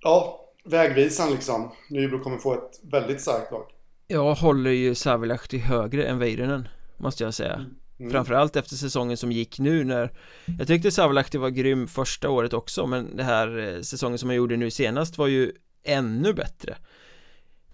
Ja, 0.00 0.43
vägvisan 0.64 1.30
liksom. 1.30 1.70
Nybro 1.88 2.18
kommer 2.18 2.38
få 2.38 2.54
ett 2.54 2.80
väldigt 2.82 3.20
starkt 3.20 3.52
lag. 3.52 3.64
Jag 4.06 4.34
håller 4.34 4.70
ju 4.70 4.94
Savilahti 4.94 5.58
högre 5.58 6.04
än 6.04 6.18
Väyrynen 6.18 6.68
Måste 6.96 7.24
jag 7.24 7.34
säga 7.34 7.54
mm. 7.54 7.74
Mm. 7.98 8.12
Framförallt 8.12 8.56
efter 8.56 8.76
säsongen 8.76 9.16
som 9.16 9.32
gick 9.32 9.58
nu 9.58 9.84
när 9.84 10.12
Jag 10.58 10.66
tyckte 10.66 10.90
Savilahti 10.90 11.38
var 11.38 11.50
grym 11.50 11.86
första 11.86 12.30
året 12.30 12.52
också 12.52 12.86
men 12.86 13.16
det 13.16 13.22
här 13.22 13.58
eh, 13.58 13.80
säsongen 13.80 14.18
som 14.18 14.28
han 14.28 14.36
gjorde 14.36 14.56
nu 14.56 14.70
senast 14.70 15.18
var 15.18 15.26
ju 15.26 15.52
ännu 15.84 16.32
bättre 16.32 16.76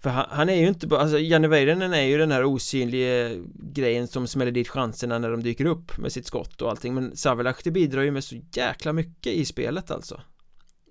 för 0.01 0.09
han, 0.09 0.25
han, 0.29 0.49
är 0.49 0.55
ju 0.55 0.67
inte 0.67 0.87
bara, 0.87 0.99
alltså 0.99 1.19
Janne 1.19 1.47
Väyrynen 1.47 1.93
är 1.93 2.01
ju 2.01 2.17
den 2.17 2.31
här 2.31 2.43
osynliga 2.43 3.29
grejen 3.73 4.07
som 4.07 4.27
smäller 4.27 4.51
dit 4.51 4.67
chanserna 4.67 5.19
när 5.19 5.31
de 5.31 5.43
dyker 5.43 5.65
upp 5.65 5.97
med 5.97 6.11
sitt 6.11 6.25
skott 6.25 6.61
och 6.61 6.69
allting 6.69 6.93
Men 6.93 7.15
Savilahti 7.15 7.71
bidrar 7.71 8.01
ju 8.01 8.11
med 8.11 8.23
så 8.23 8.35
jäkla 8.51 8.93
mycket 8.93 9.33
i 9.33 9.45
spelet 9.45 9.91
alltså 9.91 10.21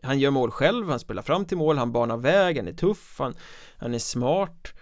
Han 0.02 0.18
gör 0.18 0.30
mål 0.30 0.50
själv, 0.50 0.88
han 0.88 1.00
spelar 1.00 1.22
fram 1.22 1.44
till 1.44 1.56
mål, 1.56 1.78
han 1.78 1.92
banar 1.92 2.16
väg, 2.16 2.56
han 2.56 2.68
är 2.68 2.72
tuff, 2.72 3.14
han, 3.18 3.34
han 3.76 3.94
är 3.94 3.98
smart. 3.98 4.72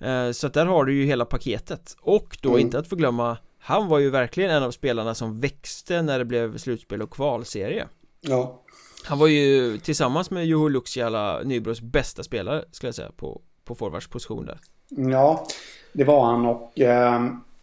Eh, 0.00 0.30
Så 0.30 0.46
att 0.46 0.54
där 0.54 0.66
har 0.66 0.84
du 0.84 0.94
ju 0.94 1.04
hela 1.06 1.24
paketet. 1.24 1.96
Och 2.00 2.38
då 2.42 2.48
mm. 2.48 2.60
inte 2.60 2.78
att 2.78 2.88
förglömma 2.88 3.36
Han 3.58 3.88
var 3.88 3.98
ju 3.98 4.10
verkligen 4.10 4.50
en 4.50 4.62
av 4.62 4.70
spelarna 4.70 5.14
som 5.14 5.40
växte 5.40 6.02
när 6.02 6.18
det 6.18 6.24
blev 6.24 6.58
slutspel 6.58 7.02
och 7.02 7.10
kvalserie. 7.10 7.86
Ja. 8.20 8.62
Han 9.04 9.18
var 9.18 9.26
ju 9.26 9.78
tillsammans 9.78 10.30
med 10.30 10.46
Juho 10.46 10.68
Luxiala 10.68 11.40
Nybros 11.44 11.80
bästa 11.80 12.22
spelare 12.22 12.64
skulle 12.72 12.88
jag 12.88 12.94
säga 12.94 13.10
på 13.16 13.40
på 13.70 13.74
forwardsposition 13.74 14.46
där. 14.46 14.58
Ja, 14.88 15.46
det 15.92 16.04
var 16.04 16.24
han. 16.26 16.46
Och 16.46 16.80
eh, 16.80 17.20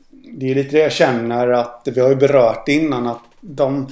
det 0.10 0.52
är 0.52 0.56
lite 0.56 0.76
det 0.76 0.80
jag 0.80 0.92
känner 0.92 1.48
att 1.48 1.88
vi 1.96 2.02
har 2.02 2.10
ju 2.10 2.16
berört 2.16 2.68
innan 2.68 3.08
att 3.08 3.22
de 3.42 3.88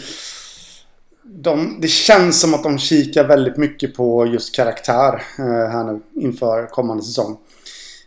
de, 1.28 1.78
det 1.82 1.88
känns 1.88 2.42
som 2.42 2.54
att 2.54 2.64
de 2.64 2.78
kikar 2.78 3.28
väldigt 3.28 3.58
mycket 3.58 3.96
på 3.96 4.26
just 4.26 4.56
karaktär 4.56 5.24
eh, 5.40 5.46
här 5.46 5.84
nu 5.84 6.02
inför 6.22 6.68
kommande 6.68 7.04
säsong 7.04 7.38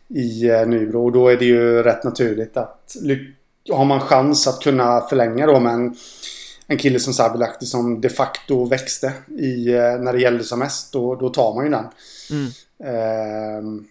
i 0.09 0.49
eh, 0.49 0.67
Nybro. 0.67 1.05
Och 1.05 1.13
då 1.13 1.29
är 1.29 1.37
det 1.37 1.45
ju 1.45 1.83
rätt 1.83 2.05
naturligt 2.05 2.57
att 2.57 2.97
har 3.71 3.85
man 3.85 4.01
chans 4.01 4.47
att 4.47 4.63
kunna 4.63 5.01
förlänga 5.01 5.47
då 5.47 5.61
med 5.61 5.75
en, 5.75 5.97
en 6.67 6.79
kille 6.79 7.01
som 7.01 7.13
Sabilakti 7.13 7.67
som 7.67 8.01
de 8.01 8.09
facto 8.09 8.65
växte 8.65 9.13
i, 9.39 9.69
eh, 9.75 9.99
när 9.99 10.13
det 10.13 10.21
gällde 10.21 10.45
som 10.45 10.59
mest. 10.59 10.93
Då, 10.93 11.15
då 11.15 11.29
tar 11.29 11.55
man 11.55 11.65
ju 11.65 11.71
den. 11.71 11.87
Mm. 12.31 12.47
Eh, 12.85 13.83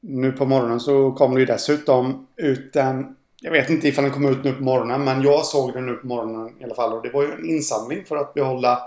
nu 0.00 0.32
på 0.32 0.44
morgonen 0.44 0.80
så 0.80 1.12
kom 1.12 1.34
det 1.34 1.40
ju 1.40 1.46
dessutom 1.46 2.26
ut 2.36 2.76
en 2.76 3.16
jag 3.40 3.52
vet 3.52 3.70
inte 3.70 3.88
ifall 3.88 4.04
den 4.04 4.12
kom 4.12 4.28
ut 4.28 4.44
nu 4.44 4.52
på 4.52 4.62
morgonen 4.62 5.04
men 5.04 5.22
jag 5.22 5.44
såg 5.44 5.72
den 5.72 5.86
nu 5.86 5.94
på 5.94 6.06
morgonen 6.06 6.60
i 6.60 6.64
alla 6.64 6.74
fall 6.74 6.92
och 6.92 7.02
det 7.02 7.10
var 7.10 7.22
ju 7.22 7.32
en 7.32 7.44
insamling 7.44 8.04
för 8.04 8.16
att 8.16 8.34
behålla 8.34 8.82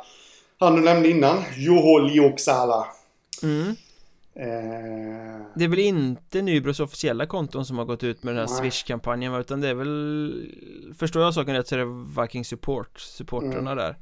han 0.59 0.75
du 0.75 0.81
nämnde 0.81 1.09
innan, 1.09 1.43
Juho 1.57 1.99
Liuksala. 1.99 2.87
Mm. 3.43 3.75
Eh... 4.35 5.45
Det 5.55 5.63
är 5.63 5.67
väl 5.67 5.79
inte 5.79 6.41
Nybros 6.41 6.79
officiella 6.79 7.25
konton 7.25 7.65
som 7.65 7.77
har 7.77 7.85
gått 7.85 8.03
ut 8.03 8.23
med 8.23 8.35
den 8.35 8.47
här 8.47 8.55
Swish-kampanjen 8.55 9.35
utan 9.35 9.61
det 9.61 9.67
är 9.67 9.73
väl 9.73 10.51
Förstår 10.99 11.23
jag 11.23 11.33
saken 11.33 11.55
rätt 11.55 11.67
så 11.67 11.75
är 11.75 11.79
det 11.79 12.21
Viking 12.21 12.45
Support, 12.45 12.99
supporterna 12.99 13.71
mm. 13.71 13.77
där 13.77 13.97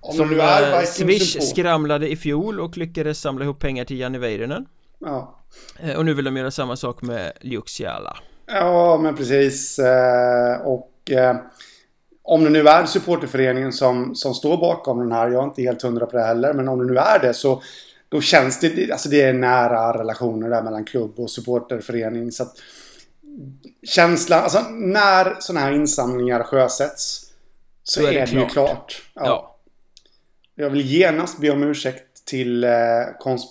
Om 0.00 0.12
Som 0.12 0.40
är 0.40 0.84
Swish 0.84 1.32
support. 1.32 1.48
skramlade 1.48 2.08
i 2.08 2.16
fjol 2.16 2.60
och 2.60 2.76
lyckades 2.76 3.20
samla 3.20 3.44
ihop 3.44 3.58
pengar 3.58 3.84
till 3.84 3.98
Janne 3.98 4.18
Väyrynen 4.18 4.66
Ja 4.98 5.38
Eh, 5.80 5.96
och 5.96 6.04
nu 6.04 6.14
vill 6.14 6.24
de 6.24 6.36
göra 6.36 6.50
samma 6.50 6.76
sak 6.76 7.02
med 7.02 7.32
Liuxiala 7.40 8.16
Ja, 8.46 8.98
men 8.98 9.16
precis. 9.16 9.78
Eh, 9.78 10.60
och 10.60 11.10
eh, 11.10 11.36
om 12.22 12.44
det 12.44 12.50
nu 12.50 12.68
är 12.68 12.86
supporterföreningen 12.86 13.72
som, 13.72 14.14
som 14.14 14.34
står 14.34 14.56
bakom 14.56 14.98
den 14.98 15.12
här, 15.12 15.30
jag 15.30 15.42
är 15.42 15.44
inte 15.44 15.62
helt 15.62 15.82
hundra 15.82 16.06
på 16.06 16.16
det 16.16 16.22
heller, 16.22 16.52
men 16.52 16.68
om 16.68 16.78
det 16.78 16.84
nu 16.84 16.98
är 16.98 17.18
det 17.18 17.34
så 17.34 17.62
då 18.08 18.20
känns 18.20 18.60
det, 18.60 18.92
alltså 18.92 19.08
det 19.08 19.22
är 19.22 19.32
nära 19.32 19.98
relationer 19.98 20.50
där 20.50 20.62
mellan 20.62 20.84
klubb 20.84 21.20
och 21.20 21.30
supporterförening. 21.30 22.32
Så 22.32 22.42
att 22.42 22.56
känslan, 23.82 24.42
alltså 24.42 24.60
när 24.70 25.36
sådana 25.40 25.66
här 25.66 25.72
insamlingar 25.72 26.42
sjösätts 26.42 27.32
så, 27.82 28.00
så 28.00 28.06
är, 28.06 28.12
det, 28.12 28.18
är 28.18 28.26
det 28.26 28.32
ju 28.32 28.46
klart. 28.46 29.02
Ja. 29.14 29.22
ja. 29.24 29.56
Jag 30.54 30.70
vill 30.70 30.86
genast 30.86 31.38
be 31.38 31.50
om 31.50 31.62
ursäkt 31.62 32.24
till... 32.24 32.64
Eh, 32.64 32.70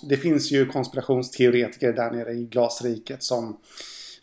det 0.08 0.16
finns 0.16 0.50
ju 0.50 0.66
konspirationsteoretiker 0.66 1.92
där 1.92 2.10
nere 2.10 2.32
i 2.32 2.44
glasriket 2.44 3.22
som 3.22 3.60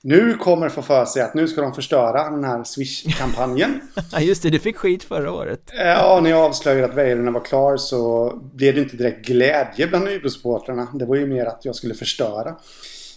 nu 0.01 0.33
kommer 0.33 0.69
få 0.69 0.81
för 0.81 1.05
sig 1.05 1.21
att 1.21 1.33
nu 1.33 1.47
ska 1.47 1.61
de 1.61 1.73
förstöra 1.73 2.29
den 2.29 2.43
här 2.43 2.63
Swish-kampanjen. 2.63 3.81
Ja, 4.11 4.19
just 4.19 4.43
det. 4.43 4.49
Du 4.49 4.59
fick 4.59 4.77
skit 4.77 5.03
förra 5.03 5.31
året. 5.31 5.71
Ja, 5.77 6.19
när 6.23 6.29
jag 6.29 6.39
avslöjade 6.39 6.85
att 6.85 6.93
Väyrynen 6.97 7.33
var 7.33 7.41
klar 7.41 7.77
så 7.77 8.33
blev 8.53 8.75
det 8.75 8.81
inte 8.81 8.97
direkt 8.97 9.25
glädje 9.27 9.87
bland 9.87 10.07
Nybro-supportrarna. 10.07 10.87
Det 10.93 11.05
var 11.05 11.15
ju 11.15 11.27
mer 11.27 11.45
att 11.45 11.65
jag 11.65 11.75
skulle 11.75 11.93
förstöra. 11.93 12.55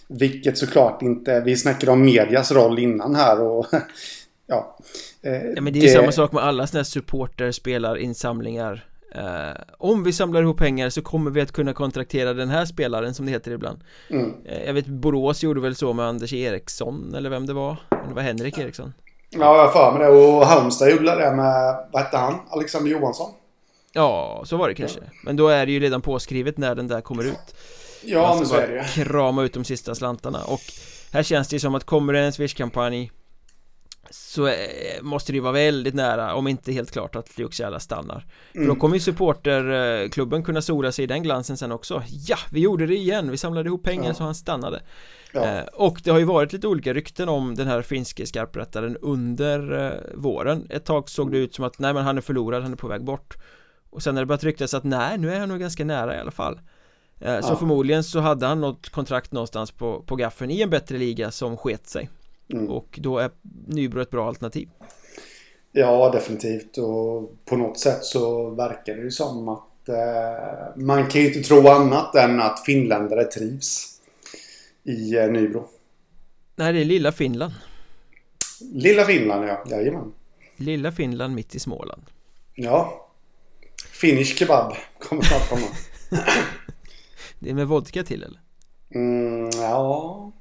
Vilket 0.07 0.57
såklart 0.57 1.01
inte... 1.01 1.39
Vi 1.39 1.55
snackade 1.55 1.91
om 1.91 2.05
medias 2.05 2.51
roll 2.51 2.79
innan 2.79 3.15
här 3.15 3.41
och... 3.41 3.65
ja. 4.47 4.77
Eh, 5.21 5.33
ja, 5.33 5.61
men 5.61 5.73
det 5.73 5.79
är 5.79 5.83
det... 5.83 5.89
samma 5.89 6.11
sak 6.11 6.31
med 6.31 6.43
alla 6.43 6.67
sådana 6.67 6.79
här 6.79 6.83
supporter, 6.83 7.51
spelar, 7.51 7.97
insamlingar. 7.97 8.85
Uh, 9.17 9.53
om 9.77 10.03
vi 10.03 10.13
samlar 10.13 10.41
ihop 10.41 10.57
pengar 10.57 10.89
så 10.89 11.01
kommer 11.01 11.31
vi 11.31 11.41
att 11.41 11.51
kunna 11.51 11.73
kontraktera 11.73 12.33
den 12.33 12.49
här 12.49 12.65
spelaren 12.65 13.13
som 13.13 13.25
det 13.25 13.31
heter 13.31 13.51
ibland. 13.51 13.83
Mm. 14.09 14.25
uh, 14.25 14.63
Jag 14.65 14.73
vet 14.73 14.85
Borås 14.85 15.43
gjorde 15.43 15.61
väl 15.61 15.75
så 15.75 15.93
med 15.93 16.05
Anders 16.05 16.33
Eriksson 16.33 17.13
eller 17.15 17.29
vem 17.29 17.45
det 17.45 17.53
var? 17.53 17.77
Det 17.89 18.13
var 18.13 18.21
Henrik 18.21 18.57
Eriksson. 18.57 18.93
Ja, 19.29 19.57
jag 19.57 19.73
för 19.73 19.91
mig 19.91 20.01
det. 20.01 20.07
Och 20.07 20.45
Halmstad 20.45 20.91
gjorde 20.91 21.15
det 21.15 21.31
med, 21.31 21.87
vad 21.91 22.01
hette 22.01 22.17
han? 22.17 22.39
Alexander 22.49 22.91
Johansson. 22.91 23.33
Ja, 23.93 24.41
så 24.45 24.57
var 24.57 24.67
det 24.67 24.75
kanske. 24.75 24.99
Mm. 24.99 25.11
Men 25.23 25.35
då 25.35 25.47
är 25.47 25.65
det 25.65 25.71
ju 25.71 25.79
redan 25.79 26.01
påskrivet 26.01 26.57
när 26.57 26.75
den 26.75 26.87
där 26.87 27.01
kommer 27.01 27.23
ut. 27.23 27.55
Ja, 28.03 28.35
men 28.37 28.47
så 28.47 28.55
är 28.55 28.67
det 28.67 28.73
ju. 28.73 29.03
krama 29.03 29.43
ut 29.43 29.53
de 29.53 29.63
sista 29.63 29.95
slantarna. 29.95 30.43
Och 30.43 30.61
här 31.11 31.23
känns 31.23 31.47
det 31.47 31.55
ju 31.55 31.59
som 31.59 31.75
att 31.75 31.83
kommer 31.83 32.13
det 32.13 32.19
en 32.19 32.33
Swish-kampanj 32.33 33.11
så 34.13 34.47
eh, 34.47 35.01
måste 35.01 35.31
det 35.31 35.35
ju 35.35 35.41
vara 35.41 35.53
väldigt 35.53 35.93
nära, 35.93 36.35
om 36.35 36.47
inte 36.47 36.71
helt 36.71 36.91
klart, 36.91 37.15
att 37.15 37.37
Lyuxiala 37.37 37.79
stannar. 37.79 38.15
Mm. 38.15 38.25
För 38.51 38.59
då 38.59 38.63
mm. 38.63 38.79
kommer 38.79 38.95
ju 38.95 38.99
supporterklubben 38.99 40.43
kunna 40.43 40.61
sola 40.61 40.91
sig 40.91 41.03
i 41.03 41.07
den 41.07 41.23
glansen 41.23 41.57
sen 41.57 41.71
också. 41.71 42.03
Ja, 42.27 42.37
vi 42.51 42.59
gjorde 42.59 42.85
det 42.87 42.95
igen, 42.95 43.31
vi 43.31 43.37
samlade 43.37 43.67
ihop 43.67 43.83
pengar 43.83 44.07
ja. 44.07 44.13
så 44.13 44.23
han 44.23 44.35
stannade. 44.35 44.81
Ja. 45.31 45.45
eh, 45.45 45.63
Och 45.63 46.01
det 46.03 46.11
har 46.11 46.19
ju 46.19 46.25
varit 46.25 46.53
lite 46.53 46.67
olika 46.67 46.93
rykten 46.93 47.29
om 47.29 47.55
den 47.55 47.67
här 47.67 47.81
finske 47.81 48.25
skarprättaren 48.25 48.97
under 49.01 49.85
eh, 49.85 50.15
våren. 50.15 50.67
Ett 50.69 50.85
tag 50.85 51.09
såg 51.09 51.31
det 51.31 51.37
ut 51.37 51.55
som 51.55 51.65
att, 51.65 51.79
nej 51.79 51.93
men 51.93 52.03
han 52.03 52.17
är 52.17 52.21
förlorad, 52.21 52.63
han 52.63 52.71
är 52.71 52.77
på 52.77 52.87
väg 52.87 53.03
bort. 53.03 53.37
Och 53.89 54.03
sen 54.03 54.15
har 54.15 54.21
det 54.21 54.27
börjat 54.27 54.43
ryktas 54.43 54.73
att 54.73 54.83
nej, 54.83 55.17
nu 55.17 55.33
är 55.33 55.39
han 55.39 55.49
nog 55.49 55.59
ganska 55.59 55.85
nära 55.85 56.15
i 56.15 56.19
alla 56.19 56.31
fall. 56.31 56.59
Eh, 57.19 57.41
Så 57.41 57.55
förmodligen 57.55 58.03
så 58.03 58.19
hade 58.19 58.45
han 58.45 58.61
något 58.61 58.89
kontrakt 58.89 59.31
någonstans 59.31 59.71
på, 59.71 60.03
på 60.03 60.15
gaffeln 60.15 60.51
i 60.51 60.61
en 60.61 60.69
bättre 60.69 60.97
liga 60.97 61.31
som 61.31 61.57
sket 61.57 61.87
sig 61.87 62.09
Mm. 62.53 62.69
Och 62.69 62.99
då 63.01 63.17
är 63.17 63.31
Nybro 63.67 64.01
ett 64.01 64.11
bra 64.11 64.27
alternativ. 64.27 64.69
Ja, 65.71 66.11
definitivt. 66.11 66.77
Och 66.77 67.45
på 67.45 67.55
något 67.57 67.79
sätt 67.79 68.03
så 68.03 68.49
verkar 68.49 68.95
det 68.95 69.01
ju 69.01 69.11
som 69.11 69.49
att 69.49 69.89
eh, 69.89 70.75
man 70.75 71.07
kan 71.07 71.21
ju 71.21 71.27
inte 71.27 71.41
tro 71.41 71.67
annat 71.67 72.15
än 72.15 72.41
att 72.41 72.65
finländare 72.65 73.23
trivs 73.23 73.99
i 74.83 75.17
eh, 75.17 75.27
Nybro. 75.27 75.67
Nej, 76.55 76.73
det 76.73 76.81
är 76.81 76.85
lilla 76.85 77.11
Finland. 77.11 77.53
Lilla 78.73 79.05
Finland, 79.05 79.45
ja. 79.49 79.63
Jajamän. 79.69 80.13
Lilla 80.57 80.91
Finland 80.91 81.35
mitt 81.35 81.55
i 81.55 81.59
Småland. 81.59 82.03
Ja. 82.55 83.07
Finnish 83.91 84.37
kebab 84.37 84.73
kommer 84.99 85.21
snart 85.21 85.49
komma. 85.49 85.67
det 87.39 87.49
är 87.49 87.53
med 87.53 87.67
vodka 87.67 88.03
till 88.03 88.23
eller? 88.23 88.39
Mm, 88.95 89.49
ja. 89.53 90.31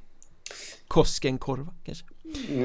Koskenkorva 0.92 1.72
kanske? 1.84 2.04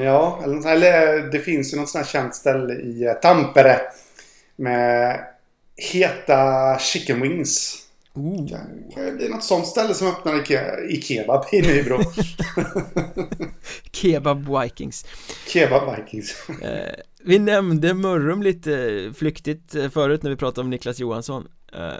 Ja, 0.03 0.39
eller, 0.43 0.71
eller 0.71 1.31
det 1.31 1.39
finns 1.39 1.73
ju 1.73 1.77
något 1.77 1.89
sånt 1.89 2.05
här 2.05 2.11
känt 2.11 2.35
ställe 2.35 2.73
i 2.73 3.03
eh, 3.03 3.13
Tampere. 3.13 3.79
Med 4.55 5.19
heta 5.75 6.79
chicken 6.79 7.21
wings. 7.21 7.83
Ooh. 8.13 8.45
Det 8.95 9.25
är 9.25 9.29
något 9.29 9.43
sånt 9.43 9.67
ställe 9.67 9.93
som 9.93 10.07
öppnar 10.07 10.51
i, 10.51 10.93
i 10.93 11.01
kebab 11.01 11.45
i 11.51 11.61
Nybro. 11.61 11.99
kebab 13.91 14.61
Vikings. 14.61 15.05
Kebab 15.47 15.95
Vikings. 15.95 16.49
eh, 16.61 16.95
vi 17.23 17.39
nämnde 17.39 17.93
Mörrum 17.93 18.41
lite 18.43 19.13
flyktigt 19.17 19.75
eh, 19.75 19.89
förut 19.89 20.23
när 20.23 20.29
vi 20.29 20.37
pratade 20.37 20.61
om 20.61 20.69
Niklas 20.69 20.99
Johansson. 20.99 21.47
Eh, 21.73 21.93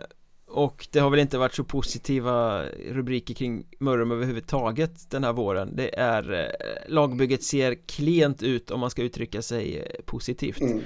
och 0.58 0.88
det 0.91 0.99
har 0.99 1.10
väl 1.10 1.20
inte 1.20 1.38
varit 1.38 1.53
så 1.53 1.64
positiva 1.64 2.64
rubriker 2.91 3.34
kring 3.34 3.66
Mörrum 3.80 4.12
överhuvudtaget 4.12 5.10
den 5.10 5.24
här 5.24 5.34
våren. 5.34 5.76
Det 5.76 5.99
är 5.99 6.34
eh, 6.34 6.93
Lagbygget 6.93 7.43
ser 7.43 7.76
klent 7.76 8.43
ut 8.43 8.72
om 8.72 8.80
man 8.80 8.89
ska 8.89 9.01
uttrycka 9.03 9.41
sig 9.41 9.80
eh, 9.80 10.03
positivt. 10.05 10.62
Mm. 10.62 10.82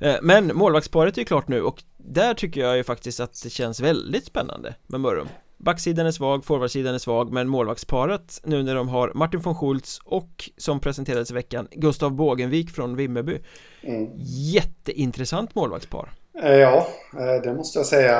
Eh, 0.00 0.16
men 0.22 0.56
målvaktsparet 0.56 1.16
är 1.16 1.20
ju 1.20 1.24
klart 1.24 1.48
nu 1.48 1.62
och 1.62 1.82
där 1.96 2.34
tycker 2.34 2.60
jag 2.60 2.76
ju 2.76 2.84
faktiskt 2.84 3.20
att 3.20 3.42
det 3.42 3.50
känns 3.50 3.80
väldigt 3.80 4.24
spännande 4.24 4.74
med 4.86 5.00
Mörrum. 5.00 5.28
Backsidan 5.56 6.06
är 6.06 6.10
svag, 6.10 6.44
forwardsidan 6.44 6.94
är 6.94 6.98
svag 6.98 7.32
men 7.32 7.48
målvaktsparet 7.48 8.40
nu 8.44 8.62
när 8.62 8.74
de 8.74 8.88
har 8.88 9.12
Martin 9.14 9.40
von 9.40 9.54
Schultz 9.54 10.00
och 10.04 10.50
som 10.56 10.80
presenterades 10.80 11.30
i 11.30 11.34
veckan 11.34 11.68
Gustav 11.72 12.12
Bågenvik 12.12 12.70
från 12.70 12.96
Vimmerby. 12.96 13.38
Mm. 13.82 14.10
Jätteintressant 14.52 15.54
målvaktspar 15.54 16.10
Eh, 16.42 16.56
ja, 16.56 16.88
eh, 17.12 17.42
det 17.42 17.54
måste 17.54 17.78
jag 17.78 17.86
säga. 17.86 18.14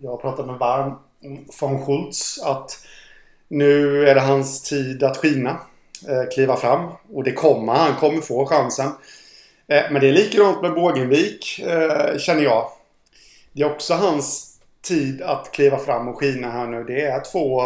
Jag 0.00 0.10
har 0.10 0.16
pratat 0.16 0.46
med 0.46 0.54
Varm 0.54 0.92
von 1.60 1.86
Schultz 1.86 2.42
att 2.42 2.78
nu 3.48 4.04
är 4.08 4.14
det 4.14 4.20
hans 4.20 4.62
tid 4.62 5.02
att 5.02 5.16
skina. 5.16 5.60
Eh, 6.08 6.30
kliva 6.32 6.56
fram. 6.56 6.90
Och 7.12 7.24
det 7.24 7.32
kommer 7.32 7.72
han. 7.72 7.94
kommer 7.94 8.20
få 8.20 8.46
chansen. 8.46 8.90
Men 9.66 10.00
det 10.00 10.08
är 10.08 10.12
likadant 10.12 10.62
med 10.62 10.74
Bågenvik, 10.74 11.44
känner 12.18 12.42
jag. 12.42 12.68
Det 13.52 13.62
är 13.62 13.72
också 13.72 13.94
hans 13.94 14.58
tid 14.82 15.22
att 15.22 15.52
kliva 15.52 15.78
fram 15.78 16.08
och 16.08 16.18
skina 16.18 16.50
här 16.50 16.66
nu. 16.66 16.84
Det 16.84 17.00
är 17.00 17.20
två 17.32 17.62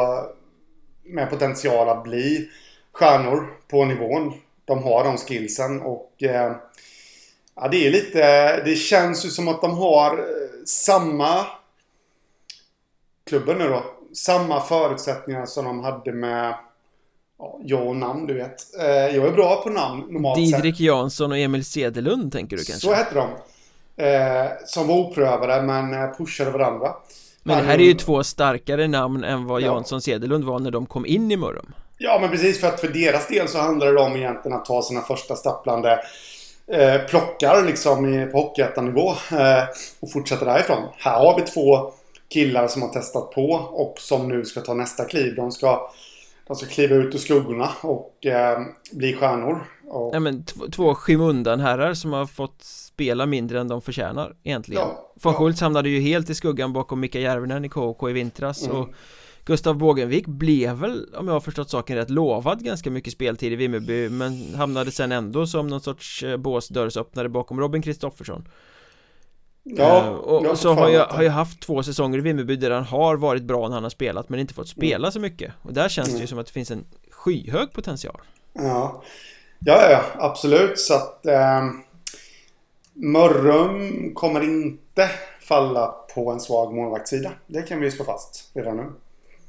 med 1.04 1.30
potential 1.30 1.88
att 1.88 2.02
bli 2.02 2.48
stjärnor 2.92 3.46
på 3.68 3.84
nivån. 3.84 4.32
De 4.64 4.82
har 4.82 5.04
de 5.04 5.16
skillsen 5.16 5.82
och 5.82 6.12
Ja, 7.56 7.68
det 7.68 7.86
är 7.86 7.90
lite... 7.90 8.20
Det 8.64 8.74
känns 8.76 9.26
ju 9.26 9.30
som 9.30 9.48
att 9.48 9.60
de 9.60 9.78
har 9.78 10.18
eh, 10.18 10.24
samma... 10.66 11.46
Klubben 13.26 13.58
nu 13.58 13.68
då. 13.68 13.84
Samma 14.14 14.60
förutsättningar 14.60 15.46
som 15.46 15.64
de 15.64 15.80
hade 15.80 16.12
med... 16.12 16.54
Ja, 17.38 17.58
jag 17.62 17.86
och 17.86 17.96
namn, 17.96 18.26
du 18.26 18.34
vet. 18.34 18.78
Eh, 18.78 19.16
jag 19.16 19.26
är 19.26 19.32
bra 19.32 19.62
på 19.62 19.70
namn 19.70 20.04
normalt 20.10 20.36
Didrik 20.36 20.76
sett. 20.76 20.80
Jansson 20.80 21.32
och 21.32 21.38
Emil 21.38 21.64
Sedelund 21.64 22.32
tänker 22.32 22.56
du 22.56 22.64
kanske? 22.64 22.86
Så 22.86 22.92
hette 22.92 23.14
de. 23.14 23.28
Eh, 23.96 24.50
som 24.66 24.88
var 24.88 24.94
oprövade 24.94 25.62
men 25.62 26.14
pushade 26.14 26.50
varandra. 26.50 26.94
Men 27.42 27.56
det 27.58 27.64
här 27.64 27.78
är 27.78 27.84
ju 27.84 27.94
två 27.94 28.24
starkare 28.24 28.88
namn 28.88 29.24
än 29.24 29.46
vad 29.46 29.60
Jansson 29.60 30.02
Sedelund 30.02 30.44
var 30.44 30.58
när 30.58 30.70
de 30.70 30.86
kom 30.86 31.06
in 31.06 31.30
i 31.30 31.36
Mörrum. 31.36 31.72
Ja, 31.98 32.18
men 32.20 32.30
precis 32.30 32.60
för 32.60 32.68
att 32.68 32.80
för 32.80 32.88
deras 32.88 33.28
del 33.28 33.48
så 33.48 33.58
handlar 33.58 33.92
det 33.92 34.00
om 34.00 34.16
egentligen 34.16 34.56
att 34.56 34.64
ta 34.64 34.82
sina 34.82 35.00
första 35.00 35.36
stapplande 35.36 36.00
eh, 36.66 37.00
plockar 37.00 37.64
liksom 37.66 38.28
på 38.32 38.38
Hockeyettan-nivå 38.38 39.10
eh, 39.10 39.64
och 40.00 40.12
fortsätter 40.12 40.46
därifrån. 40.46 40.88
Här 40.96 41.18
har 41.18 41.40
vi 41.40 41.42
två 41.42 41.92
killar 42.28 42.68
som 42.68 42.82
har 42.82 42.88
testat 42.88 43.30
på 43.30 43.50
och 43.52 43.94
som 43.98 44.28
nu 44.28 44.44
ska 44.44 44.60
ta 44.60 44.74
nästa 44.74 45.04
kliv. 45.04 45.34
De 45.34 45.52
ska, 45.52 45.90
de 46.46 46.56
ska 46.56 46.66
kliva 46.66 46.94
ut 46.94 47.14
ur 47.14 47.18
skuggorna 47.18 47.70
och 47.80 48.26
eh, 48.26 48.58
bli 48.92 49.14
stjärnor. 49.14 49.64
Och... 49.88 50.14
Ja, 50.14 50.20
men 50.20 50.44
två 50.72 50.94
skymundan-herrar 50.94 51.94
som 51.94 52.12
har 52.12 52.26
fått 52.26 52.62
spela 52.62 53.26
mindre 53.26 53.60
än 53.60 53.68
de 53.68 53.82
förtjänar 53.82 54.36
egentligen. 54.42 54.82
Ja, 54.82 55.10
von 55.14 55.32
ja. 55.32 55.38
Schultz 55.38 55.60
hamnade 55.60 55.88
ju 55.88 56.00
helt 56.00 56.30
i 56.30 56.34
skuggan 56.34 56.72
bakom 56.72 57.00
Mika 57.00 57.20
Järvinen 57.20 57.64
i 57.64 57.68
KK 57.68 58.10
i 58.10 58.12
vintras 58.12 58.66
mm. 58.66 58.76
och 58.76 58.88
Gustav 59.46 59.78
Bågenvik 59.78 60.26
blev 60.26 60.76
väl, 60.76 61.14
om 61.14 61.26
jag 61.26 61.34
har 61.34 61.40
förstått 61.40 61.70
saken 61.70 61.96
rätt, 61.96 62.10
lovad 62.10 62.64
ganska 62.64 62.90
mycket 62.90 63.12
speltid 63.12 63.52
i 63.52 63.56
Vimmerby 63.56 64.08
men 64.08 64.54
hamnade 64.54 64.90
sen 64.90 65.12
ändå 65.12 65.46
som 65.46 65.66
någon 65.66 65.80
sorts 65.80 66.22
eh, 66.22 66.36
båsdörrsöppnare 66.36 67.28
bakom 67.28 67.60
Robin 67.60 67.82
Kristoffersson. 67.82 68.48
Ja, 69.62 70.04
uh, 70.06 70.14
och 70.14 70.58
så 70.58 70.72
har 70.72 70.88
jag, 70.88 71.06
har 71.06 71.22
jag 71.22 71.32
haft 71.32 71.60
två 71.60 71.82
säsonger 71.82 72.18
i 72.18 72.20
Vimmerby 72.20 72.56
där 72.56 72.70
han 72.70 72.84
har 72.84 73.16
varit 73.16 73.42
bra 73.42 73.68
när 73.68 73.74
han 73.74 73.82
har 73.82 73.90
spelat 73.90 74.28
men 74.28 74.40
inte 74.40 74.54
fått 74.54 74.68
spela 74.68 75.06
mm. 75.06 75.12
så 75.12 75.20
mycket. 75.20 75.52
Och 75.62 75.72
där 75.72 75.88
känns 75.88 76.08
mm. 76.08 76.18
det 76.18 76.22
ju 76.22 76.26
som 76.26 76.38
att 76.38 76.46
det 76.46 76.52
finns 76.52 76.70
en 76.70 76.84
skyhög 77.10 77.72
potential. 77.72 78.20
Ja, 78.52 79.02
ja, 79.58 79.90
ja 79.90 80.04
absolut. 80.18 80.78
Så 80.78 80.94
att 80.94 81.26
eh, 81.26 81.64
Mörrum 82.92 84.10
kommer 84.14 84.44
inte 84.44 85.10
falla 85.40 85.94
på 86.14 86.30
en 86.30 86.40
svag 86.40 86.74
målvaktssida. 86.74 87.32
Det 87.46 87.62
kan 87.62 87.80
vi 87.80 87.90
slå 87.90 88.04
fast 88.04 88.50
redan 88.54 88.76
nu 88.76 88.84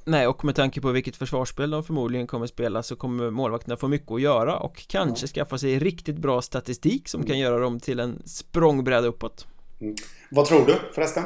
Nej, 0.08 0.28
och 0.28 0.46
med 0.46 0.56
tanke 0.56 0.82
på 0.82 0.92
vilket 0.92 1.16
försvarsspel 1.16 1.70
de 1.70 1.84
förmodligen 1.84 2.28
kommer 2.28 2.48
spela 2.48 2.84
så 2.84 2.96
kommer 2.96 3.30
målvakterna 3.30 3.78
få 3.78 3.88
mycket 3.88 4.12
att 4.12 4.22
göra 4.22 4.58
och 4.58 4.88
kanske 4.88 5.28
skaffa 5.28 5.58
sig 5.58 5.80
riktigt 5.80 6.18
bra 6.18 6.42
statistik 6.42 7.08
som 7.08 7.24
kan 7.24 7.40
göra 7.40 7.60
dem 7.60 7.80
till 7.80 8.00
en 8.00 8.22
språngbräda 8.26 9.08
uppåt. 9.08 9.48
Mm. 9.82 9.96
Vad 10.32 10.46
tror 10.46 10.66
du 10.66 10.76
förresten? 10.94 11.24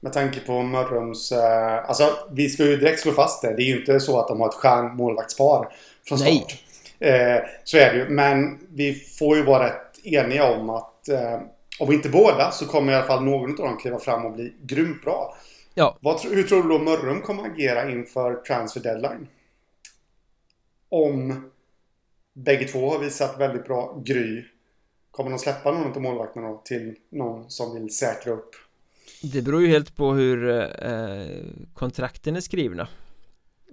Med 0.00 0.12
tanke 0.12 0.40
på 0.40 0.62
Mörrums... 0.62 1.32
Eh, 1.32 1.88
alltså, 1.88 2.10
vi 2.32 2.48
ska 2.48 2.64
ju 2.64 2.76
direkt 2.76 3.00
slå 3.00 3.12
fast 3.12 3.42
det. 3.42 3.56
Det 3.56 3.62
är 3.62 3.66
ju 3.66 3.78
inte 3.80 4.00
så 4.00 4.20
att 4.20 4.28
de 4.28 4.40
har 4.40 4.48
ett 4.48 4.54
stjärnmålvaktspar 4.54 5.68
från 6.08 6.18
start. 6.18 6.62
Eh, 6.98 7.36
så 7.64 7.76
är 7.76 7.92
det 7.92 7.98
ju. 7.98 8.08
Men 8.08 8.58
vi 8.68 8.94
får 8.94 9.36
ju 9.36 9.42
vara 9.42 9.66
rätt 9.66 10.06
eniga 10.06 10.44
om 10.44 10.70
att 10.70 11.08
eh, 11.08 11.40
om 11.80 11.92
inte 11.92 12.08
båda 12.08 12.50
så 12.50 12.66
kommer 12.66 12.92
i 12.92 12.96
alla 12.96 13.06
fall 13.06 13.24
någon 13.24 13.50
av 13.50 13.56
dem 13.56 13.76
kliva 13.76 13.98
fram 13.98 14.26
och 14.26 14.32
bli 14.32 14.52
grymt 14.62 15.02
bra. 15.02 15.36
Ja. 15.78 15.98
Vad, 16.00 16.20
hur 16.20 16.42
tror 16.42 16.62
du 16.62 16.68
då 16.68 16.78
Mörrum 16.78 17.22
kommer 17.22 17.44
agera 17.44 17.90
inför 17.90 18.34
transfer 18.34 18.80
deadline? 18.80 19.26
Om 20.88 21.50
bägge 22.34 22.68
två 22.68 22.90
har 22.90 22.98
visat 22.98 23.40
väldigt 23.40 23.64
bra 23.64 24.02
gry. 24.04 24.44
Kommer 25.10 25.30
de 25.30 25.38
släppa 25.38 25.72
någon 25.72 25.92
av 25.92 26.02
målvakterna 26.02 26.48
då 26.48 26.62
till 26.64 26.94
någon 27.10 27.50
som 27.50 27.74
vill 27.74 27.94
säkra 27.94 28.32
upp? 28.32 28.50
Det 29.22 29.42
beror 29.42 29.62
ju 29.62 29.68
helt 29.68 29.96
på 29.96 30.12
hur 30.12 30.48
eh, 30.84 31.26
kontrakten 31.74 32.36
är 32.36 32.40
skrivna 32.40 32.88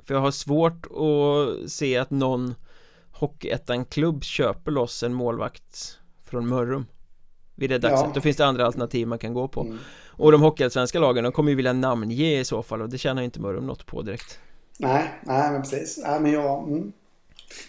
För 0.05 0.13
jag 0.13 0.21
har 0.21 0.31
svårt 0.31 0.85
att 0.85 1.71
se 1.71 1.97
att 1.97 2.11
någon 2.11 2.55
Hockeyettan-klubb 3.11 4.23
köper 4.23 4.71
loss 4.71 5.03
en 5.03 5.13
målvakt 5.13 5.99
från 6.25 6.47
Mörrum 6.47 6.85
Vid 7.55 7.69
det 7.69 7.77
dags 7.77 8.01
ja. 8.01 8.11
Då 8.13 8.21
finns 8.21 8.37
det 8.37 8.45
andra 8.45 8.65
alternativ 8.65 9.07
man 9.07 9.19
kan 9.19 9.33
gå 9.33 9.47
på 9.47 9.61
mm. 9.61 9.77
Och 10.17 10.31
de 10.31 10.41
hockeyallsvenska 10.41 10.99
lagen, 10.99 11.23
de 11.23 11.33
kommer 11.33 11.49
ju 11.49 11.55
vilja 11.55 11.73
namnge 11.73 12.39
i 12.39 12.45
så 12.45 12.63
fall 12.63 12.81
och 12.81 12.89
det 12.89 12.97
tjänar 12.97 13.21
ju 13.21 13.25
inte 13.25 13.41
Mörrum 13.41 13.67
något 13.67 13.85
på 13.85 14.01
direkt 14.01 14.39
Nej, 14.79 15.19
nej 15.23 15.51
men 15.51 15.61
precis. 15.61 15.99
Nej, 16.03 16.19
men 16.19 16.31
jag, 16.31 16.67
mm. 16.67 16.91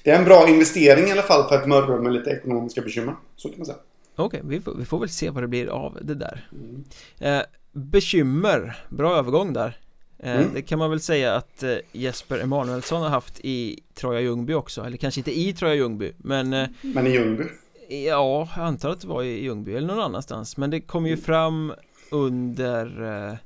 Det 0.05 0.11
är 0.11 0.18
en 0.18 0.24
bra 0.24 0.49
investering 0.49 1.09
i 1.09 1.12
alla 1.12 1.22
fall 1.22 1.49
för 1.49 1.59
ett 1.59 1.68
Mörrum 1.68 2.03
med 2.03 2.12
lite 2.12 2.30
ekonomiska 2.30 2.80
bekymmer. 2.80 3.14
Så 3.37 3.49
kan 3.49 3.59
man 3.59 3.66
säga. 3.66 3.78
Okej, 4.16 4.41
okay, 4.41 4.51
vi, 4.51 4.61
får, 4.61 4.74
vi 4.74 4.84
får 4.84 4.99
väl 4.99 5.09
se 5.09 5.30
vad 5.30 5.43
det 5.43 5.49
blir 5.49 5.66
av 5.66 5.99
det 6.03 6.14
där. 6.14 6.49
Mm. 6.53 6.84
Eh, 7.18 7.43
bekymmer, 7.72 8.76
bra 8.89 9.16
övergång 9.16 9.53
där. 9.53 9.78
Eh, 10.18 10.37
mm. 10.37 10.51
Det 10.55 10.62
kan 10.62 10.78
man 10.78 10.91
väl 10.91 11.01
säga 11.01 11.34
att 11.34 11.62
eh, 11.62 11.76
Jesper 11.93 12.39
Emanuelsson 12.39 13.03
har 13.03 13.09
haft 13.09 13.41
i 13.41 13.80
Troja 13.95 14.20
Ljungby 14.20 14.55
också, 14.55 14.84
eller 14.84 14.97
kanske 14.97 15.20
inte 15.20 15.39
i 15.39 15.53
Troja 15.53 15.74
Ljungby, 15.74 16.12
men... 16.16 16.53
Eh, 16.53 16.68
men 16.80 17.07
i 17.07 17.11
Ljungby? 17.11 17.45
Ja, 17.89 18.49
jag 18.57 18.64
antar 18.64 18.91
att 18.91 19.01
det 19.01 19.09
var 19.09 19.22
i 19.22 19.45
Ljungby 19.45 19.76
eller 19.76 19.87
någon 19.87 20.01
annanstans, 20.01 20.57
men 20.57 20.70
det 20.70 20.80
kom 20.80 21.07
ju 21.07 21.16
fram 21.16 21.74
under 22.11 23.03
eh, 23.03 23.37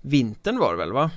vintern 0.00 0.58
var 0.58 0.72
det 0.72 0.78
väl 0.78 0.92
va? 0.92 1.10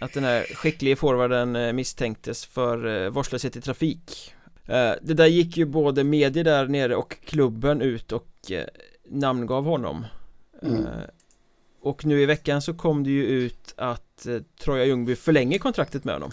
Att 0.00 0.12
den 0.12 0.24
här 0.24 0.42
skicklige 0.54 0.96
forwarden 0.96 1.56
eh, 1.56 1.72
misstänktes 1.72 2.46
för 2.46 2.86
eh, 2.86 3.10
vårdslöshet 3.10 3.56
i 3.56 3.60
trafik 3.60 4.34
eh, 4.66 4.92
Det 5.02 5.14
där 5.14 5.26
gick 5.26 5.56
ju 5.56 5.64
både 5.64 6.04
medier 6.04 6.44
där 6.44 6.66
nere 6.66 6.96
och 6.96 7.16
klubben 7.24 7.82
ut 7.82 8.12
och 8.12 8.28
namngav 9.04 9.64
honom 9.64 10.04
mm. 10.62 10.86
Och 11.80 12.04
nu 12.04 12.22
i 12.22 12.26
veckan 12.26 12.62
så 12.62 12.74
kom 12.74 13.04
det 13.04 13.10
ju 13.10 13.26
ut 13.26 13.74
att 13.76 14.26
Troja 14.60 14.84
Ljungby 14.84 15.16
förlänger 15.16 15.58
kontraktet 15.58 16.04
med 16.04 16.14
honom 16.14 16.30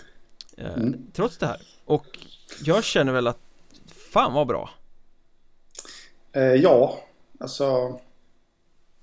mm. 0.58 0.96
Trots 1.14 1.38
det 1.38 1.46
här 1.46 1.62
Och 1.86 2.20
jag 2.64 2.84
känner 2.84 3.12
väl 3.12 3.28
att 3.28 3.40
Fan 4.12 4.34
vad 4.34 4.48
bra 4.48 4.70
eh, 6.34 6.54
Ja 6.54 7.00
Alltså 7.40 8.00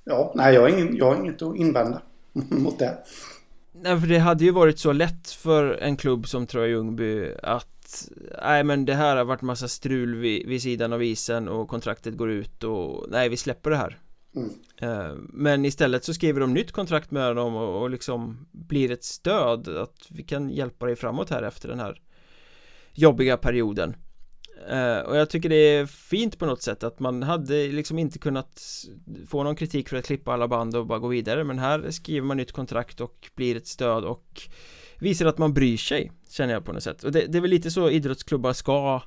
Ja, 0.04 0.32
nej 0.34 0.54
jag 0.54 0.60
har, 0.60 0.68
ingen, 0.68 0.96
jag 0.96 1.06
har 1.06 1.16
inget 1.16 1.42
att 1.42 1.56
invända 1.56 2.02
mot 2.32 2.78
det. 2.78 2.98
Nej 3.72 4.00
för 4.00 4.06
det 4.06 4.18
hade 4.18 4.44
ju 4.44 4.50
varit 4.50 4.78
så 4.78 4.92
lätt 4.92 5.30
för 5.30 5.74
en 5.74 5.96
klubb 5.96 6.28
som 6.28 6.46
Troja 6.46 6.66
Ljungby 6.66 7.34
att 7.42 8.08
Nej 8.42 8.64
men 8.64 8.84
det 8.84 8.94
här 8.94 9.16
har 9.16 9.24
varit 9.24 9.42
massa 9.42 9.68
strul 9.68 10.14
vid, 10.14 10.46
vid 10.46 10.62
sidan 10.62 10.92
av 10.92 11.02
isen 11.02 11.48
och 11.48 11.68
kontraktet 11.68 12.16
går 12.16 12.30
ut 12.30 12.64
och 12.64 13.06
nej 13.10 13.28
vi 13.28 13.36
släpper 13.36 13.70
det 13.70 13.76
här. 13.76 13.98
Mm. 14.36 14.50
Eh, 14.76 15.14
men 15.16 15.64
istället 15.64 16.04
så 16.04 16.14
skriver 16.14 16.40
de 16.40 16.54
nytt 16.54 16.72
kontrakt 16.72 17.10
med 17.10 17.36
dem 17.36 17.56
och, 17.56 17.82
och 17.82 17.90
liksom 17.90 18.46
blir 18.52 18.90
ett 18.90 19.04
stöd 19.04 19.68
att 19.68 20.06
vi 20.08 20.22
kan 20.22 20.50
hjälpa 20.50 20.86
dig 20.86 20.96
framåt 20.96 21.30
här 21.30 21.42
efter 21.42 21.68
den 21.68 21.80
här 21.80 22.00
jobbiga 22.92 23.36
perioden 23.36 23.96
Uh, 24.72 24.98
och 24.98 25.16
jag 25.16 25.30
tycker 25.30 25.48
det 25.48 25.56
är 25.56 25.86
fint 25.86 26.38
på 26.38 26.46
något 26.46 26.62
sätt 26.62 26.84
att 26.84 27.00
man 27.00 27.22
hade 27.22 27.66
liksom 27.66 27.98
inte 27.98 28.18
kunnat 28.18 28.62
få 29.28 29.42
någon 29.42 29.56
kritik 29.56 29.88
för 29.88 29.96
att 29.96 30.06
klippa 30.06 30.32
alla 30.32 30.48
band 30.48 30.76
och 30.76 30.86
bara 30.86 30.98
gå 30.98 31.08
vidare. 31.08 31.44
Men 31.44 31.58
här 31.58 31.90
skriver 31.90 32.26
man 32.26 32.36
nytt 32.36 32.52
kontrakt 32.52 33.00
och 33.00 33.30
blir 33.34 33.56
ett 33.56 33.66
stöd 33.66 34.04
och 34.04 34.42
visar 34.98 35.26
att 35.26 35.38
man 35.38 35.54
bryr 35.54 35.76
sig 35.76 36.12
känner 36.30 36.52
jag 36.52 36.64
på 36.64 36.72
något 36.72 36.82
sätt. 36.82 37.04
Och 37.04 37.12
det, 37.12 37.26
det 37.26 37.38
är 37.38 37.42
väl 37.42 37.50
lite 37.50 37.70
så 37.70 37.90
idrottsklubbar 37.90 38.52
ska 38.52 39.02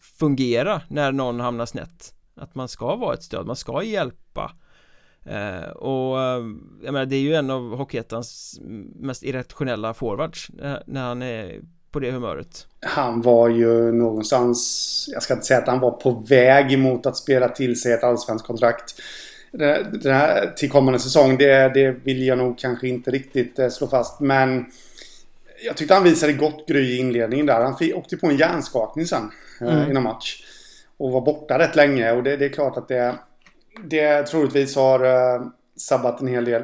fungera 0.00 0.82
när 0.88 1.12
någon 1.12 1.40
hamnar 1.40 1.66
snett. 1.66 2.14
Att 2.34 2.54
man 2.54 2.68
ska 2.68 2.96
vara 2.96 3.14
ett 3.14 3.22
stöd, 3.22 3.46
man 3.46 3.56
ska 3.56 3.82
hjälpa. 3.82 4.52
Uh, 5.26 5.70
och 5.70 6.16
uh, 6.16 6.56
jag 6.82 6.92
menar 6.92 7.06
det 7.06 7.16
är 7.16 7.20
ju 7.20 7.34
en 7.34 7.50
av 7.50 7.76
Hockeyettans 7.76 8.60
mest 8.94 9.22
irrationella 9.22 9.94
forwards 9.94 10.50
när 10.86 11.02
han 11.02 11.22
är 11.22 11.60
på 11.92 12.00
det 12.00 12.10
humöret? 12.10 12.66
Han 12.80 13.22
var 13.22 13.48
ju 13.48 13.92
någonstans, 13.92 15.08
jag 15.12 15.22
ska 15.22 15.34
inte 15.34 15.46
säga 15.46 15.60
att 15.60 15.68
han 15.68 15.80
var 15.80 15.90
på 15.90 16.10
väg 16.10 16.72
emot 16.72 17.06
att 17.06 17.16
spela 17.16 17.48
till 17.48 17.80
sig 17.80 17.92
ett 17.92 18.04
allsvenskt 18.04 18.46
kontrakt. 18.46 18.94
Det 19.52 20.12
här, 20.12 20.52
till 20.56 20.70
kommande 20.70 20.98
säsong, 20.98 21.36
det, 21.36 21.74
det 21.74 21.90
vill 21.90 22.26
jag 22.26 22.38
nog 22.38 22.58
kanske 22.58 22.88
inte 22.88 23.10
riktigt 23.10 23.58
eh, 23.58 23.68
slå 23.68 23.86
fast. 23.86 24.20
Men 24.20 24.66
jag 25.64 25.76
tyckte 25.76 25.94
han 25.94 26.04
visade 26.04 26.32
gott 26.32 26.68
gry 26.68 26.80
i 26.80 26.96
inledningen 26.96 27.46
där. 27.46 27.60
Han 27.60 27.76
fick, 27.76 27.96
åkte 27.96 28.16
på 28.16 28.26
en 28.26 28.36
hjärnskakning 28.36 29.06
sen 29.06 29.30
eh, 29.60 29.74
mm. 29.74 29.90
innan 29.90 30.02
match. 30.02 30.44
Och 30.96 31.12
var 31.12 31.20
borta 31.20 31.58
rätt 31.58 31.76
länge 31.76 32.12
och 32.12 32.22
det, 32.22 32.36
det 32.36 32.44
är 32.44 32.48
klart 32.48 32.76
att 32.76 32.88
det, 32.88 33.14
det 33.84 34.22
troligtvis 34.22 34.76
har 34.76 35.04
uh, 35.04 35.46
sabbat 35.76 36.20
en 36.20 36.28
hel 36.28 36.44
del. 36.44 36.62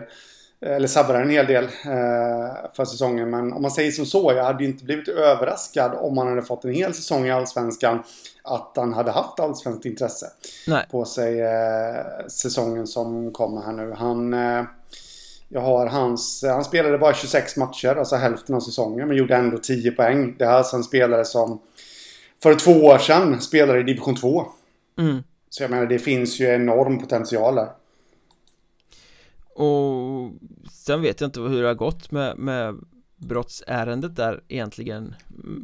Eller 0.60 0.88
sabbade 0.88 1.18
en 1.18 1.30
hel 1.30 1.46
del 1.46 1.64
eh, 1.64 2.70
för 2.74 2.84
säsongen. 2.84 3.30
Men 3.30 3.52
om 3.52 3.62
man 3.62 3.70
säger 3.70 3.90
som 3.90 4.06
så, 4.06 4.32
jag 4.36 4.44
hade 4.44 4.64
ju 4.64 4.70
inte 4.70 4.84
blivit 4.84 5.08
överraskad 5.08 5.92
om 5.94 6.18
han 6.18 6.28
hade 6.28 6.42
fått 6.42 6.64
en 6.64 6.72
hel 6.74 6.94
säsong 6.94 7.26
i 7.26 7.30
Allsvenskan. 7.30 8.02
Att 8.42 8.72
han 8.76 8.92
hade 8.92 9.10
haft 9.10 9.40
allsvenskt 9.40 9.84
intresse 9.84 10.26
Nej. 10.66 10.86
på 10.90 11.04
sig 11.04 11.40
eh, 11.40 12.26
säsongen 12.28 12.86
som 12.86 13.32
kommer 13.32 13.62
här 13.62 13.72
nu. 13.72 13.94
Han... 13.98 14.34
Eh, 14.34 14.64
jag 15.50 15.60
har 15.60 15.86
hans... 15.86 16.44
Han 16.46 16.64
spelade 16.64 16.98
bara 16.98 17.14
26 17.14 17.56
matcher, 17.56 17.96
alltså 17.96 18.16
hälften 18.16 18.54
av 18.54 18.60
säsongen, 18.60 19.08
men 19.08 19.16
gjorde 19.16 19.36
ändå 19.36 19.58
10 19.58 19.90
poäng. 19.90 20.34
Det 20.38 20.44
är 20.44 20.50
alltså 20.50 20.76
en 20.76 20.84
spelare 20.84 21.24
som 21.24 21.60
för 22.42 22.54
två 22.54 22.72
år 22.72 22.98
sedan 22.98 23.40
spelade 23.40 23.80
i 23.80 23.82
division 23.82 24.16
2. 24.16 24.46
Mm. 24.98 25.22
Så 25.50 25.62
jag 25.62 25.70
menar, 25.70 25.86
det 25.86 25.98
finns 25.98 26.40
ju 26.40 26.46
enorm 26.46 26.98
potential 27.00 27.54
där. 27.54 27.68
Och 29.58 30.32
sen 30.72 31.02
vet 31.02 31.20
jag 31.20 31.28
inte 31.28 31.40
hur 31.40 31.62
det 31.62 31.68
har 31.68 31.74
gått 31.74 32.10
med, 32.10 32.38
med 32.38 32.74
brottsärendet 33.16 34.16
där 34.16 34.42
egentligen 34.48 35.14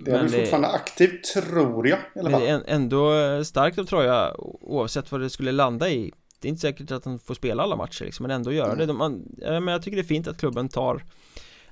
Det 0.05 0.11
är 0.11 0.19
väl 0.19 0.29
fortfarande 0.29 0.69
aktivt 0.69 1.25
tror 1.25 1.89
jag 1.89 1.99
i 2.15 2.19
alla 2.19 2.31
fall. 2.31 2.43
Men 2.43 2.63
ändå 2.67 3.13
starkt 3.45 3.79
av 3.79 3.85
Troja 3.85 4.35
oavsett 4.61 5.13
vad 5.13 5.21
det 5.21 5.31
skulle 5.31 5.53
landa 5.53 5.91
i 5.91 6.13
Det 6.41 6.49
är 6.49 6.51
inte 6.51 6.61
säkert 6.61 6.91
att 6.91 7.05
han 7.05 7.19
får 7.19 7.35
spela 7.35 7.63
alla 7.63 7.77
matcher 7.77 8.05
liksom, 8.05 8.25
men 8.25 8.31
ändå 8.31 8.53
göra 8.53 8.73
mm. 8.73 8.87
det 8.87 8.93
man, 8.93 9.25
Men 9.39 9.69
jag 9.69 9.83
tycker 9.83 9.97
det 9.97 10.03
är 10.03 10.05
fint 10.05 10.29
att 10.29 10.39
klubben 10.39 10.69
tar 10.69 11.05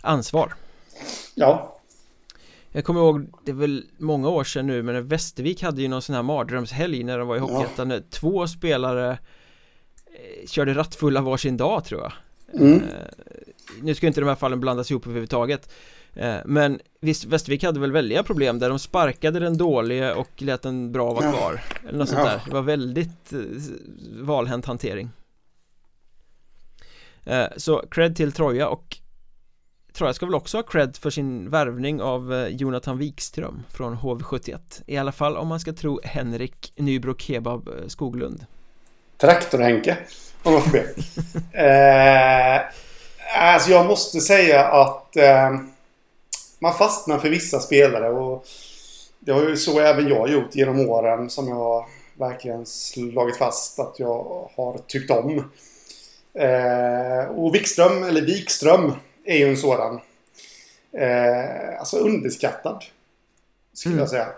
ansvar 0.01 0.55
Ja 1.35 1.81
Jag 2.73 2.85
kommer 2.85 3.01
ihåg, 3.01 3.33
det 3.45 3.51
är 3.51 3.57
väl 3.57 3.85
många 3.99 4.29
år 4.29 4.45
sedan 4.45 4.67
nu 4.67 4.83
men 4.83 5.07
Västervik 5.07 5.63
hade 5.63 5.83
ju 5.83 5.89
någon 5.89 6.03
sån 6.03 6.15
här 6.15 6.23
mardrömshelg 6.23 7.05
när 7.05 7.19
de 7.19 7.29
var 7.29 7.37
i 7.37 7.39
Hockeyettan 7.39 7.91
ja. 7.91 8.01
Två 8.11 8.47
spelare 8.47 9.11
Eh, 9.11 9.19
körde 10.47 10.75
rattfulla 10.75 11.21
varsin 11.21 11.57
dag 11.57 11.85
tror 11.85 12.01
jag. 12.01 12.13
Mm. 12.55 12.83
Eh, 12.83 12.89
nu 13.83 13.95
ska 13.95 14.07
inte 14.07 14.21
de 14.21 14.29
här 14.29 14.35
fallen 14.35 14.61
blandas 14.61 14.91
ihop 14.91 15.07
överhuvudtaget. 15.07 15.73
Eh, 16.15 16.37
Men 16.45 16.81
visst, 17.01 17.25
Västervik 17.25 17.65
hade 17.65 17.81
väl 17.81 17.93
väldiga 17.93 18.23
problem 18.23 18.59
där 18.59 18.69
de 18.69 18.79
sparkade 18.79 19.41
den 19.41 19.57
dåliga 19.57 20.15
och 20.15 20.43
lät 20.43 20.63
den 20.63 20.93
bra 20.93 21.15
vara 21.15 21.33
kvar 21.33 21.63
Eller 21.89 21.99
något 21.99 22.09
sånt 22.09 22.25
där, 22.25 22.43
det 22.47 22.53
var 22.53 22.63
väldigt 22.63 23.33
valhänt 24.21 24.65
hantering. 24.65 25.11
Så 27.57 27.85
cred 27.91 28.17
till 28.17 28.33
Troja 28.33 28.69
och 28.69 28.97
Troja 29.93 30.15
ska 30.15 30.27
väl 30.27 30.35
också 30.35 30.59
ha 30.59 30.63
cred 30.63 30.97
för 30.97 31.11
sin 31.11 31.51
värvning 31.51 32.03
av 32.03 32.49
Jonathan 32.51 32.99
Wikström 32.99 33.63
från 33.71 33.97
HV71 33.97 34.83
I 34.87 34.97
alla 34.97 35.13
fall 35.13 35.37
om 35.37 35.49
man 35.49 35.61
ska 35.61 35.73
tro 35.73 36.01
Henrik 36.05 36.73
Nybro 36.77 37.15
Kebab 37.19 37.71
Skoglund 37.87 38.47
Traktor-Henke. 39.23 39.97
Om 40.43 40.53
man 40.53 40.63
får 40.63 40.71
be. 40.71 40.85
eh, 41.53 42.61
alltså 43.43 43.71
jag 43.71 43.87
måste 43.87 44.21
säga 44.21 44.65
att 44.65 45.17
eh, 45.17 45.51
man 46.59 46.75
fastnar 46.75 47.19
för 47.19 47.29
vissa 47.29 47.61
spelare. 47.61 48.11
Och 48.11 48.47
det 49.19 49.33
har 49.33 49.49
ju 49.49 49.57
så 49.57 49.81
även 49.81 50.09
jag 50.09 50.31
gjort 50.31 50.55
genom 50.55 50.89
åren 50.89 51.31
som 51.31 51.49
jag 51.49 51.87
verkligen 52.19 52.67
slagit 52.67 53.37
fast 53.37 53.79
att 53.79 53.95
jag 53.99 54.51
har 54.57 54.79
tyckt 54.87 55.11
om. 55.11 55.51
Eh, 56.35 57.25
och 57.37 57.55
Wikström, 57.55 58.03
eller 58.03 58.23
Wikström, 58.23 58.93
är 59.25 59.37
ju 59.37 59.49
en 59.49 59.57
sådan. 59.57 60.01
Eh, 60.99 61.79
alltså 61.79 61.97
underskattad. 61.97 62.85
Skulle 63.73 63.93
mm. 63.93 64.01
jag 64.01 64.11
säga. 64.11 64.29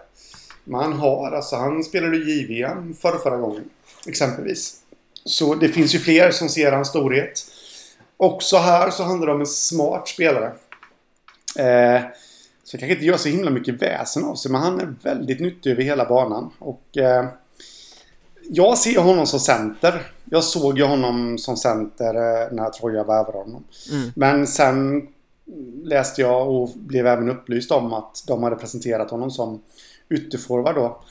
Man 0.65 0.93
har, 0.93 1.33
alltså 1.33 1.57
han 1.57 1.85
spelade 1.85 2.17
JVM 2.17 2.95
förra, 2.95 3.19
förra 3.19 3.37
gången. 3.37 3.71
Exempelvis. 4.07 4.81
Så 5.25 5.55
det 5.55 5.69
finns 5.69 5.95
ju 5.95 5.99
fler 5.99 6.31
som 6.31 6.49
ser 6.49 6.73
hans 6.73 6.89
storhet. 6.89 7.47
Också 8.17 8.57
här 8.57 8.91
så 8.91 9.03
handlar 9.03 9.27
det 9.27 9.33
om 9.33 9.41
en 9.41 9.47
smart 9.47 10.09
spelare. 10.09 10.53
Eh, 11.59 12.01
så 12.65 12.75
jag 12.75 12.81
kanske 12.81 12.93
inte 12.93 13.05
gör 13.05 13.17
så 13.17 13.29
himla 13.29 13.51
mycket 13.51 13.83
väsen 13.83 14.25
av 14.25 14.35
sig, 14.35 14.53
men 14.53 14.61
han 14.61 14.81
är 14.81 14.95
väldigt 15.03 15.41
nyttig 15.41 15.71
över 15.71 15.83
hela 15.83 16.05
banan. 16.05 16.51
Och 16.59 16.97
eh, 16.97 17.27
jag 18.49 18.79
ser 18.79 19.01
honom 19.01 19.27
som 19.27 19.41
center. 19.41 20.03
Jag 20.25 20.45
såg 20.45 20.79
ju 20.79 20.85
honom 20.85 21.39
som 21.39 21.57
center 21.57 22.15
eh, 22.15 22.53
när 22.53 22.71
Troja 22.71 23.05
värvade 23.05 23.39
honom. 23.39 23.65
Mm. 23.93 24.13
Men 24.17 24.47
sen 24.47 25.09
läste 25.83 26.21
jag 26.21 26.49
och 26.51 26.71
blev 26.75 27.07
även 27.07 27.31
upplyst 27.31 27.71
om 27.71 27.93
att 27.93 28.25
de 28.27 28.43
hade 28.43 28.57
presenterat 28.57 29.11
honom 29.11 29.31
som 29.31 29.63
ytterforward 30.11 30.75
då. 30.75 31.03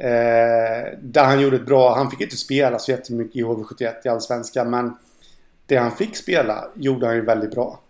Eh, 0.00 0.98
där 1.02 1.24
han 1.24 1.40
gjorde 1.40 1.56
ett 1.56 1.66
bra... 1.66 1.94
Han 1.94 2.10
fick 2.10 2.20
inte 2.20 2.36
spela 2.36 2.78
så 2.78 2.90
jättemycket 2.90 3.36
i 3.36 3.42
HV71 3.42 3.94
i 4.04 4.08
Allsvenskan 4.08 4.70
men 4.70 4.96
det 5.66 5.76
han 5.76 5.92
fick 5.92 6.16
spela 6.16 6.64
gjorde 6.74 7.06
han 7.06 7.14
ju 7.14 7.24
väldigt 7.24 7.50
bra. 7.50 7.80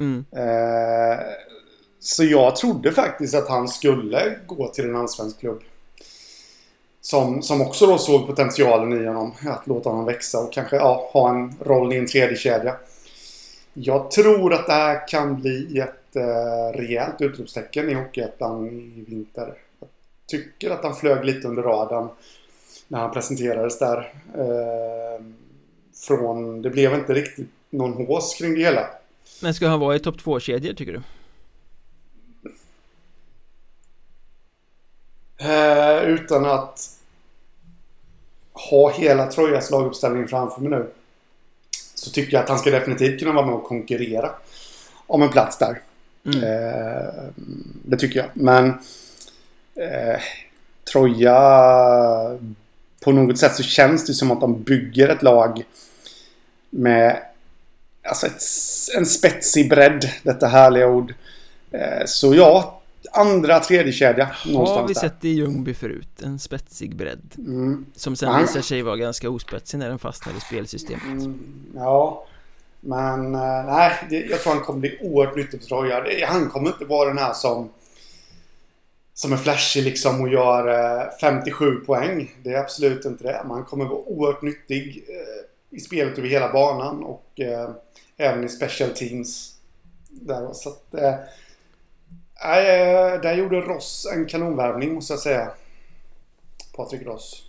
Mm. 0.00 0.24
Eh, 0.32 1.18
så 2.00 2.24
jag 2.24 2.56
trodde 2.56 2.92
faktiskt 2.92 3.34
att 3.34 3.48
han 3.48 3.68
skulle 3.68 4.36
gå 4.46 4.68
till 4.68 4.84
en 4.84 4.96
allsvensk 4.96 5.40
klubb. 5.40 5.62
Som, 7.00 7.42
som 7.42 7.60
också 7.60 7.86
då 7.86 7.98
såg 7.98 8.26
potentialen 8.26 9.02
i 9.02 9.06
honom. 9.06 9.32
Att 9.46 9.66
låta 9.66 9.88
honom 9.88 10.04
växa 10.04 10.38
och 10.38 10.52
kanske 10.52 10.76
ja, 10.76 11.10
ha 11.12 11.30
en 11.30 11.54
roll 11.60 11.92
i 11.92 11.98
en 11.98 12.06
tredje 12.06 12.36
kedja. 12.36 12.76
Jag 13.74 14.10
tror 14.10 14.54
att 14.54 14.66
det 14.66 14.72
här 14.72 15.08
kan 15.08 15.40
bli 15.40 15.78
ett 15.78 16.16
eh, 16.16 16.78
rejält 16.78 17.20
utropstecken 17.20 17.90
i 17.90 17.94
Hockeyettan 17.94 18.68
i 18.68 19.04
vinter. 19.08 19.54
Tycker 20.26 20.70
att 20.70 20.84
han 20.84 20.94
flög 20.94 21.24
lite 21.24 21.48
under 21.48 21.62
radarn 21.62 22.08
när 22.88 22.98
han 22.98 23.12
presenterades 23.12 23.78
där. 23.78 24.12
Eh, 24.34 25.24
från, 26.06 26.62
det 26.62 26.70
blev 26.70 26.94
inte 26.94 27.14
riktigt 27.14 27.48
någon 27.70 28.06
hås 28.06 28.34
kring 28.34 28.54
det 28.54 28.60
hela. 28.60 28.88
Men 29.42 29.54
ska 29.54 29.68
han 29.68 29.80
vara 29.80 29.96
i 29.96 29.98
topp 29.98 30.16
2-kedjor 30.16 30.72
tycker 30.72 30.92
du? 30.92 31.02
Eh, 35.38 36.02
utan 36.04 36.44
att 36.44 36.90
ha 38.52 38.90
hela 38.90 39.26
Trojas 39.26 39.70
laguppställning 39.70 40.28
framför 40.28 40.60
mig 40.60 40.70
nu. 40.70 40.90
Så 41.94 42.10
tycker 42.10 42.32
jag 42.32 42.42
att 42.42 42.48
han 42.48 42.58
ska 42.58 42.70
definitivt 42.70 43.20
kunna 43.20 43.32
vara 43.32 43.46
med 43.46 43.54
och 43.54 43.64
konkurrera 43.64 44.30
om 45.06 45.22
en 45.22 45.28
plats 45.28 45.58
där. 45.58 45.82
Mm. 46.24 46.42
Eh, 46.44 47.24
det 47.84 47.96
tycker 47.96 48.20
jag. 48.20 48.28
Men 48.34 48.78
eh, 49.76 50.20
Troja 50.92 51.38
på 53.04 53.12
något 53.12 53.38
sätt 53.38 53.54
så 53.54 53.62
känns 53.62 54.06
det 54.06 54.14
som 54.14 54.30
att 54.30 54.40
de 54.40 54.62
bygger 54.62 55.08
ett 55.08 55.22
lag 55.22 55.62
med 56.70 57.22
alltså 58.02 58.26
ett, 58.26 58.42
en 58.96 59.06
spetsig 59.06 59.70
bredd. 59.70 60.10
Detta 60.22 60.46
härliga 60.46 60.88
ord. 60.88 61.14
Eh, 61.70 62.04
så 62.06 62.34
ja, 62.34 62.80
andra, 63.12 63.60
tredje 63.60 63.92
kedja 63.92 64.24
Har 64.54 64.88
vi 64.88 64.94
sett 64.94 65.20
det 65.20 65.28
i 65.28 65.32
Ljungby 65.32 65.74
förut? 65.74 66.22
En 66.22 66.38
spetsig 66.38 66.96
bredd 66.96 67.34
Mm. 67.38 67.86
Som 67.96 68.16
sen 68.16 68.28
Ja. 68.32 68.38
visar 68.40 68.60
sig 68.60 68.82
vara 68.82 68.96
ganska 68.96 69.30
ospetsig 69.30 69.78
när 69.78 69.88
den 69.88 69.98
fastnar 69.98 70.32
i 70.36 70.40
spelsystemet 70.40 71.02
Mm, 71.04 71.38
ja. 71.74 72.26
Men 72.80 73.34
eh, 73.34 73.64
nej, 73.66 73.92
det, 74.10 74.16
jag 74.20 74.40
tror 74.42 74.54
han 74.54 74.62
kommer 74.62 74.80
bli 74.80 74.98
oerhört 75.02 75.36
nyttig 75.36 75.60
för 75.60 75.68
Troja. 75.68 76.04
Han 76.26 76.50
kommer 76.50 76.68
inte 76.68 76.84
vara 76.84 77.08
den 77.08 77.18
här 77.18 77.32
som 77.32 77.68
som 79.14 79.32
är 79.32 79.36
flashig 79.36 79.84
liksom 79.84 80.20
och 80.20 80.28
gör 80.28 80.68
eh, 80.68 81.10
57 81.20 81.76
poäng. 81.76 82.34
Det 82.42 82.52
är 82.52 82.60
absolut 82.60 83.04
inte 83.04 83.24
det. 83.24 83.40
Men 83.42 83.50
han 83.50 83.64
kommer 83.64 83.84
vara 83.84 83.98
oerhört 83.98 84.42
nyttig 84.42 85.04
eh, 85.08 85.76
i 85.76 85.80
spelet 85.80 86.18
över 86.18 86.28
hela 86.28 86.52
banan 86.52 87.04
och 87.04 87.40
eh, 87.40 87.70
även 88.16 88.44
i 88.44 88.48
special 88.48 88.90
teams. 88.90 89.54
Där, 90.10 90.52
så 90.52 90.68
att, 90.68 90.94
eh, 90.94 91.14
eh, 92.58 93.20
där 93.20 93.34
gjorde 93.34 93.60
Ross 93.60 94.06
en 94.14 94.26
kanonvärvning 94.26 94.94
måste 94.94 95.12
jag 95.12 95.20
säga. 95.20 95.50
Patrik 96.76 97.02
Ross. 97.02 97.42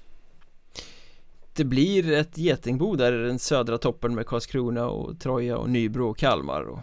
Det 1.53 1.63
blir 1.63 2.11
ett 2.11 2.38
getingbo 2.38 2.95
där 2.95 3.24
i 3.24 3.28
den 3.28 3.39
södra 3.39 3.78
toppen 3.78 4.16
med 4.16 4.28
Karlskrona 4.28 4.89
och 4.89 5.20
Troja 5.20 5.57
och 5.57 5.70
Nybro 5.70 6.09
och 6.09 6.18
Kalmar 6.18 6.61
och 6.61 6.80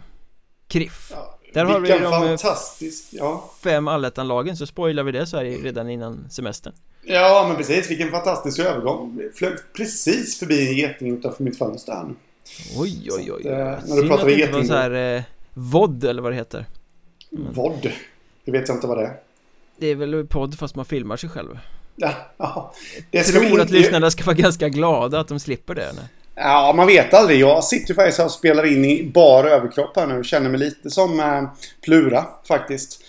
Kriff 0.67 1.11
Ja, 1.15 1.39
Där 1.53 1.65
har 1.65 1.79
vi 1.79 1.89
de, 1.89 2.03
eh, 2.03 2.09
fantastisk... 2.09 3.05
Ja. 3.11 3.51
Fem 3.63 3.87
allettan-lagen 3.87 4.57
så 4.57 4.65
spoilar 4.65 5.03
vi 5.03 5.11
det 5.11 5.25
så 5.25 5.37
här 5.37 5.45
redan 5.45 5.89
innan 5.89 6.29
semestern 6.29 6.73
Ja, 7.05 7.45
men 7.47 7.57
precis. 7.57 7.91
Vilken 7.91 8.11
fantastisk 8.11 8.59
övergång. 8.59 9.21
Flög 9.35 9.57
precis 9.75 10.39
förbi 10.39 10.67
en 10.69 10.77
geting 10.77 11.17
utanför 11.17 11.43
mitt 11.43 11.57
fönster 11.57 11.93
här 11.93 12.03
nu. 12.03 12.15
Oj 12.77 13.09
oj 13.11 13.31
oj, 13.31 13.43
Så 13.43 13.49
att, 13.49 13.55
eh, 13.55 13.67
oj. 13.67 13.79
när 13.87 13.95
du 13.95 14.01
Synd 14.01 14.11
att 14.13 14.25
det 14.25 14.41
inte 14.41 14.51
var 14.53 14.63
så 14.63 14.73
här 14.73 15.15
eh, 15.15 15.23
VOD 15.53 16.03
eller 16.03 16.21
vad 16.21 16.31
det 16.31 16.35
heter 16.35 16.65
Vod. 17.29 17.91
Det 18.45 18.51
vet 18.51 18.67
jag 18.67 18.77
inte 18.77 18.87
vad 18.87 18.97
det 18.97 19.03
är. 19.03 19.19
Det 19.77 19.87
är 19.87 19.95
väl 19.95 20.27
podd 20.27 20.57
fast 20.59 20.75
man 20.75 20.85
filmar 20.85 21.17
sig 21.17 21.29
själv 21.29 21.59
Ja, 21.95 22.13
ja. 22.37 22.73
Det 23.11 23.17
Jag 23.17 23.39
vi 23.41 23.47
tror 23.47 23.61
att 23.61 23.69
lyssnarna 23.69 24.11
ska 24.11 24.23
vara 24.23 24.35
ganska 24.35 24.69
glada 24.69 25.19
att 25.19 25.27
de 25.27 25.39
slipper 25.39 25.75
det 25.75 25.91
nej. 25.95 26.05
Ja, 26.35 26.73
man 26.75 26.87
vet 26.87 27.13
aldrig. 27.13 27.39
Jag 27.39 27.63
sitter 27.63 27.93
faktiskt 27.93 28.17
här 28.17 28.25
och 28.25 28.31
spelar 28.31 28.65
in 28.65 28.85
i 28.85 29.11
bar 29.13 29.43
överkropp 29.43 29.95
här 29.95 30.07
nu. 30.07 30.23
Känner 30.23 30.49
mig 30.49 30.59
lite 30.59 30.89
som 30.89 31.19
eh, 31.19 31.43
Plura 31.81 32.25
faktiskt. 32.47 33.01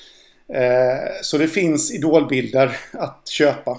Eh, 0.54 1.22
så 1.22 1.38
det 1.38 1.48
finns 1.48 1.92
idolbilder 1.92 2.76
att 2.92 3.28
köpa. 3.28 3.78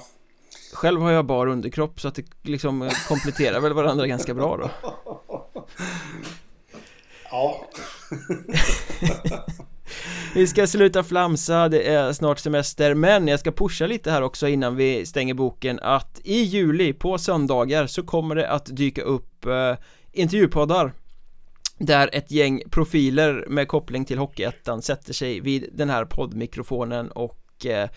Själv 0.73 1.01
har 1.01 1.11
jag 1.11 1.25
bara 1.25 1.51
underkropp 1.51 2.01
så 2.01 2.07
att 2.07 2.15
det 2.15 2.25
liksom 2.43 2.81
eh, 2.81 2.91
kompletterar 3.07 3.59
väl 3.59 3.73
varandra 3.73 4.07
ganska 4.07 4.33
bra 4.33 4.57
då 4.57 4.69
Ja. 7.31 7.65
Vi 10.35 10.47
ska 10.47 10.67
sluta 10.67 11.03
flamsa, 11.03 11.69
det 11.69 11.87
är 11.87 12.13
snart 12.13 12.39
semester 12.39 12.93
Men 12.93 13.27
jag 13.27 13.39
ska 13.39 13.51
pusha 13.51 13.87
lite 13.87 14.11
här 14.11 14.21
också 14.21 14.47
innan 14.47 14.75
vi 14.75 15.05
stänger 15.05 15.33
boken 15.33 15.79
Att 15.81 16.21
i 16.23 16.41
juli 16.41 16.93
på 16.93 17.17
söndagar 17.17 17.87
så 17.87 18.03
kommer 18.03 18.35
det 18.35 18.49
att 18.49 18.65
dyka 18.65 19.01
upp 19.01 19.45
eh, 19.45 19.75
intervjupoddar. 20.11 20.93
Där 21.77 22.09
ett 22.13 22.31
gäng 22.31 22.61
profiler 22.71 23.45
med 23.47 23.67
koppling 23.67 24.05
till 24.05 24.17
Hockeyettan 24.17 24.81
sätter 24.81 25.13
sig 25.13 25.39
vid 25.39 25.69
den 25.73 25.89
här 25.89 26.05
poddmikrofonen 26.05 27.11
och 27.11 27.65
eh, 27.65 27.89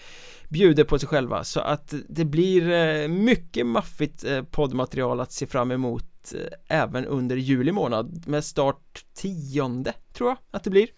bjuder 0.48 0.84
på 0.84 0.98
sig 0.98 1.08
själva. 1.08 1.44
Så 1.44 1.60
att 1.60 1.94
det 2.08 2.24
blir 2.24 2.70
eh, 2.70 3.08
mycket 3.08 3.66
maffigt 3.66 4.24
eh, 4.24 4.42
poddmaterial 4.42 5.20
att 5.20 5.32
se 5.32 5.46
fram 5.46 5.70
emot 5.70 6.34
eh, 6.34 6.78
även 6.82 7.04
under 7.04 7.36
juli 7.36 7.72
månad 7.72 8.24
med 8.26 8.44
start 8.44 9.04
tionde 9.14 9.94
tror 10.12 10.28
jag 10.28 10.38
att 10.50 10.64
det 10.64 10.70
blir. 10.70 10.88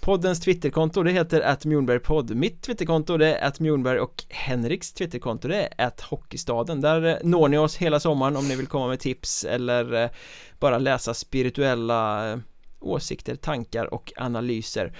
Poddens 0.00 0.40
Twitterkonto 0.40 1.02
det 1.02 1.10
heter 1.10 1.40
att 1.40 1.64
Mjornbergpodd 1.64 2.36
Mitt 2.36 2.62
Twitterkonto 2.62 3.16
det 3.16 3.34
är 3.34 3.46
att 3.46 3.60
Mjornberg 3.60 4.00
och 4.00 4.24
Henriks 4.28 4.92
Twitterkonto 4.92 5.48
det 5.48 5.68
är 5.76 5.86
att 5.86 6.00
Hockeystaden. 6.00 6.80
Där 6.80 7.06
eh, 7.06 7.16
når 7.22 7.48
ni 7.48 7.58
oss 7.58 7.76
hela 7.76 8.00
sommaren 8.00 8.36
om 8.36 8.48
ni 8.48 8.56
vill 8.56 8.66
komma 8.66 8.88
med 8.88 9.00
tips 9.00 9.44
eller 9.44 10.02
eh, 10.02 10.10
bara 10.58 10.78
läsa 10.78 11.14
spirituella 11.14 12.32
eh, 12.32 12.38
åsikter, 12.80 13.36
tankar 13.36 13.94
och 13.94 14.12
analyser. 14.16 14.92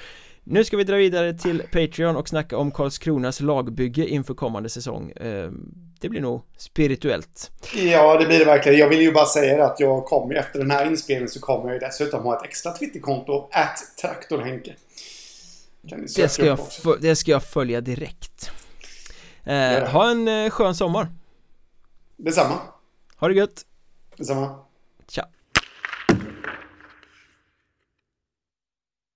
Nu 0.44 0.64
ska 0.64 0.76
vi 0.76 0.84
dra 0.84 0.96
vidare 0.96 1.34
till 1.34 1.62
Patreon 1.72 2.16
och 2.16 2.28
snacka 2.28 2.58
om 2.58 2.70
Karlskronas 2.70 3.40
lagbygge 3.40 4.06
inför 4.06 4.34
kommande 4.34 4.68
säsong. 4.68 5.12
Ehm, 5.16 5.87
det 6.00 6.08
blir 6.08 6.20
nog 6.20 6.42
spirituellt 6.56 7.50
ja, 7.74 8.18
det 8.18 8.26
blir 8.26 8.38
det 8.38 8.44
verkligen. 8.44 8.78
Jag 8.78 8.88
vill 8.88 9.00
ju 9.00 9.12
bara 9.12 9.26
säga 9.26 9.64
att 9.64 9.80
jag 9.80 10.04
kommer 10.04 10.34
efter 10.34 10.58
den 10.58 10.70
här 10.70 10.86
inspelningen 10.86 11.28
så 11.28 11.40
kommer 11.40 11.64
jag 11.64 11.72
ju 11.72 11.78
dessutom 11.78 12.22
ha 12.22 12.36
ett 12.36 12.44
extra 12.44 12.72
Twitterkonto. 12.72 13.48
At 13.52 13.78
traktorhenke. 14.00 14.74
Det 16.16 16.28
ska 16.28 16.46
jag, 16.46 16.58
det 17.00 17.16
ska 17.16 17.30
jag 17.30 17.44
följa 17.44 17.80
direkt 17.80 18.50
eh, 19.44 19.52
det. 19.52 19.88
Ha 19.92 20.10
en 20.10 20.28
eh, 20.28 20.50
skön 20.50 20.74
sommar 20.74 21.08
Detsamma. 22.16 22.58
Ha 23.16 23.28
det 23.28 23.34
gött 23.34 23.64
Detsamma. 24.16 24.58
Tja 25.08 25.28